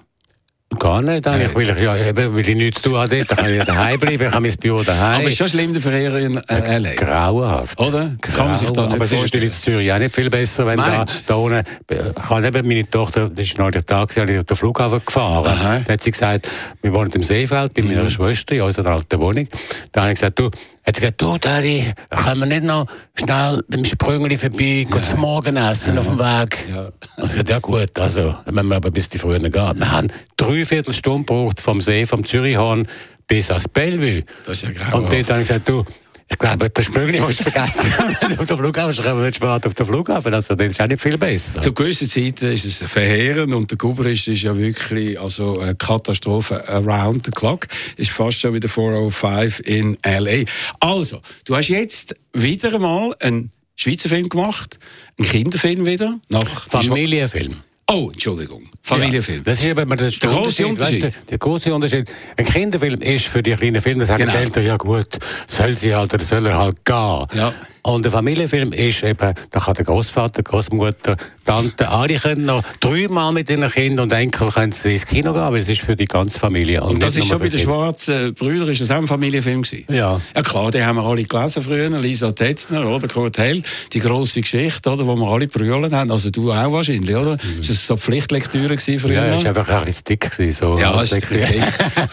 Gar 0.82 1.00
nicht, 1.00 1.24
eigentlich, 1.28 1.54
weil 1.54 1.70
ich, 1.70 1.76
ja, 1.76 1.96
eben, 1.96 2.34
weil 2.34 2.48
ich 2.48 2.56
nichts 2.56 2.82
zu 2.82 2.90
tun 2.90 2.98
habe 2.98 3.16
dort, 3.16 3.30
dann 3.30 3.38
kann 3.38 3.54
ich 3.54 3.62
daheim 3.62 4.00
bleiben, 4.00 4.26
ich 4.26 4.32
habe 4.32 4.40
mein 4.40 4.56
Büro 4.56 4.82
daheim. 4.82 5.20
Aber 5.20 5.22
es 5.22 5.28
ist 5.28 5.38
schon 5.38 5.48
schlimm, 5.48 5.72
der 5.72 5.80
Verkehr 5.80 6.12
in 6.16 6.36
äh, 6.38 6.42
L.A. 6.48 6.94
Grauenhaft. 6.96 7.78
Oder? 7.78 8.10
Das 8.20 8.34
kann 8.34 8.48
man 8.48 8.56
sich 8.56 8.70
da 8.72 8.86
nicht 8.86 8.96
Aber 8.96 9.04
es 9.04 9.12
ist 9.12 9.22
natürlich 9.22 9.50
in 9.50 9.52
Zürich 9.52 9.92
auch 9.92 9.98
nicht 10.00 10.12
viel 10.12 10.28
besser, 10.28 10.66
wenn 10.66 10.78
da, 10.78 10.98
Meinst 10.98 11.22
da 11.24 11.34
unten, 11.36 11.62
ich 11.88 12.28
habe 12.28 12.46
eben 12.48 12.66
meine 12.66 12.90
Tochter, 12.90 13.28
die 13.28 13.42
ist 13.42 13.56
neulich 13.58 13.84
da 13.84 14.04
gewesen, 14.04 14.28
ich 14.28 14.38
auf 14.40 14.44
den 14.44 14.56
Flughafen 14.56 15.02
gefahren. 15.06 15.46
Aha. 15.46 15.78
Mhm. 15.78 15.84
Dann 15.84 15.92
hat 15.92 16.02
sie 16.02 16.10
gesagt, 16.10 16.50
wir 16.82 16.92
wohnen 16.92 17.12
im 17.12 17.22
Seefeld 17.22 17.74
bei 17.74 17.82
meiner 17.82 18.10
Schwester 18.10 18.56
in 18.56 18.62
unserer 18.62 18.90
alten 18.90 19.20
Wohnung. 19.20 19.46
Dann 19.92 20.02
habe 20.02 20.12
ich 20.14 20.18
gesagt, 20.18 20.36
du, 20.36 20.50
hat 20.84 20.94
gesagt, 20.94 21.20
du, 21.20 21.38
Daddy, 21.38 21.92
können 22.10 22.40
wir 22.40 22.46
nicht 22.46 22.64
noch 22.64 22.86
schnell 23.14 23.62
beim 23.68 23.84
Sprüngli 23.84 24.36
vorbei, 24.36 24.86
ja. 24.90 25.02
zum 25.02 25.20
Morgen 25.20 25.56
essen 25.56 25.96
auf 25.98 26.06
dem 26.06 26.18
Weg? 26.18 26.66
Ja. 26.68 26.88
Ich 27.18 27.30
gesagt, 27.30 27.48
ja 27.48 27.58
gut, 27.60 27.98
also, 27.98 28.34
wenn 28.46 28.66
wir 28.66 28.76
aber 28.76 28.90
bis 28.90 29.08
die 29.08 29.18
früher 29.18 29.38
gehen. 29.38 29.52
Wir 29.52 29.92
haben 29.92 30.08
dreiviertel 30.36 30.92
Stunde 30.92 31.26
gebraucht 31.26 31.60
vom 31.60 31.80
See, 31.80 32.04
vom 32.06 32.26
Zürichhorn 32.26 32.88
bis 33.28 33.50
ans 33.50 33.68
Bellevue. 33.68 34.24
Das 34.46 34.58
ist 34.58 34.64
ja 34.64 34.70
grauenhaft. 34.70 34.94
Und 34.94 35.12
dort 35.12 35.30
habe 35.30 35.42
ich 35.42 35.48
gesagt, 35.48 35.68
du, 35.68 35.84
ich 36.32 36.38
glaube, 36.38 36.70
das 36.70 36.84
Sprüngli 36.86 37.20
musst 37.20 37.40
du 37.40 37.44
vergessen. 37.44 37.92
Wenn 38.20 38.36
du 38.36 38.40
auf 38.40 38.46
den 38.46 38.56
Flughafen 38.56 39.04
kommst, 39.04 39.36
spät 39.36 39.66
auf 39.66 39.74
den 39.74 39.86
Flughafen. 39.86 40.34
Also, 40.34 40.54
das 40.54 40.66
ist 40.68 40.80
auch 40.80 40.86
nicht 40.86 41.00
viel 41.00 41.18
besser. 41.18 41.60
Zu 41.60 41.74
gewissen 41.74 42.08
Zeiten 42.08 42.52
ist 42.52 42.64
es 42.64 42.90
verheerend 42.90 43.52
und 43.52 43.70
der 43.70 43.76
Gubrist 43.76 44.28
ist 44.28 44.42
ja 44.42 44.56
wirklich 44.56 45.20
also 45.20 45.60
eine 45.60 45.74
Katastrophe 45.74 46.66
around 46.66 47.26
the 47.26 47.32
clock. 47.32 47.68
Ist 47.96 48.10
fast 48.10 48.40
schon 48.40 48.54
wieder 48.54 48.68
405 48.68 49.60
in 49.60 49.98
L.A. 50.02 50.44
Also, 50.80 51.20
du 51.44 51.54
hast 51.54 51.68
jetzt 51.68 52.16
wieder 52.32 52.74
einmal 52.74 53.14
einen 53.20 53.52
Schweizer 53.76 54.08
Film 54.08 54.28
gemacht, 54.28 54.78
einen 55.18 55.28
Kinderfilm 55.28 55.84
wieder. 55.84 56.18
Nach 56.30 56.68
Familienfilm. 56.68 57.56
Oh, 57.90 58.10
Entschuldigung. 58.12 58.68
Familienfilm. 58.82 59.38
Ja, 59.38 59.42
das 59.44 59.60
ist 59.60 59.66
eben 59.66 59.88
der, 59.88 59.96
der 60.10 60.30
grosse 60.30 60.66
Unterschied. 60.66 61.02
Weißt, 61.04 61.16
du, 61.16 61.26
der 61.30 61.38
große 61.38 61.74
Unterschied. 61.74 62.10
Ein 62.36 62.44
Kinderfilm 62.46 63.00
ist 63.02 63.26
für 63.26 63.42
die 63.42 63.54
kleinen 63.54 63.82
Filme, 63.82 64.06
sagen 64.06 64.20
Genau. 64.22 64.32
die 64.32 64.38
Eltern, 64.38 64.64
ja 64.64 64.76
gut, 64.76 65.08
soll 65.46 65.74
sie 65.74 65.94
halt 65.94 66.14
oder 66.14 66.24
soll 66.24 66.46
er 66.46 66.58
halt 66.58 66.84
gehen. 66.84 67.26
Ja. 67.34 67.52
Und 67.84 68.04
der 68.04 68.12
Familienfilm 68.12 68.72
ist 68.72 69.02
eben, 69.02 69.34
da 69.50 69.60
kann 69.60 69.74
der 69.74 69.84
Großvater, 69.84 70.44
Großmutter, 70.44 71.16
Tante, 71.44 71.88
alle 71.88 72.14
können 72.14 72.44
noch 72.44 72.62
dreimal 72.78 73.32
mit 73.32 73.50
ihren 73.50 73.68
Kindern 73.68 74.04
und 74.04 74.12
Enkel 74.12 74.50
können 74.50 74.70
sie 74.70 74.92
ins 74.92 75.04
Kino 75.04 75.32
gehen, 75.32 75.42
aber 75.42 75.58
es 75.58 75.68
ist 75.68 75.80
für 75.80 75.96
die 75.96 76.04
ganze 76.04 76.38
Familie. 76.38 76.84
Und 76.84 77.02
das 77.02 77.16
nicht 77.16 77.24
ist 77.24 77.30
schon 77.30 77.40
bei 77.40 77.48
den 77.48 77.58
schwarzen 77.58 78.34
Brüdern 78.34 78.68
ist 78.68 78.80
das 78.80 78.92
auch 78.92 78.98
ein 78.98 79.08
Familienfilm 79.08 79.62
gewesen. 79.62 79.92
Ja. 79.92 80.20
Ja 80.34 80.42
klar, 80.42 80.70
die 80.70 80.80
haben 80.84 80.96
wir 80.96 81.02
alle 81.02 81.24
gelesen 81.24 81.62
früher. 81.62 81.90
Lisa 81.98 82.30
Tetzner, 82.30 82.86
oder 82.86 83.08
Kurt 83.08 83.38
Held, 83.38 83.66
die 83.92 83.98
grosse 83.98 84.40
Geschichte, 84.40 84.88
oder, 84.88 85.04
wo 85.04 85.16
wir 85.16 85.28
alle 85.28 85.48
brüllen 85.48 85.92
haben. 85.92 86.12
Also 86.12 86.30
du 86.30 86.52
auch 86.52 86.72
wahrscheinlich, 86.72 87.16
oder? 87.16 87.36
Ist 87.60 87.68
das 87.68 87.84
so 87.84 87.96
Pflichtlektüre 87.96 88.76
gewesen 88.76 89.00
früher? 89.00 89.22
Mhm. 89.22 89.26
Ja, 89.26 89.36
es 89.36 89.44
war 89.44 89.48
einfach 89.56 89.68
ein 89.68 89.84
bisschen 89.86 90.04
dick. 90.04 90.22
Gewesen, 90.22 90.52
so 90.52 90.78
Ja, 90.78 91.00
ist 91.00 91.12
richtig. 91.12 91.62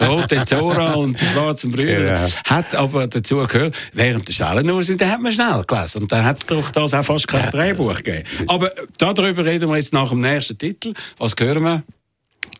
Rote 0.00 0.44
Zora 0.44 0.94
und 0.94 1.20
die 1.20 1.24
schwarzen 1.24 1.70
Brüder. 1.70 2.24
Ja. 2.24 2.28
Hat 2.44 2.74
aber 2.74 3.06
dazu 3.06 3.36
gehört, 3.46 3.76
während 3.92 4.28
der 4.36 4.62
nur 4.64 4.82
sind, 4.82 5.00
dann 5.00 5.12
hat 5.12 5.20
man 5.20 5.30
schnell 5.30 5.59
gelesen. 5.66 6.02
Und 6.02 6.12
dann 6.12 6.24
hat 6.24 6.38
es 6.38 6.46
durch 6.46 6.70
das 6.70 6.94
auch 6.94 7.04
fast 7.04 7.28
kein 7.28 7.50
Drehbuch 7.50 7.96
gegeben. 7.96 8.24
Aber 8.46 8.70
darüber 8.98 9.44
reden 9.44 9.68
wir 9.68 9.76
jetzt 9.76 9.92
nach 9.92 10.10
dem 10.10 10.20
nächsten 10.20 10.58
Titel. 10.58 10.94
Was 11.18 11.34
hören 11.38 11.62
wir? 11.62 11.82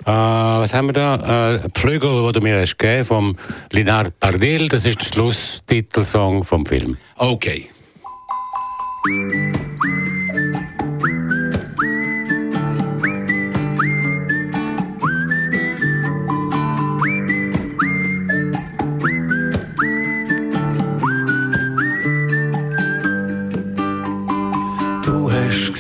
Äh, 0.03 0.07
was 0.07 0.73
haben 0.73 0.89
wir 0.89 0.93
da? 0.95 1.55
Äh, 1.55 1.69
Pflügel, 1.71 2.25
den 2.25 2.33
du 2.33 2.41
mir 2.41 2.61
hast 2.61 2.79
gegeben, 2.79 3.05
vom 3.05 3.37
Linard 3.71 4.19
Pardil. 4.19 4.69
Das 4.69 4.85
ist 4.85 5.01
der 5.01 5.07
Schlusstitelsong 5.07 6.45
vom 6.45 6.65
Film. 6.65 6.97
Okay. 7.17 7.71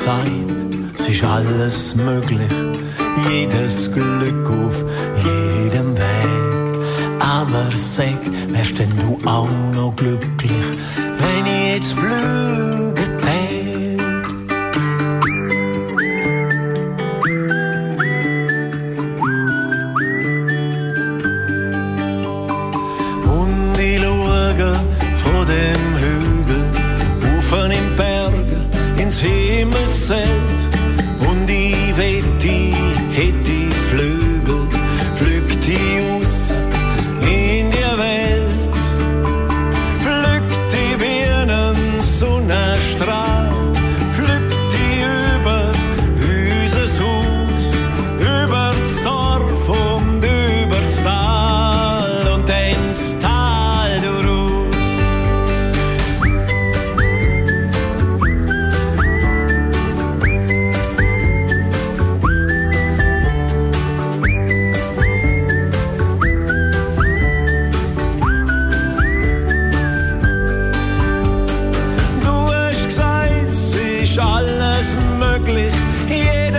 Gesagt, 0.01 0.31
es 0.99 1.09
ist 1.09 1.25
alles 1.25 1.95
möglich, 1.95 2.51
jedes 3.31 3.93
Glück 3.93 4.49
auf 4.49 4.83
jedem 5.25 5.95
Weg. 5.95 6.81
Hammer 7.21 7.71
sag, 7.75 8.17
wärst 8.49 8.79
denn 8.79 8.89
du 8.99 9.19
auch 9.29 9.49
noch 9.75 9.95
glücklich, 9.97 10.53
wenn 10.97 11.47
ich 11.47 11.75
jetzt 11.75 11.93
flüge 11.93 13.20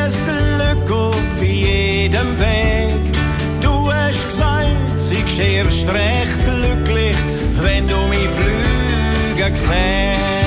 jedes 0.01 0.21
Glück 0.25 0.91
auf 0.91 1.41
jedem 1.41 2.39
Weg. 2.39 3.13
Du 3.61 3.91
hast 3.91 4.25
gesagt, 4.25 4.67
es 4.95 5.11
ist 5.11 5.39
erst 5.39 5.87
recht 5.89 6.45
glücklich, 6.45 7.15
wenn 7.61 7.87
du 7.87 7.97
mich 8.07 8.29
fliegen 8.29 9.55
siehst. 9.55 10.40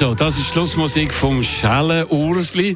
Also, 0.00 0.14
das 0.14 0.38
ist 0.38 0.46
Schlussmusik 0.46 1.12
vom 1.12 1.42
Schelle 1.42 2.06
Ursli. 2.08 2.74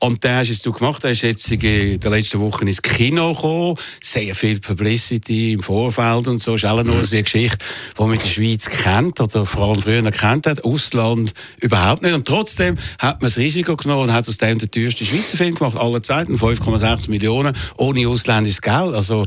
Und 0.00 0.22
der 0.22 0.36
hast 0.36 0.50
es 0.50 0.60
du 0.60 0.70
gemacht, 0.70 1.02
der 1.02 1.12
ist 1.12 1.22
jetzt 1.22 1.50
in 1.50 1.98
der 1.98 2.10
letzten 2.10 2.40
Woche 2.40 2.62
ins 2.66 2.82
Kino 2.82 3.32
gekommen. 3.32 3.78
Sehr 4.02 4.34
viel 4.34 4.60
Publicity 4.60 5.54
im 5.54 5.62
Vorfeld 5.62 6.28
und 6.28 6.42
so. 6.42 6.58
Schelle 6.58 6.84
Ursli, 6.84 7.16
eine 7.16 7.22
Geschichte, 7.22 7.56
die 7.96 8.02
man 8.02 8.12
in 8.12 8.18
der 8.18 8.26
Schweiz 8.26 8.68
kennt 8.68 9.18
oder 9.18 9.46
vor 9.46 9.68
allem 9.68 9.78
früher 9.78 10.10
kennt 10.10 10.46
hat. 10.46 10.62
Ausland 10.62 11.32
überhaupt 11.58 12.02
nicht. 12.02 12.12
Und 12.12 12.28
trotzdem 12.28 12.76
hat 12.98 13.22
man 13.22 13.30
das 13.30 13.38
Risiko 13.38 13.74
genommen 13.74 14.02
und 14.02 14.12
hat 14.12 14.28
aus 14.28 14.36
dem 14.36 14.58
den 14.58 14.70
teuersten 14.70 15.06
Schweizer 15.06 15.38
Film 15.38 15.54
gemacht, 15.54 15.78
aller 15.78 16.02
Zeiten. 16.02 16.36
5,6 16.36 17.08
Millionen, 17.08 17.56
ohne 17.78 18.06
ausländisches 18.06 18.60
Geld. 18.60 18.94
Also, 18.94 19.24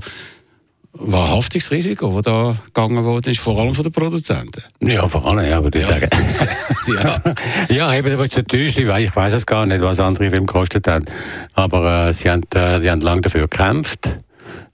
wahrhaftiges 0.93 1.71
Risiko, 1.71 2.11
das 2.15 2.23
da 2.23 2.57
gegangen 2.65 3.03
worden 3.05 3.31
ist, 3.31 3.39
vor 3.39 3.57
allem 3.59 3.73
von 3.73 3.83
den 3.83 3.91
Produzenten. 3.91 4.63
Ja, 4.81 5.07
vor 5.07 5.25
allem, 5.25 5.49
ja, 5.49 5.63
würde 5.63 5.79
ich 5.79 5.85
sagen. 5.85 6.09
Ja. 6.87 7.21
ja, 7.69 7.93
eben, 7.93 8.17
teuerste, 8.27 8.87
weil 8.87 9.03
ich 9.03 9.15
weiß 9.15 9.33
es 9.33 9.45
gar 9.45 9.65
nicht, 9.67 9.81
was 9.81 9.99
andere 9.99 10.29
Filme 10.29 10.47
gekostet 10.47 10.87
haben. 10.87 11.05
Aber 11.53 12.07
äh, 12.07 12.13
sie 12.13 12.29
haben, 12.29 12.41
äh, 12.55 12.79
die 12.79 12.89
haben 12.89 13.01
lange 13.01 13.21
dafür 13.21 13.41
gekämpft, 13.41 14.17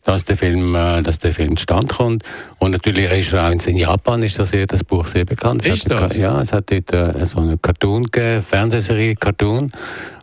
dass 0.03 0.23
der 0.23 0.37
Film, 0.37 0.73
äh, 0.73 1.03
dass 1.03 1.19
der 1.19 1.33
Film 1.33 1.57
zustande 1.57 1.93
kommt. 1.93 2.23
Und 2.59 2.71
natürlich 2.71 3.11
ist 3.11 3.33
er 3.33 3.49
auch 3.49 3.51
in 3.51 3.75
Japan 3.75 4.23
ist 4.23 4.39
das, 4.39 4.51
das 4.67 4.83
Buch 4.85 5.05
sehr 5.05 5.25
bekannt. 5.25 5.65
Es 5.65 5.79
Ist 5.79 5.91
hat, 5.91 5.99
das? 5.99 6.17
Ja, 6.17 6.41
es 6.41 6.53
hat 6.53 6.71
dort 6.71 6.93
äh, 6.93 7.25
so 7.25 7.39
eine 7.39 7.57
Cartoon 7.57 8.03
gegeben, 8.03 8.41
Fernsehserie 8.41 9.15
Cartoon. 9.15 9.71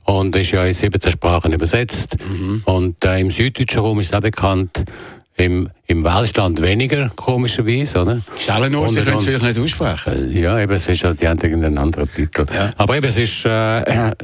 Und 0.05 0.36
ist 0.36 0.53
ja 0.53 0.64
in 0.64 0.74
17 0.74 1.12
Sprachen 1.12 1.53
übersetzt. 1.53 2.16
Mhm. 2.28 2.62
Und 2.64 3.05
äh, 3.05 3.20
im 3.20 3.30
süddeutschen 3.30 3.80
Raum 3.80 4.01
ist 4.01 4.09
es 4.09 4.14
auch 4.14 4.20
bekannt. 4.20 4.84
Im, 5.36 5.68
Im 5.87 6.03
Weltstand 6.03 6.62
weniger, 6.62 7.11
komischerweise, 7.14 8.01
oder? 8.01 8.20
Ursli 8.74 9.01
Und- 9.01 9.05
können 9.07 9.20
Sie 9.20 9.26
vielleicht 9.39 9.59
nicht 9.59 9.61
aussprechen. 9.61 10.32
ja, 10.35 10.59
eben, 10.59 10.72
es 10.72 10.89
ist 10.89 11.05
halt, 11.05 11.20
die 11.20 11.28
haben 11.28 11.39
irgendeinen 11.39 11.76
anderen 11.76 12.11
Titel. 12.11 12.47
Ja. 12.55 12.70
Aber 12.78 12.97
eben, 12.97 13.05
es 13.07 13.18
ist 13.18 13.45
äh, 13.45 13.49
ein 13.51 14.14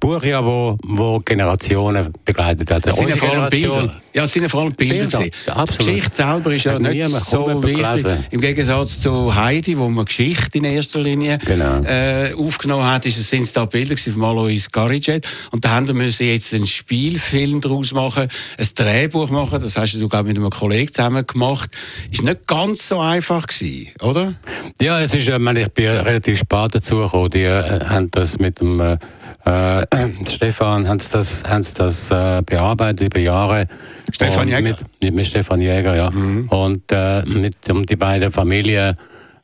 Buch, 0.00 0.24
ja, 0.24 0.44
wo, 0.44 0.76
wo 0.84 1.20
Generationen 1.20 2.12
begleitet 2.24 2.70
hat. 2.72 2.86
Das 2.86 2.96
sind 2.96 3.08
ja 3.08 3.16
vor 3.16 3.30
allem 3.30 3.50
Bilder. 3.50 4.02
Ja, 4.12 4.24
es 4.24 4.32
sind 4.32 4.42
ja 4.42 4.48
vor 4.48 4.62
allem 4.62 4.72
Bilder. 4.72 5.18
Bilder, 5.18 5.30
absolut. 5.56 5.80
Die 5.88 5.94
Geschichte 5.94 6.16
selber 6.16 6.52
ist 6.54 6.64
ja 6.64 6.78
nicht 6.78 7.08
so 7.08 7.62
wichtig. 7.62 8.06
Im 8.30 8.40
Gegensatz 8.40 9.00
zu 9.00 9.32
Heidi, 9.34 9.78
wo 9.78 9.88
man 9.88 10.06
Geschichte 10.06 10.58
in 10.58 10.64
erster 10.64 11.00
Linie 11.00 11.38
Genau. 11.44 11.82
äh, 11.84 12.32
aufgenommen 12.34 12.84
hat, 12.86 13.06
ist 13.06 13.18
es, 13.18 13.30
sind 13.30 13.42
es 13.42 13.52
da 13.52 13.64
Bilder 13.66 13.96
von 13.96 14.24
Alois 14.24 14.66
Garicet. 14.72 15.24
Und 15.52 15.64
da 15.64 15.70
haben 15.70 15.86
wir 15.96 16.06
jetzt 16.08 16.52
einen 16.54 16.66
Spielfilm 16.66 17.60
daraus 17.60 17.92
machen, 17.92 18.28
ein 18.58 18.68
Drehbuch 18.74 19.30
machen. 19.30 19.60
Das 19.60 19.76
hast 19.76 19.92
du, 19.94 20.08
glaube 20.08 20.30
ich, 20.30 20.34
mit 20.34 20.42
einem 20.42 20.50
Kollegen 20.50 20.92
zusammen 20.96 21.26
gemacht. 21.26 21.70
Ist 22.10 22.22
nicht 22.24 22.46
ganz 22.46 22.88
so 22.88 22.98
einfach 23.00 23.46
gewesen, 23.46 23.88
oder? 24.00 24.34
Ja, 24.80 25.00
es 25.00 25.14
ist, 25.14 25.28
äh, 25.28 25.34
ich 25.34 25.38
meine, 25.38 25.60
ich 25.62 25.68
bin 25.72 25.86
relativ 25.88 26.38
spät 26.40 26.74
dazu 26.74 26.96
gekommen. 26.98 27.30
Die 27.30 27.42
äh, 27.44 27.84
haben 27.84 28.10
das 28.10 28.38
mit 28.38 28.60
dem 28.60 28.80
äh, 28.80 28.96
äh, 29.44 29.86
Stefan, 30.28 30.88
haben 30.88 30.98
sie 30.98 31.10
das, 31.12 31.42
haben 31.44 31.62
sie 31.62 31.74
das 31.74 32.10
äh, 32.10 32.42
bearbeitet 32.44 33.00
über 33.02 33.20
Jahre. 33.20 33.68
Stefan 34.12 34.48
Jäger? 34.48 34.62
Mit, 34.62 34.78
mit, 35.02 35.14
mit 35.14 35.26
Stefan 35.26 35.60
Jäger, 35.60 35.94
ja. 35.94 36.08
Und 36.08 36.82
äh, 36.90 37.22
mit 37.24 37.54
um 37.70 37.86
die 37.86 37.96
beiden 37.96 38.32
Familien, 38.32 38.96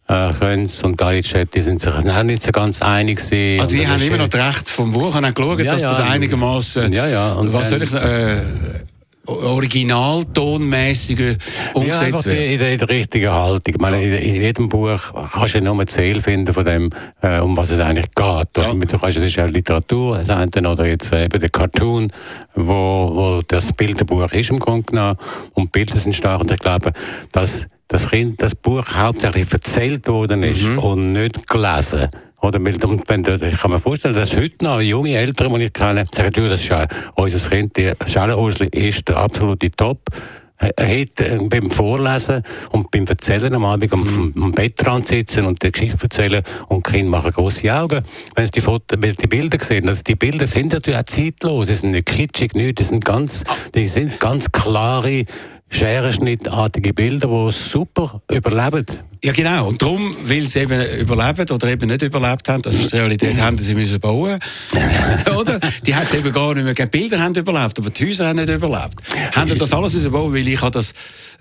äh, 0.08 0.32
Könz 0.38 0.82
und 0.82 0.98
Garicet, 0.98 1.54
die 1.54 1.60
sind 1.60 1.80
sich 1.80 1.94
auch 1.94 2.22
nicht 2.24 2.42
so 2.42 2.50
ganz 2.52 2.82
einig 2.82 3.18
gewesen. 3.18 3.60
Also 3.60 3.76
die 3.76 3.86
haben 3.86 4.02
immer 4.02 4.16
noch 4.18 4.28
das 4.28 4.56
Recht 4.56 4.68
vom 4.68 4.92
Buch 4.92 5.14
und 5.14 5.24
haben 5.24 5.34
geschaut, 5.34 5.60
Ja, 5.60 5.72
dass 5.72 5.82
ja. 5.82 5.90
das 5.90 6.00
einigermaßen 6.00 6.92
Ja, 6.92 7.06
ja. 7.06 7.32
Und 7.34 7.52
was 7.52 7.70
dann- 7.70 7.78
soll 7.78 7.82
ich 7.88 7.94
äh, 7.94 8.40
originaltonmäßig 9.26 11.18
Ja, 11.18 11.34
umgesetzt 11.74 12.24
wird. 12.24 12.38
in, 12.38 12.58
der, 12.58 12.72
in 12.72 12.78
der 12.78 12.88
richtigen 12.88 13.30
Haltung. 13.30 13.74
Ich 13.74 13.80
meine, 13.80 14.02
in, 14.02 14.42
jedem 14.42 14.68
Buch 14.68 15.00
kannst 15.32 15.54
du 15.54 15.58
ja 15.58 15.64
nur 15.64 15.80
ein 15.80 15.86
Ziel 15.86 16.20
finden 16.20 16.52
von 16.52 16.64
dem, 16.64 16.90
äh, 17.20 17.38
um 17.38 17.56
was 17.56 17.70
es 17.70 17.80
eigentlich 17.80 18.10
geht. 18.14 18.48
Ja. 18.56 18.72
Du 18.72 18.98
kannst, 18.98 19.16
das 19.16 19.24
ist 19.24 19.36
ja 19.36 19.44
Literatur, 19.44 20.18
das 20.18 20.30
eine, 20.30 20.68
oder 20.68 20.86
jetzt 20.86 21.12
äh, 21.12 21.24
eben 21.26 21.40
der 21.40 21.50
Cartoon, 21.50 22.10
wo, 22.54 23.10
wo 23.14 23.42
das 23.46 23.72
Bilderbuch 23.72 24.32
ist 24.32 24.50
im 24.50 24.58
Grunde 24.58 24.86
genommen. 24.86 25.16
Und 25.54 25.72
Bilder 25.72 25.96
sind 25.98 26.14
stark. 26.14 26.40
Und 26.40 26.50
ich 26.50 26.58
glaube, 26.58 26.92
dass 27.30 27.66
das 27.88 28.08
Kind, 28.08 28.42
das 28.42 28.54
Buch 28.54 28.84
hauptsächlich 28.94 29.52
erzählt 29.52 30.08
worden 30.08 30.42
ist 30.42 30.64
und 30.64 31.12
nicht 31.12 31.46
gelesen. 31.48 32.08
Oder 32.42 32.58
mit, 32.58 32.84
und 32.84 33.08
wenn 33.08 33.24
ich 33.24 33.60
kann 33.60 33.70
mir 33.70 33.78
vorstellen, 33.78 34.14
dass 34.14 34.36
heute 34.36 34.64
noch 34.64 34.80
junge 34.80 35.16
Eltern, 35.16 35.54
die 35.54 35.66
ich 35.66 35.72
kenne, 35.72 36.06
sagen, 36.12 36.32
du, 36.32 36.48
das 36.48 36.60
ist 36.60 36.68
ja 36.68 36.88
unser 37.14 37.50
Kind, 37.50 37.76
die 37.76 37.92
Schellenhosli 38.06 38.66
ist 38.66 39.08
der 39.08 39.18
absolute 39.18 39.70
Top. 39.70 40.00
Hat 40.58 40.78
äh, 40.78 41.38
beim 41.48 41.70
Vorlesen 41.70 42.42
und 42.70 42.88
beim 42.92 43.04
Erzählen 43.04 43.52
am 43.52 43.64
Abend 43.64 43.92
am, 43.92 44.32
am 44.36 44.52
Bettrand 44.52 45.08
sitzen 45.08 45.44
und 45.44 45.60
die 45.60 45.72
Geschichte 45.72 45.98
erzählen 46.00 46.42
und 46.68 46.86
die 46.86 46.92
Kinder 46.92 47.10
machen 47.10 47.32
grosse 47.32 47.72
Augen, 47.74 48.00
wenn 48.36 48.44
sie 48.44 48.52
die, 48.52 48.60
Foto, 48.60 48.96
die 48.96 49.26
Bilder 49.26 49.58
sehen. 49.60 49.88
Also 49.88 50.02
die 50.04 50.14
Bilder 50.14 50.46
sind 50.46 50.72
natürlich 50.72 51.00
auch 51.00 51.04
zeitlos, 51.04 51.66
sie 51.66 51.74
sind 51.74 51.90
nicht 51.92 52.06
kitschig, 52.06 52.54
nicht, 52.54 52.78
die 52.78 52.84
sind 52.84 53.04
ganz, 53.04 53.42
die 53.74 53.88
sind 53.88 54.20
ganz 54.20 54.52
klare, 54.52 55.24
scherenschnittartige 55.72 56.92
Bilder, 56.92 57.28
die 57.28 57.52
super 57.52 58.22
überleben. 58.30 58.86
Ja, 59.24 59.32
genau. 59.32 59.68
Und 59.68 59.80
darum, 59.80 60.16
weil 60.22 60.46
sie 60.46 60.60
eben 60.60 60.84
überlebt 60.98 61.50
oder 61.50 61.68
eben 61.68 61.88
nicht 61.88 62.02
überlebt 62.02 62.48
haben, 62.48 62.62
das 62.62 62.74
ist 62.74 62.92
die 62.92 62.96
Realität, 62.96 63.40
haben 63.40 63.56
sie 63.56 63.74
müssen 63.74 63.98
bauen. 64.00 64.38
oder? 65.36 65.60
Die 65.86 65.94
haben 65.94 66.06
es 66.10 66.14
eben 66.14 66.32
gar 66.32 66.54
nicht 66.54 66.64
mehr 66.64 66.74
gegeben. 66.74 66.90
Bilder 66.90 67.20
haben 67.20 67.34
überlebt, 67.34 67.78
aber 67.78 67.90
die 67.90 68.06
Häuser 68.06 68.26
haben 68.26 68.36
nicht 68.36 68.48
überlebt. 68.48 68.96
Haben 69.34 69.58
das 69.58 69.72
alles 69.72 69.94
müssen 69.94 70.12
bauen, 70.12 70.34
weil 70.34 70.46
ich 70.46 70.60
habe 70.60 70.72
das 70.72 70.92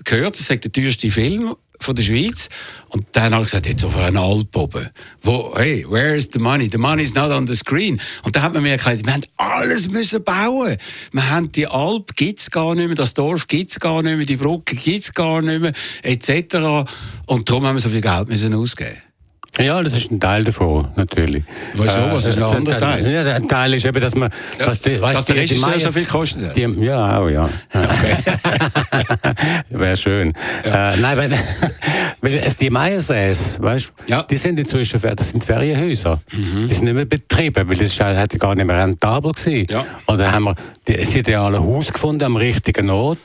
gehört, 0.04 0.36
das 0.36 0.50
ist 0.50 0.64
der 0.64 0.72
teuerste 0.72 1.12
Film 1.12 1.56
von 1.84 1.96
der 1.96 2.04
Schweiz. 2.04 2.50
Und 2.90 3.06
dann 3.14 3.34
habe 3.34 3.44
ich 3.44 3.52
gesagt, 3.52 3.68
jetzt 3.68 3.84
auf 3.84 3.98
einen 3.98 4.18
Alp 4.18 4.56
oben. 4.56 4.90
Wo, 5.22 5.54
hey, 5.56 5.86
where 5.90 6.16
is 6.16 6.30
the 6.34 6.40
money? 6.40 6.70
The 6.72 6.78
money 6.78 7.04
is 7.04 7.16
not 7.16 7.32
on 7.32 7.48
the 7.48 7.56
screen. 7.56 8.02
Und 8.24 8.36
dann 8.36 8.44
hat 8.44 8.54
man 8.54 8.64
mir 8.64 8.72
erklärt, 8.72 9.06
wir 9.06 9.14
haben 9.14 9.24
alles 9.38 9.90
müssen 9.90 10.24
bauen. 10.24 10.78
Wir 11.12 11.30
haben 11.30 11.52
die 11.52 11.68
Alp 11.68 12.16
gibt's 12.16 12.52
gar 12.52 12.76
nicht 12.76 12.88
mehr, 12.88 12.96
das 12.96 13.14
Dorf 13.14 13.48
gibt's 13.48 13.80
gar 13.80 14.02
nicht 14.02 14.18
mehr, 14.18 14.26
die 14.26 14.38
Brücke 14.38 14.76
gibt's 14.76 15.14
gar 15.14 15.42
nicht 15.42 15.62
mehr, 15.62 15.74
etc. 16.04 16.90
Und 17.26 17.50
darum 17.50 17.66
haben 17.66 17.76
wir 17.76 17.82
so 17.82 17.90
viel 17.90 18.02
Geld 18.02 18.28
müssen 18.28 18.54
ausgeben. 18.54 18.98
Ja, 19.60 19.84
das 19.84 19.94
ist 19.94 20.10
ein 20.12 20.20
Teil 20.20 20.46
davon, 20.46 20.88
natürlich. 20.96 21.44
Wieso? 21.74 21.84
Was 22.12 22.26
ist 22.26 22.38
ein 22.38 22.44
äh, 22.44 22.46
anderer 22.46 22.80
Teil? 22.80 23.12
Ja, 23.12 23.24
der 23.24 23.46
Teil 23.48 23.74
ist 23.74 23.86
eben, 23.86 24.00
dass 24.00 24.16
man... 24.16 24.30
Ja, 24.58 24.68
was 24.68 24.80
die, 24.80 25.00
weißt, 25.02 25.18
dass 25.20 25.26
der 25.26 25.36
die- 25.36 25.46
die 25.46 25.54
Regisseur 25.62 25.80
so 25.80 25.92
viel 25.92 26.06
kostet. 26.06 26.56
Die, 26.56 26.62
ja, 26.86 27.20
auch, 27.20 27.28
ja. 27.30 27.50
Wäre 29.70 29.98
schön. 29.98 30.30
Äh, 30.64 30.98
nein, 30.98 31.18
weil, 31.18 31.32
weil 32.22 32.36
es 32.36 32.56
die 32.56 32.70
Meiersäß, 32.70 33.62
weißt 33.62 33.92
Ja. 34.08 34.24
die 34.24 34.38
sind 34.38 34.58
inzwischen, 34.60 35.00
das 35.02 35.30
sind 35.32 35.44
Ferienhäuser. 35.44 36.22
Die 36.32 36.74
sind 36.74 36.86
nicht 36.86 36.94
mehr 36.94 37.06
betrieben, 37.06 37.68
weil 37.68 37.76
das 37.76 37.98
ja- 37.98 38.14
hätte 38.14 38.38
gar 38.38 38.56
nicht 38.56 38.66
mehr 38.66 38.78
rentabel 38.82 39.34
gewesen. 39.34 39.68
Ja. 39.70 39.86
Und 40.06 40.18
dann 40.18 40.32
haben 40.32 40.44
wir 40.46 40.56
die, 40.88 40.94
das 40.96 41.14
ideale 41.14 41.60
Haus 41.60 41.92
gefunden 41.92 42.24
am 42.24 42.36
richtigen 42.38 42.90
Ort. 42.90 43.20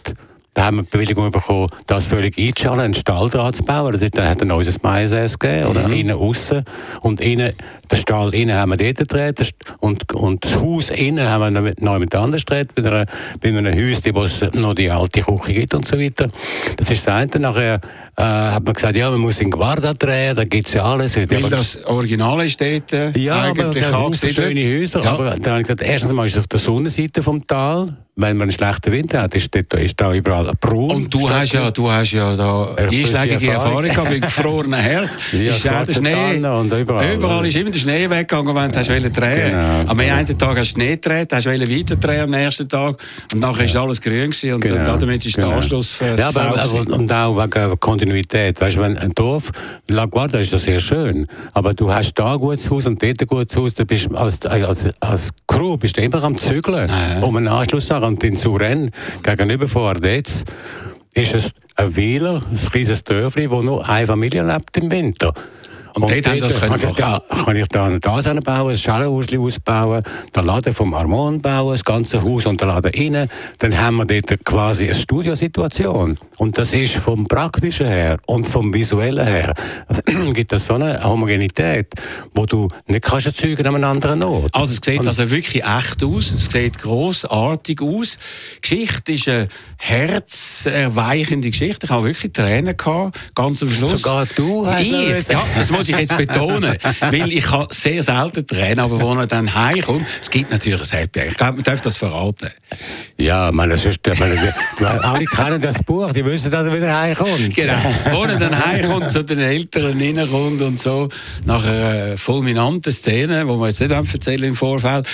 Da 0.57 0.65
haben 0.65 0.79
wir 0.79 0.85
die 0.85 0.89
Bewilligung 0.89 1.31
bekommen, 1.31 1.69
das 1.87 2.07
völlig 2.07 2.39
einzuschalten, 2.39 2.81
einen 2.81 2.95
Stall 2.95 3.29
dran 3.29 3.53
zu 3.53 3.63
bauen. 3.63 3.93
Das 3.93 4.01
hat 4.03 4.41
ein 4.41 4.49
neues 4.49 4.83
Maisäß 4.83 5.39
gegeben, 5.39 5.67
oder? 5.67 5.91
Innen, 5.91 6.17
aussen. 6.17 6.65
Und 7.03 7.21
innen, 7.21 7.53
den 7.93 7.99
Stall 7.99 8.35
innen 8.35 8.57
haben 8.57 8.71
wir 8.71 8.79
dort 8.79 8.97
gedreht. 8.97 9.55
Und, 9.81 10.15
und 10.15 10.47
das 10.47 10.57
Haus 10.57 10.89
innen 10.89 11.29
haben 11.29 11.55
wir 11.55 11.75
noch 11.79 11.99
mit, 11.99 12.15
anders 12.15 12.47
gedreht, 12.47 12.75
bei, 12.75 12.83
einer, 12.83 13.05
bei 13.43 13.51
einem 13.51 13.67
Häuschen, 13.67 14.15
wo 14.15 14.25
es 14.25 14.41
noch 14.55 14.75
die 14.75 14.91
alte 14.91 15.21
Küche 15.21 15.53
gibt 15.53 15.75
und 15.75 15.87
so 15.87 15.99
weiter. 15.99 16.31
Das 16.79 16.91
ist 16.91 17.07
das 17.07 17.15
eine. 17.15 17.31
Nachher 17.39 17.75
äh, 18.17 18.23
hat 18.23 18.65
man 18.65 18.73
gesagt, 18.73 18.97
ja, 18.97 19.11
man 19.11 19.21
muss 19.21 19.39
in 19.43 19.51
Guarda 19.51 19.93
drehen, 19.93 20.37
da 20.37 20.45
gibt's 20.45 20.73
ja 20.73 20.85
alles. 20.85 21.19
Weil 21.19 21.51
das 21.51 21.85
Original 21.85 22.47
ist 22.47 22.59
dort 22.59 22.95
äh, 22.95 23.11
Ja, 23.19 23.51
aber 23.51 23.67
eigentlich 23.67 23.85
angesiedelt. 23.85 24.35
schöne 24.35 24.81
Häuser. 24.81 25.05
Ja. 25.05 25.13
Aber 25.13 25.35
dann 25.37 25.53
habe 25.53 25.61
ich 25.61 25.67
gesagt, 25.67 25.83
erstens 25.83 26.13
mal 26.13 26.25
ist 26.25 26.33
es 26.33 26.39
auf 26.39 26.47
der 26.47 26.61
Sonnenseite 26.61 27.23
vom 27.23 27.47
Tal. 27.47 27.95
Wenn 28.19 28.39
man 28.39 28.45
einen 28.49 28.53
schlechten 28.53 28.93
Wind 28.93 29.13
hat, 29.13 29.35
ist, 29.35 29.55
dort, 29.55 29.75
ist 29.75 30.01
da 30.01 30.15
überall 30.15 30.51
braun. 30.59 30.91
Und 30.91 31.13
du 31.13 31.29
hast 31.29 31.53
ja, 31.53 31.71
du 31.71 31.91
hast 31.91 32.13
ja 32.13 32.35
da 32.35 32.75
einschlägige 32.75 33.51
Erfahrung. 33.51 33.83
Gehabt, 33.83 34.11
mit 34.11 34.23
gefrorenen 34.23 34.81
Herd. 34.81 35.11
Ja, 35.33 35.51
ist 35.51 35.65
ja 35.65 35.85
der 35.85 35.93
Schnee. 35.93 36.37
Und 36.47 36.73
überall, 36.73 37.15
Überall 37.15 37.47
ist 37.47 37.57
immer 37.57 37.71
der 37.71 37.79
Schnee 37.79 38.09
weggegangen, 38.09 38.55
wenn 38.55 38.73
du 38.73 38.79
hast 38.79 38.89
wollen 38.89 39.13
drehen 39.13 39.51
Genau. 39.51 39.91
Am 39.91 40.01
einen 40.01 40.39
Tag 40.39 40.57
hast 40.57 40.73
du 40.73 40.81
Schnee 40.81 40.93
gedreht, 40.93 41.31
hast 41.31 41.45
weiter 41.45 41.97
drehen 41.97 42.21
am 42.23 42.31
nächsten 42.31 42.67
Tag. 42.67 42.97
Und 43.35 43.41
nachher 43.41 43.67
ist 43.67 43.77
alles 43.77 44.01
grün 44.01 44.31
gewesen 44.31 44.55
und 44.55 44.65
dann, 44.65 44.99
damit 44.99 45.27
ist 45.27 45.37
der 45.37 45.49
Anschluss 45.49 45.99
Genau. 45.99 46.17
ja, 46.17 46.29
aber, 46.29 46.59
aber, 46.59 46.95
und 46.95 47.13
auch 47.13 47.37
wegen 47.37 47.81
Kontinuität. 47.81 48.59
Weißt 48.59 48.77
du, 48.77 48.81
wenn 48.81 48.97
ein 48.97 49.13
Dorf, 49.15 49.53
La 49.89 50.07
Guarda 50.07 50.39
ist 50.39 50.55
das 50.55 50.63
sehr 50.65 50.81
schön, 50.81 51.27
aber 51.53 51.75
du 51.75 51.93
hast 51.93 52.15
da 52.15 52.33
ein 52.33 52.39
gutes 52.39 52.71
Haus 52.71 52.87
und 52.87 53.03
dort 53.03 53.21
ein 53.21 53.27
gutes 53.27 53.55
Haus, 53.59 53.75
da 53.75 53.85
bist 53.85 54.11
als, 54.15 54.41
als, 54.47 54.89
als 55.01 55.31
Crew 55.47 55.77
bist 55.77 55.99
du 55.99 56.01
immer 56.01 56.23
am 56.25 56.39
Zügeln, 56.39 56.89
ja. 56.89 57.21
um 57.21 57.37
einen 57.37 57.49
Anschluss 57.49 57.87
zu 57.87 57.95
haben. 57.95 58.06
Und 58.07 58.23
in 58.23 58.37
Suren, 58.37 58.93
gegenüber 59.23 59.67
von 59.67 59.89
Ardez, 59.89 60.45
ist 61.13 61.35
es 61.35 61.51
ein 61.75 61.97
Wieler, 61.97 62.41
ein 62.51 62.71
kleines 62.71 63.03
Dörfli, 63.03 63.51
wo 63.51 63.63
nur 63.63 63.89
eine 63.89 64.07
Familie 64.07 64.45
lebt 64.45 64.77
im 64.77 64.91
Winter. 64.91 65.35
Und 65.97 66.11
dort 66.11 66.27
haben 66.27 66.41
das 66.41 66.61
können 66.61 66.73
kann, 66.73 66.91
ich 66.91 66.97
da, 66.97 67.23
kann 67.45 67.57
ich 67.57 67.69
da 67.69 68.21
das 68.23 68.45
bauen, 68.45 68.71
ein 68.71 68.77
Schellenhausli 68.77 69.39
ausbauen, 69.39 70.03
den 70.35 70.45
Laden 70.45 70.75
vom 70.75 70.93
Armon 70.93 71.41
bauen, 71.41 71.73
das 71.73 71.85
ganze 71.85 72.23
Haus 72.23 72.45
und 72.45 72.61
den 72.61 72.69
Laden 72.69 72.93
innen. 72.93 73.29
Dann 73.59 73.81
haben 73.81 73.97
wir 73.97 74.05
dort 74.05 74.45
quasi 74.45 74.85
eine 74.85 74.95
Studiosituation. 74.95 76.19
Und 76.37 76.59
das 76.59 76.75
ist 76.75 76.97
vom 76.97 77.27
Praktischen 77.27 77.87
her 77.87 78.19
und 78.27 78.47
vom 78.47 78.75
Visuellen 78.75 79.27
her 79.27 79.55
gibt 80.35 80.53
es 80.53 80.67
so 80.67 80.75
eine 80.75 81.03
Homogenität, 81.03 81.89
wo 82.35 82.45
du 82.45 82.69
nicht 82.87 83.03
kannst 83.03 83.29
erzeugen 83.29 83.67
an 83.67 83.75
einem 83.77 83.85
anderen 83.85 84.23
Ort. 84.23 84.55
Also 84.55 84.73
es 84.75 84.81
sieht 84.85 85.01
Und- 85.01 85.09
also 85.09 85.31
wirklich 85.31 85.65
echt 85.65 86.05
aus, 86.05 86.31
es 86.31 86.47
sieht 86.51 86.79
grossartig 86.79 87.81
aus. 87.81 88.19
Die 88.57 88.61
Geschichte 88.61 89.13
ist 89.13 89.29
eine 89.29 89.49
herzerweichende 89.79 91.51
Geschichte. 91.51 91.87
Ich 91.87 91.91
habe 91.91 92.05
wirklich 92.05 92.33
Tränen 92.33 92.77
gehabt, 92.77 93.19
ganz 93.35 93.63
am 93.63 93.71
Schluss. 93.71 94.03
Sogar 94.03 94.27
du 94.37 94.67
hast 94.67 94.83
ich, 94.83 95.29
Ja, 95.29 95.43
das 95.57 95.71
muss 95.71 95.86
ich 95.89 95.99
jetzt 95.99 96.17
betonen, 96.17 96.77
weil 97.01 97.33
ich 97.33 97.51
habe 97.51 97.73
sehr 97.75 98.03
selten 98.03 98.47
Tränen, 98.47 98.81
aber 98.81 99.01
wo 99.01 99.15
er 99.15 99.27
dann 99.27 99.55
heimkommt, 99.55 100.07
es 100.21 100.31
gibt 100.31 100.51
natürlich 100.51 100.81
ein 100.81 100.99
Happy 100.99 101.21
End. 101.21 101.33
Ich 101.33 101.37
glaube, 101.37 101.55
man 101.55 101.63
darf 101.65 101.81
das 101.81 101.97
verraten. 101.97 102.51
Ja, 103.17 103.51
man, 103.53 103.71
das 103.71 103.85
ist, 103.85 104.01
man, 104.07 104.99
alle 104.99 105.25
kennen 105.25 105.61
das 105.61 105.83
Buch, 105.83 106.13
die 106.13 106.25
wissen, 106.25 106.51
dass 106.51 106.67
er 106.67 106.73
wieder 106.75 106.99
heimkommt. 106.99 107.55
Genau. 107.55 107.75
Wo 108.13 108.25
er 108.25 108.39
dann 108.39 108.67
heimkommt, 108.67 109.11
zu 109.11 109.23
den 109.25 109.41
Eltern 109.41 110.01
reinkommt 110.01 110.61
und 110.61 110.79
so, 110.79 111.09
nach 111.45 111.65
einer 111.65 112.19
fulminanten 112.19 112.93
Szene, 112.93 113.45
die 113.45 113.49
wir 113.49 113.67
jetzt 113.67 113.81
nicht 113.81 113.91
erzählen 113.91 114.45
im 114.45 114.57
Vorfeld, 114.57 115.07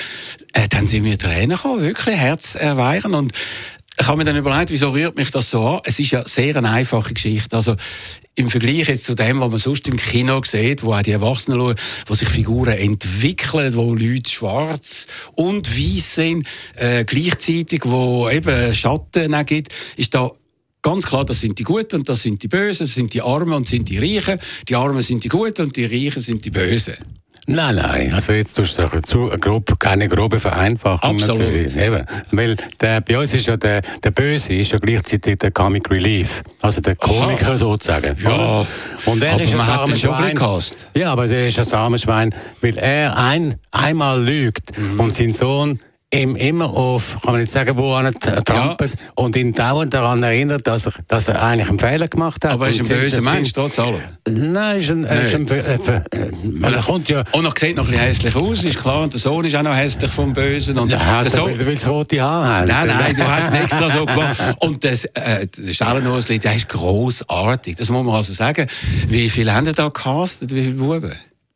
äh, 0.52 0.68
dann 0.68 0.86
sind 0.86 1.02
mir 1.02 1.18
Tränen 1.18 1.56
gekommen, 1.56 1.82
wirklich 1.82 2.16
herzerweichend. 2.16 3.14
Und 3.14 3.32
ich 3.98 4.06
habe 4.06 4.18
mir 4.18 4.24
dann 4.24 4.36
überlegt, 4.36 4.70
wieso 4.70 4.90
rührt 4.90 5.16
mich 5.16 5.30
das 5.30 5.50
so 5.50 5.62
an? 5.66 5.80
Es 5.84 5.98
ist 5.98 6.12
ja 6.12 6.26
sehr 6.26 6.56
eine 6.56 6.70
einfache 6.70 7.12
Geschichte. 7.12 7.54
Also, 7.54 7.76
im 8.34 8.48
Vergleich 8.48 8.88
jetzt 8.88 9.04
zu 9.04 9.14
dem, 9.14 9.40
was 9.40 9.50
man 9.50 9.58
sonst 9.58 9.86
im 9.88 9.98
Kino 9.98 10.40
sieht, 10.44 10.82
wo 10.82 10.94
auch 10.94 11.02
die 11.02 11.10
Erwachsenen 11.10 11.58
schauen, 11.58 11.74
wo 12.06 12.14
sich 12.14 12.28
Figuren 12.28 12.78
entwickeln, 12.78 13.74
wo 13.74 13.94
Leute 13.94 14.30
schwarz 14.30 15.06
und 15.34 15.70
weiß 15.76 16.14
sind, 16.14 16.46
äh, 16.76 17.04
gleichzeitig, 17.04 17.82
wo 17.84 18.30
eben 18.30 18.74
Schatten 18.74 19.34
auch 19.34 19.44
gibt, 19.44 19.72
ist 19.96 20.14
da 20.14 20.30
Ganz 20.84 21.06
klar, 21.06 21.24
das 21.24 21.40
sind 21.40 21.60
die 21.60 21.62
Guten 21.62 22.00
und 22.00 22.08
das 22.08 22.24
sind 22.24 22.42
die 22.42 22.48
Bösen, 22.48 22.84
das 22.86 22.94
sind 22.94 23.14
die 23.14 23.22
Armen 23.22 23.52
und 23.52 23.68
sind 23.68 23.88
die 23.88 23.98
Reichen. 23.98 24.40
Die 24.68 24.74
Armen 24.74 25.00
sind 25.00 25.22
die 25.22 25.28
Guten 25.28 25.62
und 25.62 25.76
die 25.76 25.84
Reichen 25.84 26.20
sind 26.20 26.44
die 26.44 26.50
Bösen. 26.50 26.96
Nein, 27.48 27.74
nein, 27.74 28.12
also 28.14 28.32
jetzt 28.32 28.54
tust 28.56 28.78
du 28.78 29.02
zu, 29.02 29.28
eine 29.30 29.38
grob, 29.38 29.78
keine 29.80 30.08
grobe 30.08 30.38
Vereinfachung 30.38 31.16
Absolut. 31.16 31.40
natürlich. 31.42 31.76
Eben. 31.76 32.06
Weil 32.30 32.56
der, 32.80 33.00
bei 33.00 33.18
uns 33.18 33.34
ist 33.34 33.46
ja 33.48 33.56
der, 33.56 33.80
der 34.04 34.10
Böse 34.12 34.52
ist 34.52 34.70
ja 34.70 34.78
gleichzeitig 34.78 35.38
der 35.38 35.50
Comic 35.50 35.90
Relief, 35.90 36.44
also 36.60 36.80
der 36.80 36.94
Komiker 36.94 37.56
sozusagen. 37.58 38.16
Ja? 38.22 38.64
Und 39.06 39.24
er 39.24 39.32
aber 39.34 39.42
ist 39.42 39.54
ein 39.54 39.60
armes 39.60 40.00
Schwein. 40.00 40.38
Ja, 40.94 41.12
aber 41.12 41.26
er 41.28 41.48
ist 41.48 41.58
ein 41.58 41.72
armes 41.72 42.02
Schwein, 42.02 42.32
weil 42.60 42.78
er 42.78 43.18
ein, 43.18 43.56
einmal 43.72 44.22
lügt 44.22 44.78
Mhm. 44.78 45.00
und 45.00 45.14
sein 45.14 45.32
Sohn 45.34 45.80
ihm 46.14 46.36
immer 46.36 46.66
auf, 46.66 47.18
kann 47.22 47.32
man 47.32 47.40
nicht 47.40 47.52
sagen, 47.52 47.76
wo 47.76 47.94
er 47.96 48.12
trampelt 48.12 48.94
und 49.14 49.34
ihn 49.34 49.52
dauernd 49.52 49.94
daran 49.94 50.22
erinnert, 50.22 50.66
dass 50.66 50.86
er, 50.86 50.92
dass 51.08 51.28
er 51.28 51.42
eigentlich 51.42 51.68
einen 51.70 51.78
Fehler 51.78 52.06
gemacht 52.08 52.44
hat. 52.44 52.52
Aber 52.52 52.66
er 52.66 52.72
ist 52.72 52.80
ein 52.80 52.88
böser 52.88 53.22
Mensch, 53.22 53.52
trotz 53.52 53.78
allem. 53.78 54.00
Nein, 54.28 54.80
ist 54.80 54.90
ein, 54.90 55.04
er 55.04 55.24
ist 55.24 55.34
ein, 55.34 55.48
äh, 55.48 55.74
äh, 55.74 56.30
man 56.44 56.74
kommt 56.80 57.08
ja, 57.08 57.24
Und 57.32 57.44
noch 57.44 57.56
sieht 57.56 57.76
noch 57.76 57.84
ein 57.84 57.90
bisschen 57.90 58.06
hässlich 58.06 58.36
aus, 58.36 58.64
ist 58.64 58.78
klar. 58.78 59.02
Und 59.02 59.12
der 59.12 59.20
Sohn 59.20 59.44
ist 59.44 59.54
auch 59.56 59.62
noch 59.62 59.74
hässlich 59.74 60.10
vom 60.10 60.32
Bösen. 60.34 60.78
Und 60.78 60.90
Ja, 60.90 61.22
der 61.22 61.30
Sohn, 61.30 61.52
du 61.52 61.66
willst 61.66 61.88
rote 61.88 62.20
Haare 62.20 62.46
haben. 62.46 62.68
Nein, 62.68 62.88
nein, 62.88 63.16
du 63.16 63.26
hast 63.26 63.48
ihn 63.48 63.62
extra 63.62 63.90
so 63.90 64.04
gemacht. 64.04 64.36
Und 64.60 64.84
das, 64.84 65.06
äh, 65.06 65.46
der 65.46 65.72
Stellenhosli, 65.72 66.38
der 66.38 66.56
ist 66.56 66.68
grossartig. 66.68 67.76
Das 67.76 67.88
muss 67.88 68.04
man 68.04 68.14
also 68.14 68.32
sagen. 68.34 68.68
Wie 69.08 69.30
viele 69.30 69.54
haben 69.54 69.72
da 69.74 69.84
gecastet? 69.84 70.54
Wie 70.54 70.62
viele 70.62 70.74
Buben? 70.74 71.12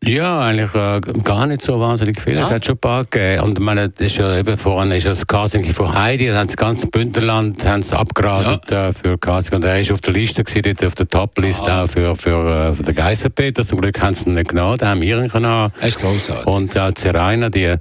Ja, 0.07 0.41
eigentlich 0.41 0.73
äh, 0.75 1.01
gar 1.25 1.47
nicht 1.47 1.63
so 1.63 1.81
wahnsinnig 1.81 2.21
viel. 2.21 2.35
Es 2.39 2.49
Ja? 2.49 2.55
hat 2.55 2.65
schon 2.65 2.77
ein 2.77 2.79
paar 2.79 3.05
gegeben. 3.05 3.43
Und 3.43 3.59
ich 3.59 3.65
meine, 3.65 3.89
das 3.89 4.07
ist 4.07 4.19
ja 4.19 4.37
eben 4.39 4.57
vorhin 4.57 4.93
ist 4.93 5.05
ja 5.05 5.11
das 5.11 5.27
Casting 5.27 5.65
von 5.65 5.93
Heidi, 5.95 6.29
das 6.29 6.37
haben 6.37 6.47
das 6.47 6.57
ganze 6.57 6.87
Bündnerland 6.87 7.65
haben 7.67 7.83
sie 7.83 7.99
abgerastet 7.99 8.71
äh, 8.71 8.93
für 8.93 9.19
Casting. 9.19 9.57
Und 9.57 9.65
er 9.65 9.81
ist 9.81 9.91
auf 9.91 10.01
der 10.01 10.13
Liste 10.15 10.45
gewesen, 10.45 10.63
dort 10.63 10.85
auf 10.87 10.95
der 10.95 11.09
Top-Liste 11.09 11.73
auch 11.75 11.89
für, 11.89 12.15
für, 12.15 12.71
äh, 12.71 12.75
für 12.75 12.83
den 12.85 12.95
Geisserpeter. 12.95 13.67
Zum 13.67 13.81
Glück 13.81 14.01
haben 14.01 14.15
sie 14.15 14.27
ihn 14.31 14.35
nicht 14.35 14.51
genommen, 14.51 14.79
da 14.79 14.89
haben 14.91 15.01
wir 15.01 15.19
ihn 15.19 15.29
genommen. 15.29 15.73
Er 15.81 15.89
ist 15.89 15.99
grossartig. 15.99 16.47
Und 16.47 16.77
äh, 16.77 16.93
die 16.93 17.01
Serena, 17.01 17.51
die, 17.51 17.65
äh, 17.65 17.79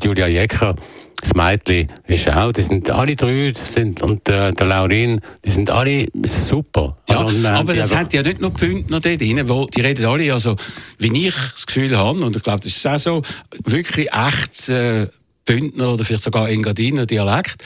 die 0.00 0.06
Julia 0.06 0.26
Jecker, 0.28 0.74
das 1.20 1.34
Mädchen 1.34 1.88
ist 2.06 2.28
auch, 2.28 2.52
die 2.52 2.62
sind 2.62 2.90
alle 2.90 3.16
drei, 3.16 3.52
sind, 3.54 4.02
und 4.02 4.28
äh, 4.28 4.50
der 4.52 4.66
Laurin, 4.66 5.20
die 5.44 5.50
sind 5.50 5.70
alle 5.70 6.06
super. 6.26 6.96
Ja, 7.08 7.24
Also, 7.24 7.48
aber 7.48 7.74
das 7.74 7.94
hat 7.94 8.12
ja 8.12 8.22
nicht 8.22 8.40
nur 8.40 8.50
die 8.50 8.66
Bündner 8.66 9.00
dort 9.00 9.20
drin, 9.20 9.48
wo 9.48 9.66
die 9.66 9.80
reden 9.80 10.04
alle, 10.06 10.32
also, 10.32 10.56
wie 10.98 11.26
ich 11.26 11.34
das 11.34 11.66
Gefühl 11.66 11.96
habe, 11.96 12.20
und 12.20 12.36
ich 12.36 12.42
glaube, 12.42 12.60
das 12.60 12.76
ist 12.76 12.86
auch 12.86 12.98
so, 12.98 13.22
wirklich 13.64 14.08
echt 14.12 14.68
äh, 14.68 15.08
Bündner 15.46 15.94
oder 15.94 16.04
vielleicht 16.04 16.24
sogar 16.24 16.50
Engadiner 16.50 17.06
Dialekt. 17.06 17.64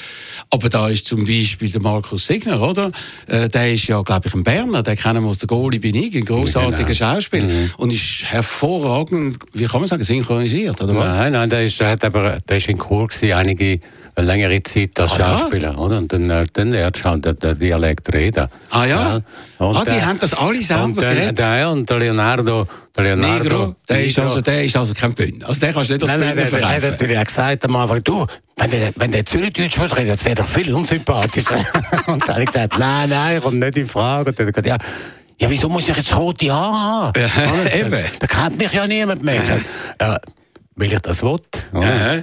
Aber 0.51 0.69
da 0.69 0.89
ist 0.89 1.07
zum 1.07 1.25
Beispiel 1.25 1.71
der 1.71 1.83
Markus 1.83 2.27
Signer, 2.27 2.61
oder? 2.63 2.93
Äh, 3.27 3.49
der 3.49 3.73
ist 3.73 3.89
ja, 3.89 4.01
glaube 4.03 4.29
ich, 4.29 4.35
ein 4.35 4.45
Berner, 4.45 4.83
den 4.83 4.97
kennen 4.97 5.25
wir 5.25 5.31
aus 5.31 5.39
der 5.39 5.49
Goli 5.49 5.79
bin 5.79 5.95
ich, 5.97 6.15
ein 6.15 6.25
grossartiger 6.25 6.85
Genau. 6.85 6.95
Schauspieler. 6.95 7.49
Und 7.79 7.93
ist 7.93 8.25
hervorragend, 8.27 9.39
wie 9.53 9.65
kann 9.65 9.81
man 9.81 9.89
sagen, 9.89 10.03
synchronisiert, 10.03 10.81
oder 10.83 10.95
was? 10.95 11.17
Nein, 11.17 11.33
nein, 11.33 11.51
der 11.51 11.65
ist, 11.65 11.81
der 11.81 11.91
hat 11.91 12.05
aber, 12.05 12.39
der 12.49 12.57
ist 12.59 12.69
in 12.69 12.79
Chur 12.79 13.09
gewesen, 13.09 13.33
einige 13.33 13.81
längere 14.23 14.63
Zeit 14.63 14.99
als 15.01 15.13
Ah, 15.13 15.19
ja? 15.19 15.39
Schauspieler, 15.39 15.79
oder? 15.79 15.99
Und 15.99 16.13
dann, 16.13 16.29
äh, 16.31 16.45
dann 16.53 16.71
lernt 16.71 17.05
halt 17.05 17.25
der, 17.25 17.35
der 17.35 17.55
Dialekt 17.55 18.13
reden. 18.13 18.49
Ah 18.71 18.85
ja? 18.85 19.21
Und 19.59 19.77
Ah, 19.77 19.85
die 19.85 19.91
der- 19.93 20.07
haben 20.07 20.19
das 20.19 20.35
alle 20.35 20.63
selber 20.63 20.85
und 20.85 21.01
der, 21.01 21.15
geredet? 21.15 21.39
der, 21.39 21.71
und 21.71 21.89
der 21.91 21.99
Leonardo, 21.99 22.67
der 22.97 23.05
Leonardo. 23.05 23.43
Negro, 23.45 23.75
der 23.89 24.05
ist, 24.05 24.17
Negro- 24.19 24.25
also, 24.29 24.41
der 24.41 24.65
ist 24.65 24.77
also 24.77 24.95
kein 24.95 25.15
Bündner. 25.15 25.49
Also 25.49 25.61
den 25.61 25.73
kannst 25.75 25.91
du 25.91 25.95
nicht 25.95 26.03
als 26.03 26.11
Nein, 26.13 26.21
nein, 26.21 26.37
Bündner 26.37 26.51
der, 26.51 26.59
der 26.81 26.91
hat 26.91 26.99
verkaufen. 26.99 27.25
gesagt 27.27 27.65
am 27.65 27.77
Anfang, 27.77 28.05
du, 28.05 28.27
wenn 28.57 28.71
der, 28.71 28.93
wenn 28.97 29.13
der 29.13 29.27
Zürichdeutsch 29.27 29.79
würde 29.79 29.97
reden, 29.97 30.09
das 30.09 30.25
wäre 30.25 30.35
doch 30.37 30.47
viel 30.49 30.73
unsympathischer. 30.75 31.57
und 32.07 32.23
dann 32.23 32.29
habe 32.29 32.41
ich 32.43 32.47
gesagt, 32.47 32.79
nein, 32.79 33.09
nein, 33.09 33.41
kommt 33.41 33.59
nicht 33.59 33.77
in 33.77 33.89
Frage. 33.89 34.31
Und 34.31 34.39
dann 34.39 34.47
hat 34.49 34.57
er 34.57 34.63
gesagt, 34.63 34.83
ja, 34.83 34.91
ja, 35.41 35.49
wieso 35.51 35.69
muss 35.71 35.89
ich 35.89 35.97
jetzt 35.97 36.15
rote 36.15 36.53
Haare 36.53 36.75
haben? 36.75 37.21
Ja, 37.21 37.75
eben. 37.75 38.05
Da, 38.19 38.27
kennt 38.27 38.59
mich 38.59 38.73
ja 38.73 38.87
niemand 38.87 39.23
mehr. 39.23 39.43
Ja, 40.01 40.19
weil 40.77 40.93
ich 40.93 41.01
das 41.01 41.23
will. 41.23 41.39
Ja. 41.75 42.17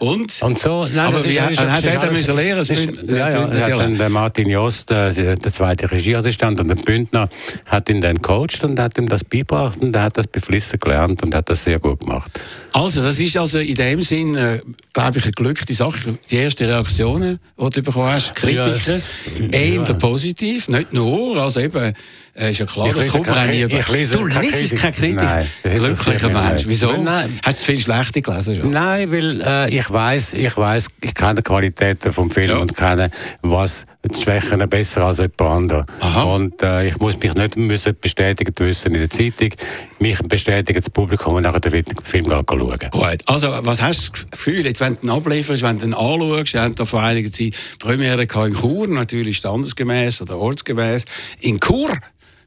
Und? 0.00 0.40
Und 0.40 0.58
so, 0.58 0.86
nein, 0.92 0.98
Aber 1.14 1.22
er 1.24 1.50
dann 1.54 1.96
alles- 1.98 2.10
müssen 2.10 2.36
lernen, 2.36 2.98
Ja, 3.06 3.30
ja, 3.30 3.46
Dialekt? 3.46 3.78
dann 3.80 3.98
der 3.98 4.08
Martin 4.08 4.48
Jost, 4.48 4.90
äh, 4.90 5.12
der 5.36 5.52
zweite 5.52 5.90
Regieassistent 5.90 6.58
und 6.58 6.68
der 6.68 6.74
Bündner, 6.76 7.28
hat 7.66 7.88
ihn 7.90 8.00
dann 8.00 8.16
gecoacht 8.16 8.64
und 8.64 8.80
hat 8.80 8.96
ihm 8.96 9.06
das 9.08 9.22
beigebracht 9.24 9.78
und 9.80 9.94
er 9.94 10.04
hat 10.04 10.16
das 10.16 10.26
beflissen 10.26 10.80
gelernt 10.80 11.22
und 11.22 11.34
hat 11.34 11.50
das 11.50 11.64
sehr 11.64 11.78
gut 11.78 12.00
gemacht. 12.00 12.30
Also, 12.72 13.02
das 13.02 13.20
ist 13.20 13.36
also 13.36 13.58
in 13.58 13.74
dem 13.74 14.00
Sinn, 14.02 14.34
äh, 14.36 14.60
glaube 14.94 15.18
ich, 15.18 15.24
eine 15.24 15.32
glückliche 15.32 15.74
Sache. 15.74 16.18
Die 16.30 16.36
ersten 16.38 16.64
Reaktionen, 16.64 17.38
die 17.60 17.70
du 17.70 17.82
bekommen 17.82 18.08
hast, 18.10 18.34
Kritiker, 18.34 18.76
Ja, 19.38 19.48
eher 19.50 19.82
ja. 19.82 19.92
positiv, 19.94 20.68
nicht 20.68 20.94
nur, 20.94 21.36
also 21.36 21.60
eben, 21.60 21.94
äh, 22.40 22.50
ist 22.50 22.58
ja 22.58 22.66
klar, 22.66 22.86
Ich 22.88 22.94
das 22.94 23.04
lese 23.04 23.12
kommt 23.16 23.26
man 23.28 23.50
nie 23.50 23.60
über. 23.62 23.78
ich 23.78 23.88
lese 23.88 24.16
Du 24.18 24.24
Kritik. 24.24 24.80
keine 24.80 24.92
Kritik? 24.94 25.14
Nein, 25.16 25.46
Glücklicher 25.62 26.28
Mensch. 26.30 26.52
nicht. 26.52 26.68
Wieso? 26.68 26.96
Nein. 27.02 27.38
Hast 27.44 27.60
du 27.60 27.64
viel 27.66 27.80
Schlechte 27.80 28.22
gelesen 28.22 28.56
schon? 28.56 28.70
Nein, 28.70 29.10
weil 29.12 29.40
äh, 29.42 29.70
ich 29.76 29.90
weiß, 29.90 30.34
ich 30.34 30.56
weiß, 30.56 30.86
ich 31.00 31.14
kenne 31.14 31.36
die 31.36 31.42
Qualitäten 31.42 32.12
vom 32.12 32.30
Film 32.30 32.48
Ja. 32.50 32.56
und 32.58 32.74
kenne, 32.76 33.10
was 33.42 33.86
die 34.02 34.18
Schwächen 34.22 34.66
besser 34.68 35.04
als 35.04 35.18
jemand 35.18 35.40
anderer. 35.42 35.86
Aha. 36.00 36.22
Und 36.22 36.62
äh, 36.62 36.88
ich 36.88 36.98
muss 36.98 37.18
mich 37.20 37.34
nicht 37.34 37.56
müssen 37.56 37.94
bestätigt 38.00 38.58
wissen 38.58 38.94
in 38.94 39.00
der 39.00 39.10
Zeitung. 39.10 39.50
Mich 39.98 40.18
bestätigt 40.20 40.78
das 40.78 40.88
Publikum, 40.88 41.36
wenn 41.36 41.42
nachher 41.42 41.60
den 41.60 41.84
Film 42.02 42.24
schauen. 42.30 42.46
Gut, 42.90 43.18
also 43.26 43.48
was 43.60 43.82
hast 43.82 44.06
du 44.08 44.12
das 44.22 44.30
Gefühl, 44.30 44.64
jetzt, 44.64 44.80
wenn 44.80 44.94
du 44.94 45.02
ihn 45.02 45.10
ablieferst, 45.10 45.62
wenn 45.62 45.78
du 45.78 45.84
ihn 45.86 45.92
anschaust, 45.94 46.54
wir 46.54 46.62
haben 46.62 46.74
da 46.74 46.86
vor 46.86 47.02
einiger 47.02 47.30
Zeit 47.30 47.52
Premiere 47.78 48.22
in 48.22 48.54
Chur, 48.54 48.88
natürlich 48.88 49.36
standesgemäß 49.36 50.22
oder 50.22 50.38
ortsgemäß. 50.38 51.04
In 51.40 51.60
Chur, 51.60 51.90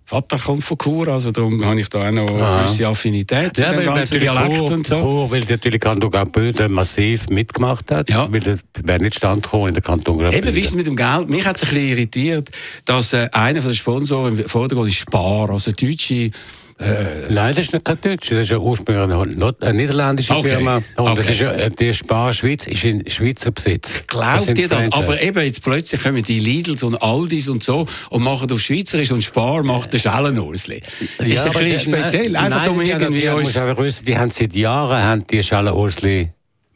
Vater 0.06 0.38
kommt 0.38 0.64
von 0.64 0.78
Chur, 0.78 1.08
also 1.08 1.32
darum 1.32 1.64
habe 1.64 1.80
ich 1.80 1.88
da 1.88 2.08
auch 2.08 2.12
noch 2.12 2.28
eine 2.28 2.64
gewisse 2.64 2.88
Affinität 2.88 3.56
zu 3.56 3.62
Ja, 3.62 3.70
dem 3.72 3.78
weil 3.80 3.86
ganzen 3.86 4.00
natürlich 4.16 4.32
Dialekt 4.32 4.58
Chur, 4.58 4.72
und 4.72 4.88
so. 4.88 4.96
Chur, 5.02 5.32
weil 5.32 5.44
natürlich 5.50 5.80
Kanton 5.80 6.12
Graubünden 6.12 6.74
massiv 6.74 7.30
mitgemacht 7.30 7.90
hat, 7.90 8.10
Ja. 8.10 8.28
weil 8.32 8.42
das 8.42 8.60
wäre 8.84 9.02
nicht 9.02 9.16
stand 9.16 9.44
gekommen 9.44 9.70
in 9.70 9.74
der 9.76 9.84
Kanton 9.84 10.18
Graubünden. 10.18 10.48
Eben, 10.50 10.56
wie 10.72 10.76
mit 10.76 10.88
dem 10.88 10.96
Geld? 10.98 11.30
Mich 11.30 11.46
hat 11.46 11.56
es 11.56 11.64
ein 11.64 11.70
bisschen 11.70 11.90
irritiert, 11.90 12.50
dass 12.86 13.14
äh, 13.14 13.30
einer 13.32 13.62
der 13.62 13.74
Sponsoren 13.74 14.38
im 14.38 14.50
Vordergrund 14.50 14.90
ist 14.90 14.98
Spar, 14.98 15.50
also 15.50 15.72
deutsche 15.72 16.32
Nein, 16.80 17.56
das 17.56 17.58
ist 17.66 17.74
nicht 17.74 17.86
kein 17.86 18.00
Deutsch, 18.02 18.30
das 18.32 18.40
ist 18.42 18.50
ja 18.50 18.58
ursprünglich 18.58 19.04
eine, 19.04 19.74
niederländische 19.74 20.36
Okay. 20.36 20.50
Firma. 20.50 20.78
Und 20.98 21.18
das 21.18 21.26
Okay. 21.26 21.32
ist 21.32 21.40
ja, 21.42 21.52
äh, 21.54 21.70
die 21.70 21.94
Spar 21.94 22.34
Schweiz 22.34 22.66
ist 22.68 22.84
in 22.84 23.08
Schweizer 23.10 23.52
Besitz. 23.52 24.04
Glaubt 24.08 24.42
sind 24.42 24.58
ihr 24.58 24.68
das? 24.68 24.86
Franchise. 24.86 25.04
Aber 25.04 25.22
eben, 25.22 25.44
jetzt 25.44 25.62
plötzlich 25.64 26.02
kommen 26.04 26.24
die 26.24 26.40
Lidls 26.40 26.84
und 26.84 26.96
Aldis 27.02 27.48
und 27.48 27.64
so 27.64 27.88
und 28.10 28.24
machen 28.24 28.52
auf 28.52 28.60
Schweizerisch 28.60 29.12
und 29.12 29.24
Spar 29.24 29.64
macht 29.64 29.94
den 29.94 30.00
Schellenursli. 30.00 30.82
Ist 31.20 31.20
ein 31.46 31.50
aber 31.50 31.60
bisschen 31.60 31.92
die- 31.92 31.98
speziell. 31.98 32.36
Einfach 32.36 32.68
um 32.68 32.78
nein, 32.78 32.86
die, 32.86 32.92
irgendwie 32.92 33.22
die, 33.22 33.28
die, 33.28 33.78
wissen, 33.78 34.06
die 34.06 34.18
haben 34.18 34.32
seit 34.32 34.56
Jahren 34.56 35.02
haben 35.04 35.28
die 35.28 35.44
Schallenursli 35.44 36.32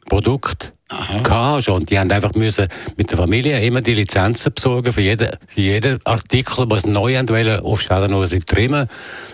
Produkt 0.08 0.72
gehabt 0.88 1.64
schon. 1.64 1.84
Die 1.86 1.98
haben 1.98 2.10
einfach 2.10 2.34
müssen 2.34 2.66
mit 2.96 3.10
der 3.10 3.18
Familie 3.18 3.60
immer 3.64 3.82
die 3.82 3.94
Lizenzen 3.94 4.52
besorgen 4.52 4.92
für 4.92 5.00
jeden, 5.00 5.30
für 5.46 5.60
jeden 5.60 5.98
Artikel, 6.04 6.64
was 6.68 6.82
sie 6.82 6.90
neu 6.90 7.16
haben 7.16 7.28
wollen, 7.28 7.60
auf 7.60 7.82
Schallenursli 7.82 8.40
trimmen 8.40 8.88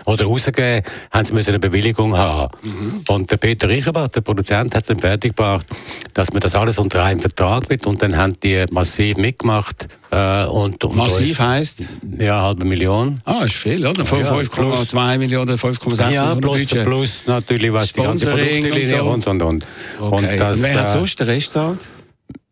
oder 0.05 0.25
rausgeben, 0.25 0.83
haben 1.11 1.25
sie 1.25 1.33
müssen 1.33 1.49
eine 1.51 1.59
Bewilligung 1.59 2.15
haben. 2.17 2.51
Mhm. 2.61 3.03
Und 3.07 3.31
der 3.31 3.37
Peter 3.37 3.69
Reichenbach, 3.69 4.09
der 4.09 4.21
Produzent, 4.21 4.75
hat 4.75 4.83
es 4.83 4.87
dann 4.89 4.99
fertiggebracht, 4.99 5.65
dass 6.13 6.31
man 6.31 6.41
das 6.41 6.55
alles 6.55 6.77
unter 6.77 7.03
einen 7.03 7.19
Vertrag 7.19 7.69
wird 7.69 7.85
und 7.85 8.01
dann 8.01 8.15
haben 8.15 8.39
die 8.41 8.65
massiv 8.71 9.17
mitgemacht. 9.17 9.87
Äh, 10.11 10.45
und, 10.45 10.83
und 10.83 10.95
Massiv 10.95 11.39
heisst? 11.39 11.83
Ja, 12.19 12.43
halbe 12.43 12.63
Million. 12.63 13.19
Ah, 13.25 13.43
ist 13.43 13.55
viel, 13.55 13.85
oder? 13.85 14.05
Von 14.05 14.21
Ja, 14.21 14.31
5,2 14.31 15.17
Millionen, 15.17 15.57
5,6 15.57 15.99
Ja, 15.99 16.07
Millionen 16.35 16.41
plus, 16.41 16.61
Budget. 16.67 16.83
plus 16.85 17.23
natürlich, 17.25 17.73
was 17.73 17.91
die 17.91 18.01
ganze 18.01 18.27
Sponsoring 18.27 18.61
Produktlinie 18.61 19.03
und 19.03 19.13
und, 19.15 19.23
so. 19.23 19.29
und, 19.31 19.41
und. 19.41 19.65
Okay. 19.99 20.15
Und 20.15 20.39
das, 20.39 20.57
und 20.57 20.63
wer 20.63 20.79
hat 20.79 20.87
äh, 20.87 20.91
sonst 20.91 21.19
den 21.19 21.27
Rest 21.27 21.44
gezahlt? 21.45 21.79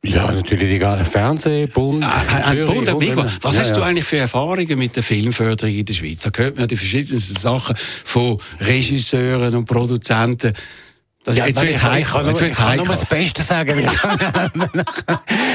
Ja, 0.06 0.30
natürlich 0.32 0.70
die 0.70 0.80
ganze 0.80 1.06
Fernseh, 1.06 1.66
Bund, 1.68 2.04
Ah, 2.04 2.22
ein 2.44 2.58
Zürich, 2.58 2.86
Bund 2.86 3.00
mitgemacht. 3.00 3.40
Was 3.42 3.56
ja, 3.56 3.62
hast 3.62 3.78
du 3.78 3.82
eigentlich 3.82 4.04
für 4.04 4.18
Erfahrungen 4.18 4.78
mit 4.78 4.96
der 4.98 5.04
Filmförderung 5.04 5.74
in 5.74 5.86
der 5.86 5.94
Schweiz? 5.94 6.24
Da 6.24 6.30
hört 6.36 6.56
man 6.56 6.64
ja 6.64 6.68
die 6.68 6.76
verschiedensten 6.76 7.40
Sachen 7.40 7.76
von 8.04 8.38
Regisseuren 8.60 9.56
und 9.56 9.64
Produzenten. 9.66 10.54
Das, 11.26 11.38
Ja, 11.38 11.46
jetzt 11.46 11.56
nein, 11.56 11.70
ich, 11.70 11.78
kann- 11.80 11.98
ich 11.98 12.08
kann, 12.08 12.26
nur, 12.30 12.42
ich 12.42 12.54
kann 12.54 12.76
nur 12.78 12.86
das 12.88 13.06
Beste 13.06 13.44
sagen. 13.44 13.80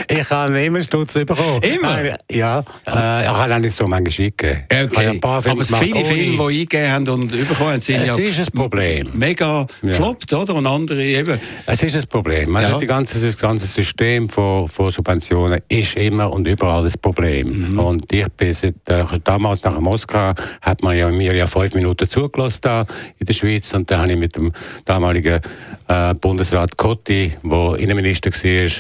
Ich 0.09 0.31
habe 0.31 0.65
immer 0.65 0.81
Stutz 0.81 1.13
bekommen. 1.15 1.63
Immer? 1.63 1.99
Ja, 2.31 2.61
äh, 2.87 3.23
ich 3.25 3.29
habe 3.29 3.55
auch 3.55 3.59
nicht 3.59 3.75
so 3.77 3.87
manche 3.87 4.11
Schick 4.13 4.39
gegeben. 4.39 4.65
Ich 4.71 4.77
habe 4.77 4.85
ja 4.95 4.99
Okay. 4.99 5.09
ein 5.17 5.21
paar 5.21 5.43
Filme 5.43 5.61
Aber 5.69 5.77
viele 5.77 6.05
Filme, 6.05 6.37
die 6.37 6.61
eingegeben 6.61 6.91
haben 6.91 7.09
und 7.11 7.29
bekommen 7.49 7.71
haben, 7.73 7.81
sind 7.83 8.01
Es 8.01 8.17
ja 8.17 8.25
ist 8.25 8.41
ein 8.41 8.47
Problem. 8.55 9.11
mega 9.15 9.67
Ja. 9.83 9.91
floppt, 9.93 10.33
oder? 10.33 10.55
Und 10.55 10.67
andere 10.67 11.03
eben. 11.05 11.39
Es 11.67 11.83
ist 11.83 11.97
ein 11.97 12.07
Problem. 12.09 12.51
Man 12.51 12.63
Ja. 12.63 12.71
hat 12.73 12.81
die 12.81 12.87
ganze, 12.87 13.21
das 13.25 13.37
ganze 13.37 13.67
System 13.67 14.29
von, 14.29 14.69
von 14.69 14.91
Subventionen 14.91 15.61
ist 15.69 15.97
immer 15.97 16.33
und 16.33 16.47
überall 16.47 16.83
das 16.85 16.97
Problem. 16.97 17.73
Mhm. 17.73 17.79
Und 17.79 18.13
ich 18.13 18.27
bin 18.39 18.55
seit, 18.55 18.75
äh, 18.89 19.05
damals 19.23 19.63
nach 19.65 19.79
Moskau 19.79 20.33
hat 20.63 20.83
man 20.83 20.97
ja 20.97 21.11
mir 21.11 21.35
ja 21.35 21.47
fünf 21.47 21.75
Minuten 21.75 22.09
zugelassen 22.09 22.61
da 22.63 22.87
in 23.19 23.27
der 23.27 23.35
Schweiz 23.35 23.73
und 23.75 23.91
dann 23.91 24.01
habe 24.01 24.13
ich 24.13 24.19
mit 24.19 24.35
dem 24.37 24.51
damaligen 24.87 25.41
äh, 25.89 26.15
Bundesrat 26.15 26.77
Kotti, 26.77 27.35
der 27.43 27.77
Innenminister 27.79 28.31
war, 28.31 28.71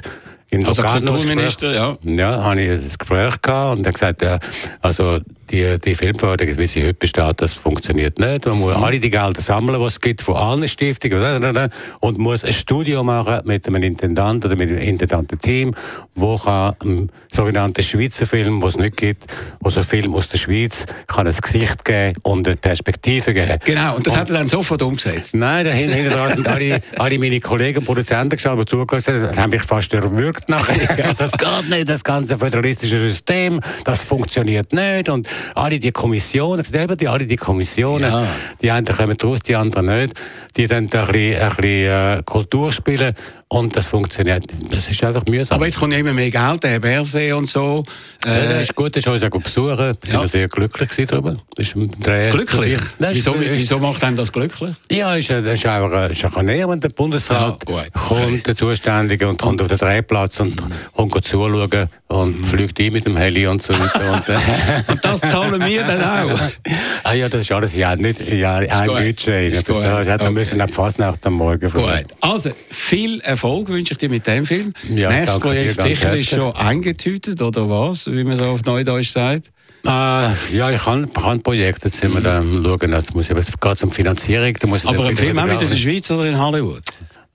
in 0.51 0.67
Also 0.67 0.83
ein 0.83 1.05
Kulturminister, 1.05 1.75
ja. 1.75 1.99
Ja, 2.03 2.43
habe 2.43 2.61
ich 2.61 2.71
ein 2.71 2.83
Gespräch 2.99 3.43
gehabt 3.43 3.79
und 3.79 3.85
er 3.85 3.89
hat 3.89 3.95
gesagt, 3.95 4.23
ja, 4.23 4.39
also 4.81 5.21
die, 5.51 5.79
die 5.79 5.95
Filmförderung, 5.95 6.57
wie 6.59 6.67
sie 6.67 6.83
heute 6.83 6.95
besteht, 6.95 7.41
das 7.41 7.53
funktioniert 7.53 8.19
nicht. 8.19 8.47
Man 8.47 8.55
Mhm. 8.55 8.61
muss 8.61 8.75
alle 8.77 9.01
die 9.01 9.11
Gelder 9.11 9.41
sammeln, 9.41 9.79
die 9.81 9.87
es 9.87 10.01
gibt 10.01 10.23
von 10.23 10.37
allen 10.37 10.69
Stiftungen 10.69 11.71
und 12.01 12.19
muss 12.19 12.45
ein 12.45 12.53
Studio 12.53 13.03
machen 13.05 13.41
mit 13.45 13.67
einem 13.67 13.83
Intendant 13.83 14.45
oder 14.45 14.57
mit 14.57 14.71
einem 14.71 14.79
Intendantenteam, 14.81 15.75
wo 16.15 16.37
kann 16.39 16.75
einen 16.83 17.13
sogenannten 17.33 17.83
Schweizer 17.83 18.27
Film, 18.27 18.61
den 18.61 18.69
es 18.69 18.77
nicht 18.77 18.97
gibt, 18.97 19.25
also 19.63 19.81
ein 19.81 19.87
Film 19.87 20.15
aus 20.15 20.29
der 20.29 20.39
Schweiz, 20.39 20.87
kann 21.07 21.27
ein 21.27 21.35
Gesicht 21.37 21.85
geben 21.85 22.19
und 22.23 22.47
eine 22.47 22.57
Perspektive 22.57 23.35
geben. 23.35 23.59
Genau, 23.65 23.97
und 23.97 24.07
das 24.07 24.17
hat 24.17 24.29
er 24.31 24.39
dann 24.39 24.49
sofort 24.49 24.83
umgesetzt. 24.83 25.35
Nein, 25.35 25.65
da 25.65 25.71
hinten 25.71 25.95
hinten 25.95 26.13
dran 26.13 26.35
sind 26.35 26.49
alle, 26.49 26.81
alle 26.99 27.19
meine 27.19 27.41
Kollegen, 27.41 27.85
Produzenten 27.85 28.31
gestanden, 28.31 28.65
die 28.65 28.71
zugelassen 28.71 29.15
haben, 29.15 29.23
das 29.29 29.39
haben 29.39 29.51
mich 29.51 29.63
fast 29.63 29.93
erwürgt 29.95 30.49
nachher. 30.49 31.15
Das 31.19 31.33
geht 31.33 31.69
nicht, 31.71 31.89
das 31.89 32.05
ganze 32.05 32.39
föderalistische 32.39 32.99
System, 33.01 33.61
das 33.85 34.01
funktioniert 34.01 34.73
nicht. 34.73 35.09
Und 35.09 35.29
alle 35.55 35.79
die 35.79 35.93
Kommissionen, 35.93 36.65
eben 36.73 36.97
die, 36.97 37.09
alle 37.09 37.27
die 37.27 37.37
Kommissionen, 37.37 38.11
Ja. 38.11 38.27
die 38.63 38.71
einen 38.71 38.87
kommen 38.87 39.17
raus, 39.23 39.41
die 39.41 39.57
anderen 39.57 39.87
nicht, 39.87 40.15
die 40.57 40.67
dann 40.67 40.85
ein 40.85 40.89
bisschen, 40.89 41.41
ein 41.43 41.57
bisschen 41.57 42.19
äh, 42.19 42.23
Kultur 42.25 42.73
spielen 42.73 43.15
und 43.49 43.75
das 43.77 43.87
funktioniert. 43.87 44.45
Das 44.71 44.91
ist 44.91 45.03
einfach 45.05 45.25
mühsam. 45.27 45.57
Aber 45.57 45.67
jetzt 45.67 45.79
kommt 45.79 45.93
ja 45.95 45.99
immer 45.99 46.13
mehr 46.13 46.31
Geld, 46.31 46.63
der 46.63 46.71
Herr 46.73 46.81
Berset 46.81 47.33
und 47.33 47.47
so. 47.47 47.83
ja, 48.27 48.35
das 48.45 48.53
Äh, 48.55 48.63
ist 48.63 48.75
gut, 48.75 48.95
das 48.95 49.05
ist 49.05 49.09
uns 49.09 49.23
auch 49.23 49.31
gut 49.31 49.45
besuchen. 49.45 49.77
Da 49.77 49.93
sind 50.03 50.13
Ja. 50.13 50.21
wir 50.21 50.29
sehr 50.29 50.49
glücklich 50.49 51.07
darüber. 51.07 51.37
Das 51.57 51.67
ist 51.69 51.75
ein 51.77 51.89
glücklich. 52.31 52.79
Nein, 52.99 53.11
Wieso, 53.15 53.35
wieso 53.39 53.79
macht 53.79 54.05
einem 54.05 54.17
das 54.17 54.31
glücklich? 54.33 54.77
Ja, 54.91 55.15
ist, 55.15 55.31
äh, 55.31 55.55
ist 55.55 55.65
einfach 55.67 55.93
äh, 56.09 56.13
ist 56.13 56.25
einfach 56.25 56.43
näher, 56.43 56.69
wenn 56.69 56.81
der 56.81 56.91
Bundesrat 56.91 57.65
Ja, 57.69 57.85
kommt, 57.95 58.47
der 58.47 58.55
Zuständige, 58.55 59.27
und 59.29 59.41
kommt 59.41 59.63
auf 59.63 59.69
den 59.69 59.79
Drehplatz 59.79 60.41
und 60.41 60.61
kommt 60.95 61.13
gut 61.13 61.25
zuschauen 61.27 61.89
und 62.09 62.47
fliegt 62.47 62.79
ein 62.81 62.93
mit 62.93 63.07
dem 63.07 63.17
Heli 63.17 63.47
und 63.47 63.63
so 63.63 63.73
weiter. 63.73 64.13
und, 64.13 64.29
äh, 64.29 64.93
Und 64.93 65.05
das 65.05 65.21
zahlen 65.21 65.61
wir 65.65 65.85
dann 65.85 66.03
auch. 66.03 66.41
ah 67.05 67.13
ja, 67.15 67.29
das 67.29 67.43
ist 67.43 67.53
alles 67.53 67.75
ja 67.75 67.97
nicht 67.97 68.21
ja, 68.31 68.57
ein. 68.57 68.87
Budget. 68.89 69.27
Das 69.55 69.59
hätte 69.67 69.73
Okay. 69.75 70.25
man 70.25 70.35
müssen 70.35 70.61
ab 70.61 70.71
Fasnacht 70.71 71.27
am 71.27 71.35
Morgen 71.35 71.71
Gut. 71.71 72.05
Also, 72.21 72.51
viel 72.71 73.21
Erfolg 73.21 73.38
wünsche 73.43 73.95
ich 73.95 73.99
dir 73.99 74.09
mit 74.09 74.27
dem 74.27 74.47
Film. 74.47 74.73
Ja, 74.95 75.11
Nächstes 75.11 75.41
Projekt 75.41 75.81
sicher 75.81 76.17
ist 76.17 76.31
schon 76.31 76.55
eingetütet, 76.55 77.41
oder 77.43 77.69
was? 77.69 78.07
Wie 78.07 78.25
man 78.25 78.39
so 78.39 78.47
auf 78.47 78.65
Neudeutsch 78.65 79.11
sagt. 79.11 79.51
Äh, 79.85 79.89
ja, 79.89 80.71
ich 80.71 80.83
kann, 80.83 81.13
kann 81.13 81.39
ein 81.39 81.43
Projekt, 81.43 81.85
jetzt 81.85 81.99
sind 81.99 82.13
wir 82.13 82.21
da 82.21 82.39
am 82.39 82.65
schauen. 82.65 82.93
Jetzt 82.93 83.15
muss 83.15 83.31
ich, 83.31 83.37
es 83.37 83.59
geht 83.59 83.83
um 83.83 83.91
Finanzierung. 83.91 84.53
Da 84.59 84.67
muss 84.67 84.85
ich 84.85 84.91
Aber 84.91 85.07
ein 85.07 85.17
Film 85.17 85.39
auch 85.39 85.45
wieder 85.45 85.63
in 85.63 85.71
der 85.71 85.77
Schweiz 85.77 86.11
oder 86.11 86.29
in 86.29 86.39
Hollywood? 86.39 86.83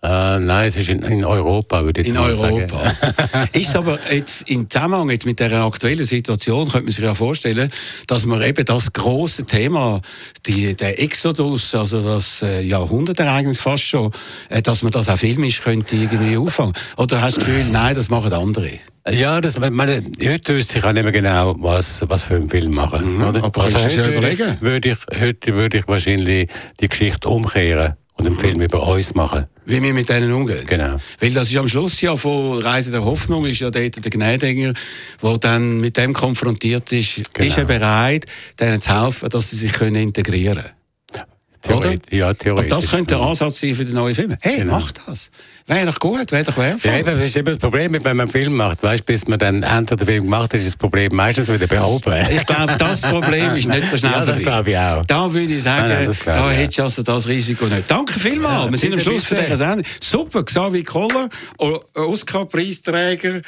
Äh, 0.04 0.40
nein, 0.40 0.68
es 0.68 0.76
ist 0.76 0.90
in, 0.90 1.02
in 1.02 1.24
Europa, 1.24 1.82
würde 1.86 2.02
ich 2.02 2.08
jetzt 2.08 2.16
In 2.16 2.22
mal 2.22 2.36
sagen. 2.36 2.56
Europa. 2.56 2.84
ist 3.54 3.74
aber 3.74 4.00
jetzt 4.12 4.50
im 4.50 4.70
Zusammenhang 4.70 5.10
jetzt 5.10 5.26
mit 5.26 5.40
der 5.40 5.54
aktuellen 5.54 6.04
Situation, 6.04 6.64
könnte 6.64 6.84
man 6.84 6.92
sich 6.92 7.04
ja 7.06 7.14
vorstellen, 7.14 7.72
dass 8.08 8.26
man 8.26 8.42
eben 8.42 8.66
das 8.66 8.92
große 8.92 9.46
Thema, 9.46 10.02
die, 10.46 10.76
der 10.76 11.02
Exodus, 11.02 11.74
also 11.74 12.02
das 12.02 12.42
äh, 12.42 12.60
Jahrhundertereignis 12.62 13.62
fast 13.62 13.84
schon, 13.84 14.12
äh, 14.50 14.62
dass 14.62 14.84
man 14.84 14.92
das 14.92 15.08
auch 15.08 15.18
filmisch 15.18 15.62
könnte 15.62 15.96
irgendwie 15.96 16.36
auffangen. 16.36 16.74
Oder 16.98 17.22
hast 17.22 17.38
du 17.38 17.40
das 17.40 17.48
Gefühl, 17.48 17.66
nein, 17.72 17.96
das 17.96 18.10
machen 18.10 18.34
andere? 18.34 18.72
Ja, 19.10 19.40
das, 19.40 19.58
meine, 19.58 20.04
heute 20.22 20.56
wüsste 20.56 20.80
ich 20.80 20.86
auch 20.86 20.92
nicht 20.92 21.04
mehr 21.04 21.14
genau, 21.14 21.56
was, 21.60 22.04
was 22.10 22.26
für 22.26 22.36
einen 22.36 22.50
Film 22.50 22.74
machen. 22.74 23.22
oder? 23.22 23.40
Mhm. 23.40 23.46
aber 23.46 23.70
kannst 23.70 23.96
du 23.96 24.02
dir 24.02 24.22
heute 24.22 24.22
würde 24.22 24.30
ich, 24.30 24.62
würde 24.62 24.90
ich, 24.90 25.22
heute 25.22 25.54
würde 25.54 25.78
ich 25.78 25.88
wahrscheinlich 25.88 26.50
die 26.82 26.90
Geschichte 26.90 27.30
umkehren 27.30 27.94
und 28.16 28.26
einen 28.26 28.38
Film 28.38 28.60
über 28.62 28.86
uns 28.86 29.14
machen. 29.14 29.46
Wie 29.66 29.82
wir 29.82 29.94
mit 29.94 30.10
denen 30.10 30.32
umgehen. 30.32 30.66
Genau. 30.66 31.00
Weil 31.20 31.32
das 31.32 31.50
ist 31.50 31.58
am 31.58 31.68
Schluss 31.68 32.00
ja 32.02 32.16
von 32.16 32.60
Reise 32.60 32.92
der 32.92 33.04
Hoffnung, 33.04 33.46
ist 33.46 33.60
ja 33.60 33.72
dort 33.72 34.04
der 34.04 34.12
Gnädiger, 34.12 34.74
der 35.22 35.38
dann 35.38 35.80
mit 35.80 35.98
dem 35.98 36.14
konfrontiert 36.14 36.92
ist, 36.92 37.34
Genau. 37.34 37.48
ist 37.48 37.58
er 37.58 37.66
bereit, 37.66 38.26
denen 38.60 38.82
zu 38.82 39.04
helfen, 39.04 39.30
dass 39.30 39.50
sie 39.52 39.58
sich 39.58 39.72
können 39.72 39.96
integrieren 39.96 40.56
können. 40.56 40.83
Oder? 41.68 41.80
Theoret- 41.92 42.02
Ja, 42.12 42.34
theoretisch. 42.34 42.72
Und 42.74 42.84
das 42.84 42.90
könnte 42.92 43.16
der 43.16 43.20
Ansatz 43.24 43.60
sein 43.62 43.74
für 43.76 43.86
den 43.86 43.96
neuen 43.96 44.14
Film. 44.16 44.36
Hey, 44.42 44.58
Genau. 44.58 44.74
mach 44.80 44.92
das. 44.92 45.32
Wäre 45.66 45.86
doch 45.86 45.98
gut, 46.00 46.30
wäre 46.34 46.44
doch 46.44 46.58
wertvoll. 46.58 46.92
Ja, 46.92 46.98
eben, 47.00 47.06
das 47.10 47.22
ist 47.24 47.38
eben 47.38 47.46
das 47.46 47.58
Problem, 47.58 47.94
wenn 47.94 48.02
man 48.04 48.20
einen 48.22 48.30
Film 48.30 48.54
macht. 48.58 48.84
Weißt, 48.84 49.06
bis 49.06 49.28
man 49.30 49.40
dann 49.40 49.64
endlich 49.64 49.98
den 49.98 50.06
Film 50.08 50.24
gemacht 50.26 50.54
hat, 50.54 50.60
ist 50.60 50.66
das 50.68 50.76
Problem 50.76 51.16
meistens 51.16 51.48
wieder 51.48 51.68
behoben. 51.68 52.14
Ich 52.36 52.46
glaube, 52.46 52.76
das 52.78 53.00
Problem 53.02 53.56
ist 53.56 53.70
nicht 53.70 53.88
so 53.88 53.96
schnell 53.96 54.12
Ja, 54.12 54.26
das 54.26 54.40
glaube 54.40 54.72
ich 54.72 54.78
auch. 54.78 55.06
Da 55.06 55.34
würde 55.34 55.54
ich 55.54 55.62
sagen, 55.64 55.88
Nein, 55.88 56.06
nein, 56.08 56.18
da 56.26 56.52
ich 56.52 56.58
hättest 56.58 56.80
du 56.80 56.84
also 56.84 57.04
das 57.04 57.28
Risiko 57.30 57.66
nicht. 57.68 57.90
Danke 57.90 58.20
vielmals. 58.20 58.66
Ja, 58.66 58.72
Wir 58.72 58.78
sind 58.78 58.94
am 58.94 59.00
Schluss 59.00 59.24
bitte. 59.24 59.44
dieser 59.44 59.56
Sendung. 59.58 59.86
Super, 60.02 60.44
Xavier 60.44 60.84
Koller, 60.84 61.30
Oscar-Preisträger 61.94 63.42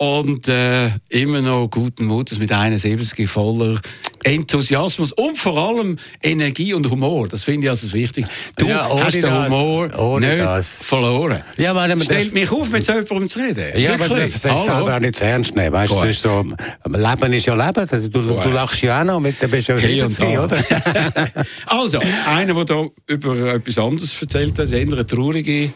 und 0.00 0.48
äh, 0.48 0.92
immer 1.10 1.42
noch 1.42 1.68
guten 1.68 2.06
Mutes 2.06 2.38
mit 2.38 2.50
71 2.52 3.28
voller 3.28 3.78
Enthusiasmus 4.24 5.12
und 5.12 5.36
vor 5.36 5.58
allem 5.58 5.98
Energie 6.22 6.72
und 6.72 6.88
Humor. 6.90 7.28
Das 7.28 7.42
finde 7.44 7.66
ich 7.66 7.70
also 7.70 7.86
das 7.86 7.92
wichtig. 7.92 8.24
Du 8.56 8.66
Ja, 8.66 8.88
hast 8.98 9.12
den 9.14 9.22
das- 9.22 9.52
Humor 9.52 10.18
nicht 10.20 10.38
das. 10.40 10.82
verloren. 10.82 11.42
Ja, 11.58 11.72
aber 11.72 11.86
man 11.88 12.00
Stellt 12.02 12.28
darf- 12.28 12.32
mich 12.32 12.50
auf, 12.50 12.70
mit 12.70 12.82
so 12.82 12.92
jemandem 12.94 13.28
zu 13.28 13.38
reden. 13.40 13.78
Ja, 13.78 13.92
aber 13.92 14.08
Wirklich. 14.08 14.32
das 14.32 14.36
ist 14.36 14.46
auch 14.70 15.00
nicht 15.00 15.16
zu 15.16 15.24
ernst 15.24 15.54
nehmen. 15.54 15.72
Weißt, 15.74 15.92
du, 15.92 16.02
es 16.02 16.10
ist 16.16 16.22
so, 16.22 16.46
Leben 16.86 17.32
ist 17.34 17.44
ja 17.46 17.54
Leben. 17.66 17.86
Also, 17.90 18.08
du, 18.08 18.22
Gut. 18.22 18.44
du 18.44 18.48
lachst 18.48 18.80
ja 18.80 19.00
auch 19.02 19.04
noch, 19.04 19.20
mit, 19.20 19.36
du 19.42 19.48
Hier 19.48 20.08
70, 20.08 20.18
da. 20.34 20.44
oder? 20.44 20.56
also, 21.66 22.00
einer, 22.26 22.54
der 22.54 22.64
da 22.64 22.86
über 23.06 23.54
etwas 23.54 23.76
anderes 23.78 24.16
erzählt 24.18 24.58
hat, 24.58 24.72
eher 24.72 24.80
eine 24.80 25.06
traurige, 25.06 25.72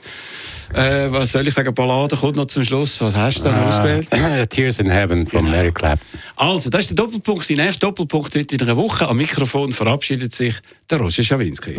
äh, 0.72 1.10
was 1.10 1.32
soll 1.32 1.46
ich 1.46 1.54
sagen, 1.54 1.74
Ballade, 1.74 2.16
kommt 2.16 2.36
noch 2.36 2.46
zum 2.46 2.64
Schluss. 2.64 3.00
Was 3.00 3.14
hast 3.14 3.40
du 3.40 3.44
da 3.44 3.66
ausgewählt? 3.68 4.08
Ah, 4.10 4.46
Tears 4.46 4.78
in 4.80 4.90
Heaven 4.90 5.26
von 5.26 5.40
Genau. 5.44 5.56
Mary 5.56 5.72
Clapton. 5.72 6.18
Also, 6.36 6.70
das 6.70 6.82
ist 6.82 6.90
der 6.90 7.04
Doppelpunkt. 7.04 7.44
Sein 7.44 7.58
erster 7.58 7.86
Doppelpunkt 7.88 8.34
heute 8.34 8.54
in 8.54 8.62
einer 8.62 8.76
Woche. 8.76 9.06
Am 9.08 9.16
Mikrofon 9.16 9.72
verabschiedet 9.72 10.34
sich 10.34 10.54
der 10.90 10.98
Roger 10.98 11.22
Schawinski. 11.22 11.74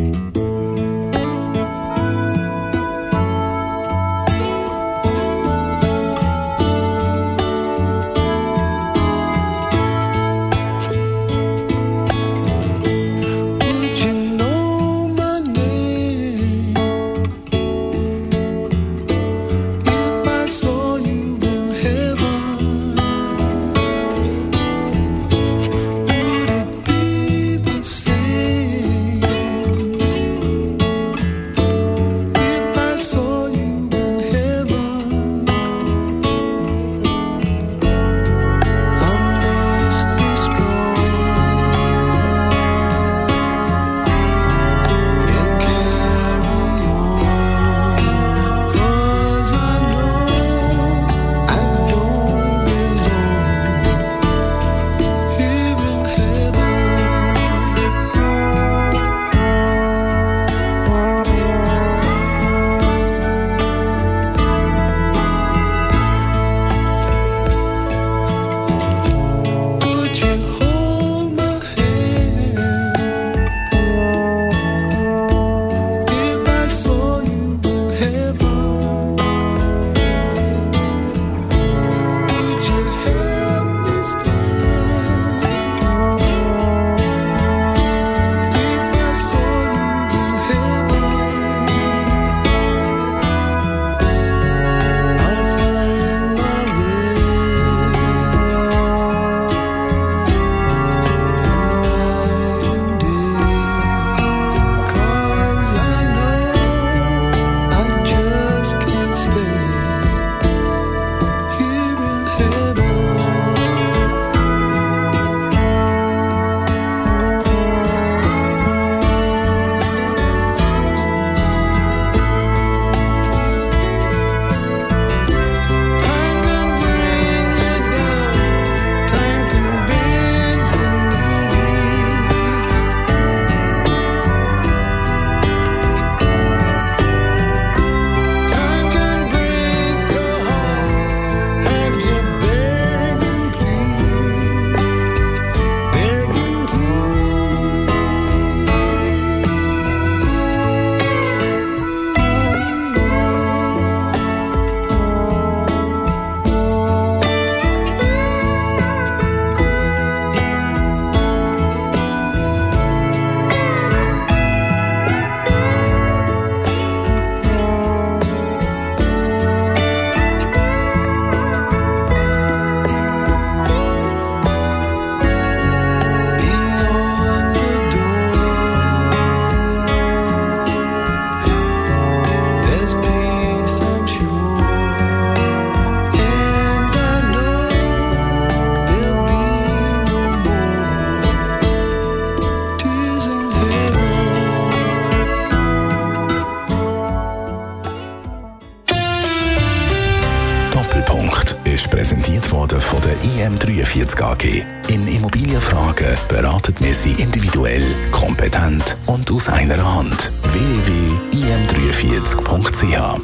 IM43 204.16 204.22
AG. 204.22 204.66
In 204.88 205.08
Immobilienfragen 205.08 206.16
beraten 206.28 206.76
wir 206.80 206.94
Sie 206.94 207.14
individuell, 207.14 207.84
kompetent 208.12 208.96
und 209.08 209.32
aus 209.32 209.50
einer 209.50 209.96
Hand. 209.96 210.32
www.im43.ch 210.44 213.20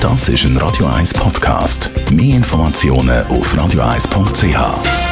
Das 0.00 0.28
ist 0.28 0.44
ein 0.44 0.56
Radio 0.56 0.86
1 0.86 1.12
Podcast. 1.14 1.90
Mehr 2.10 2.36
Informationen 2.36 3.26
auf 3.26 3.54
radio1.ch. 3.54 5.05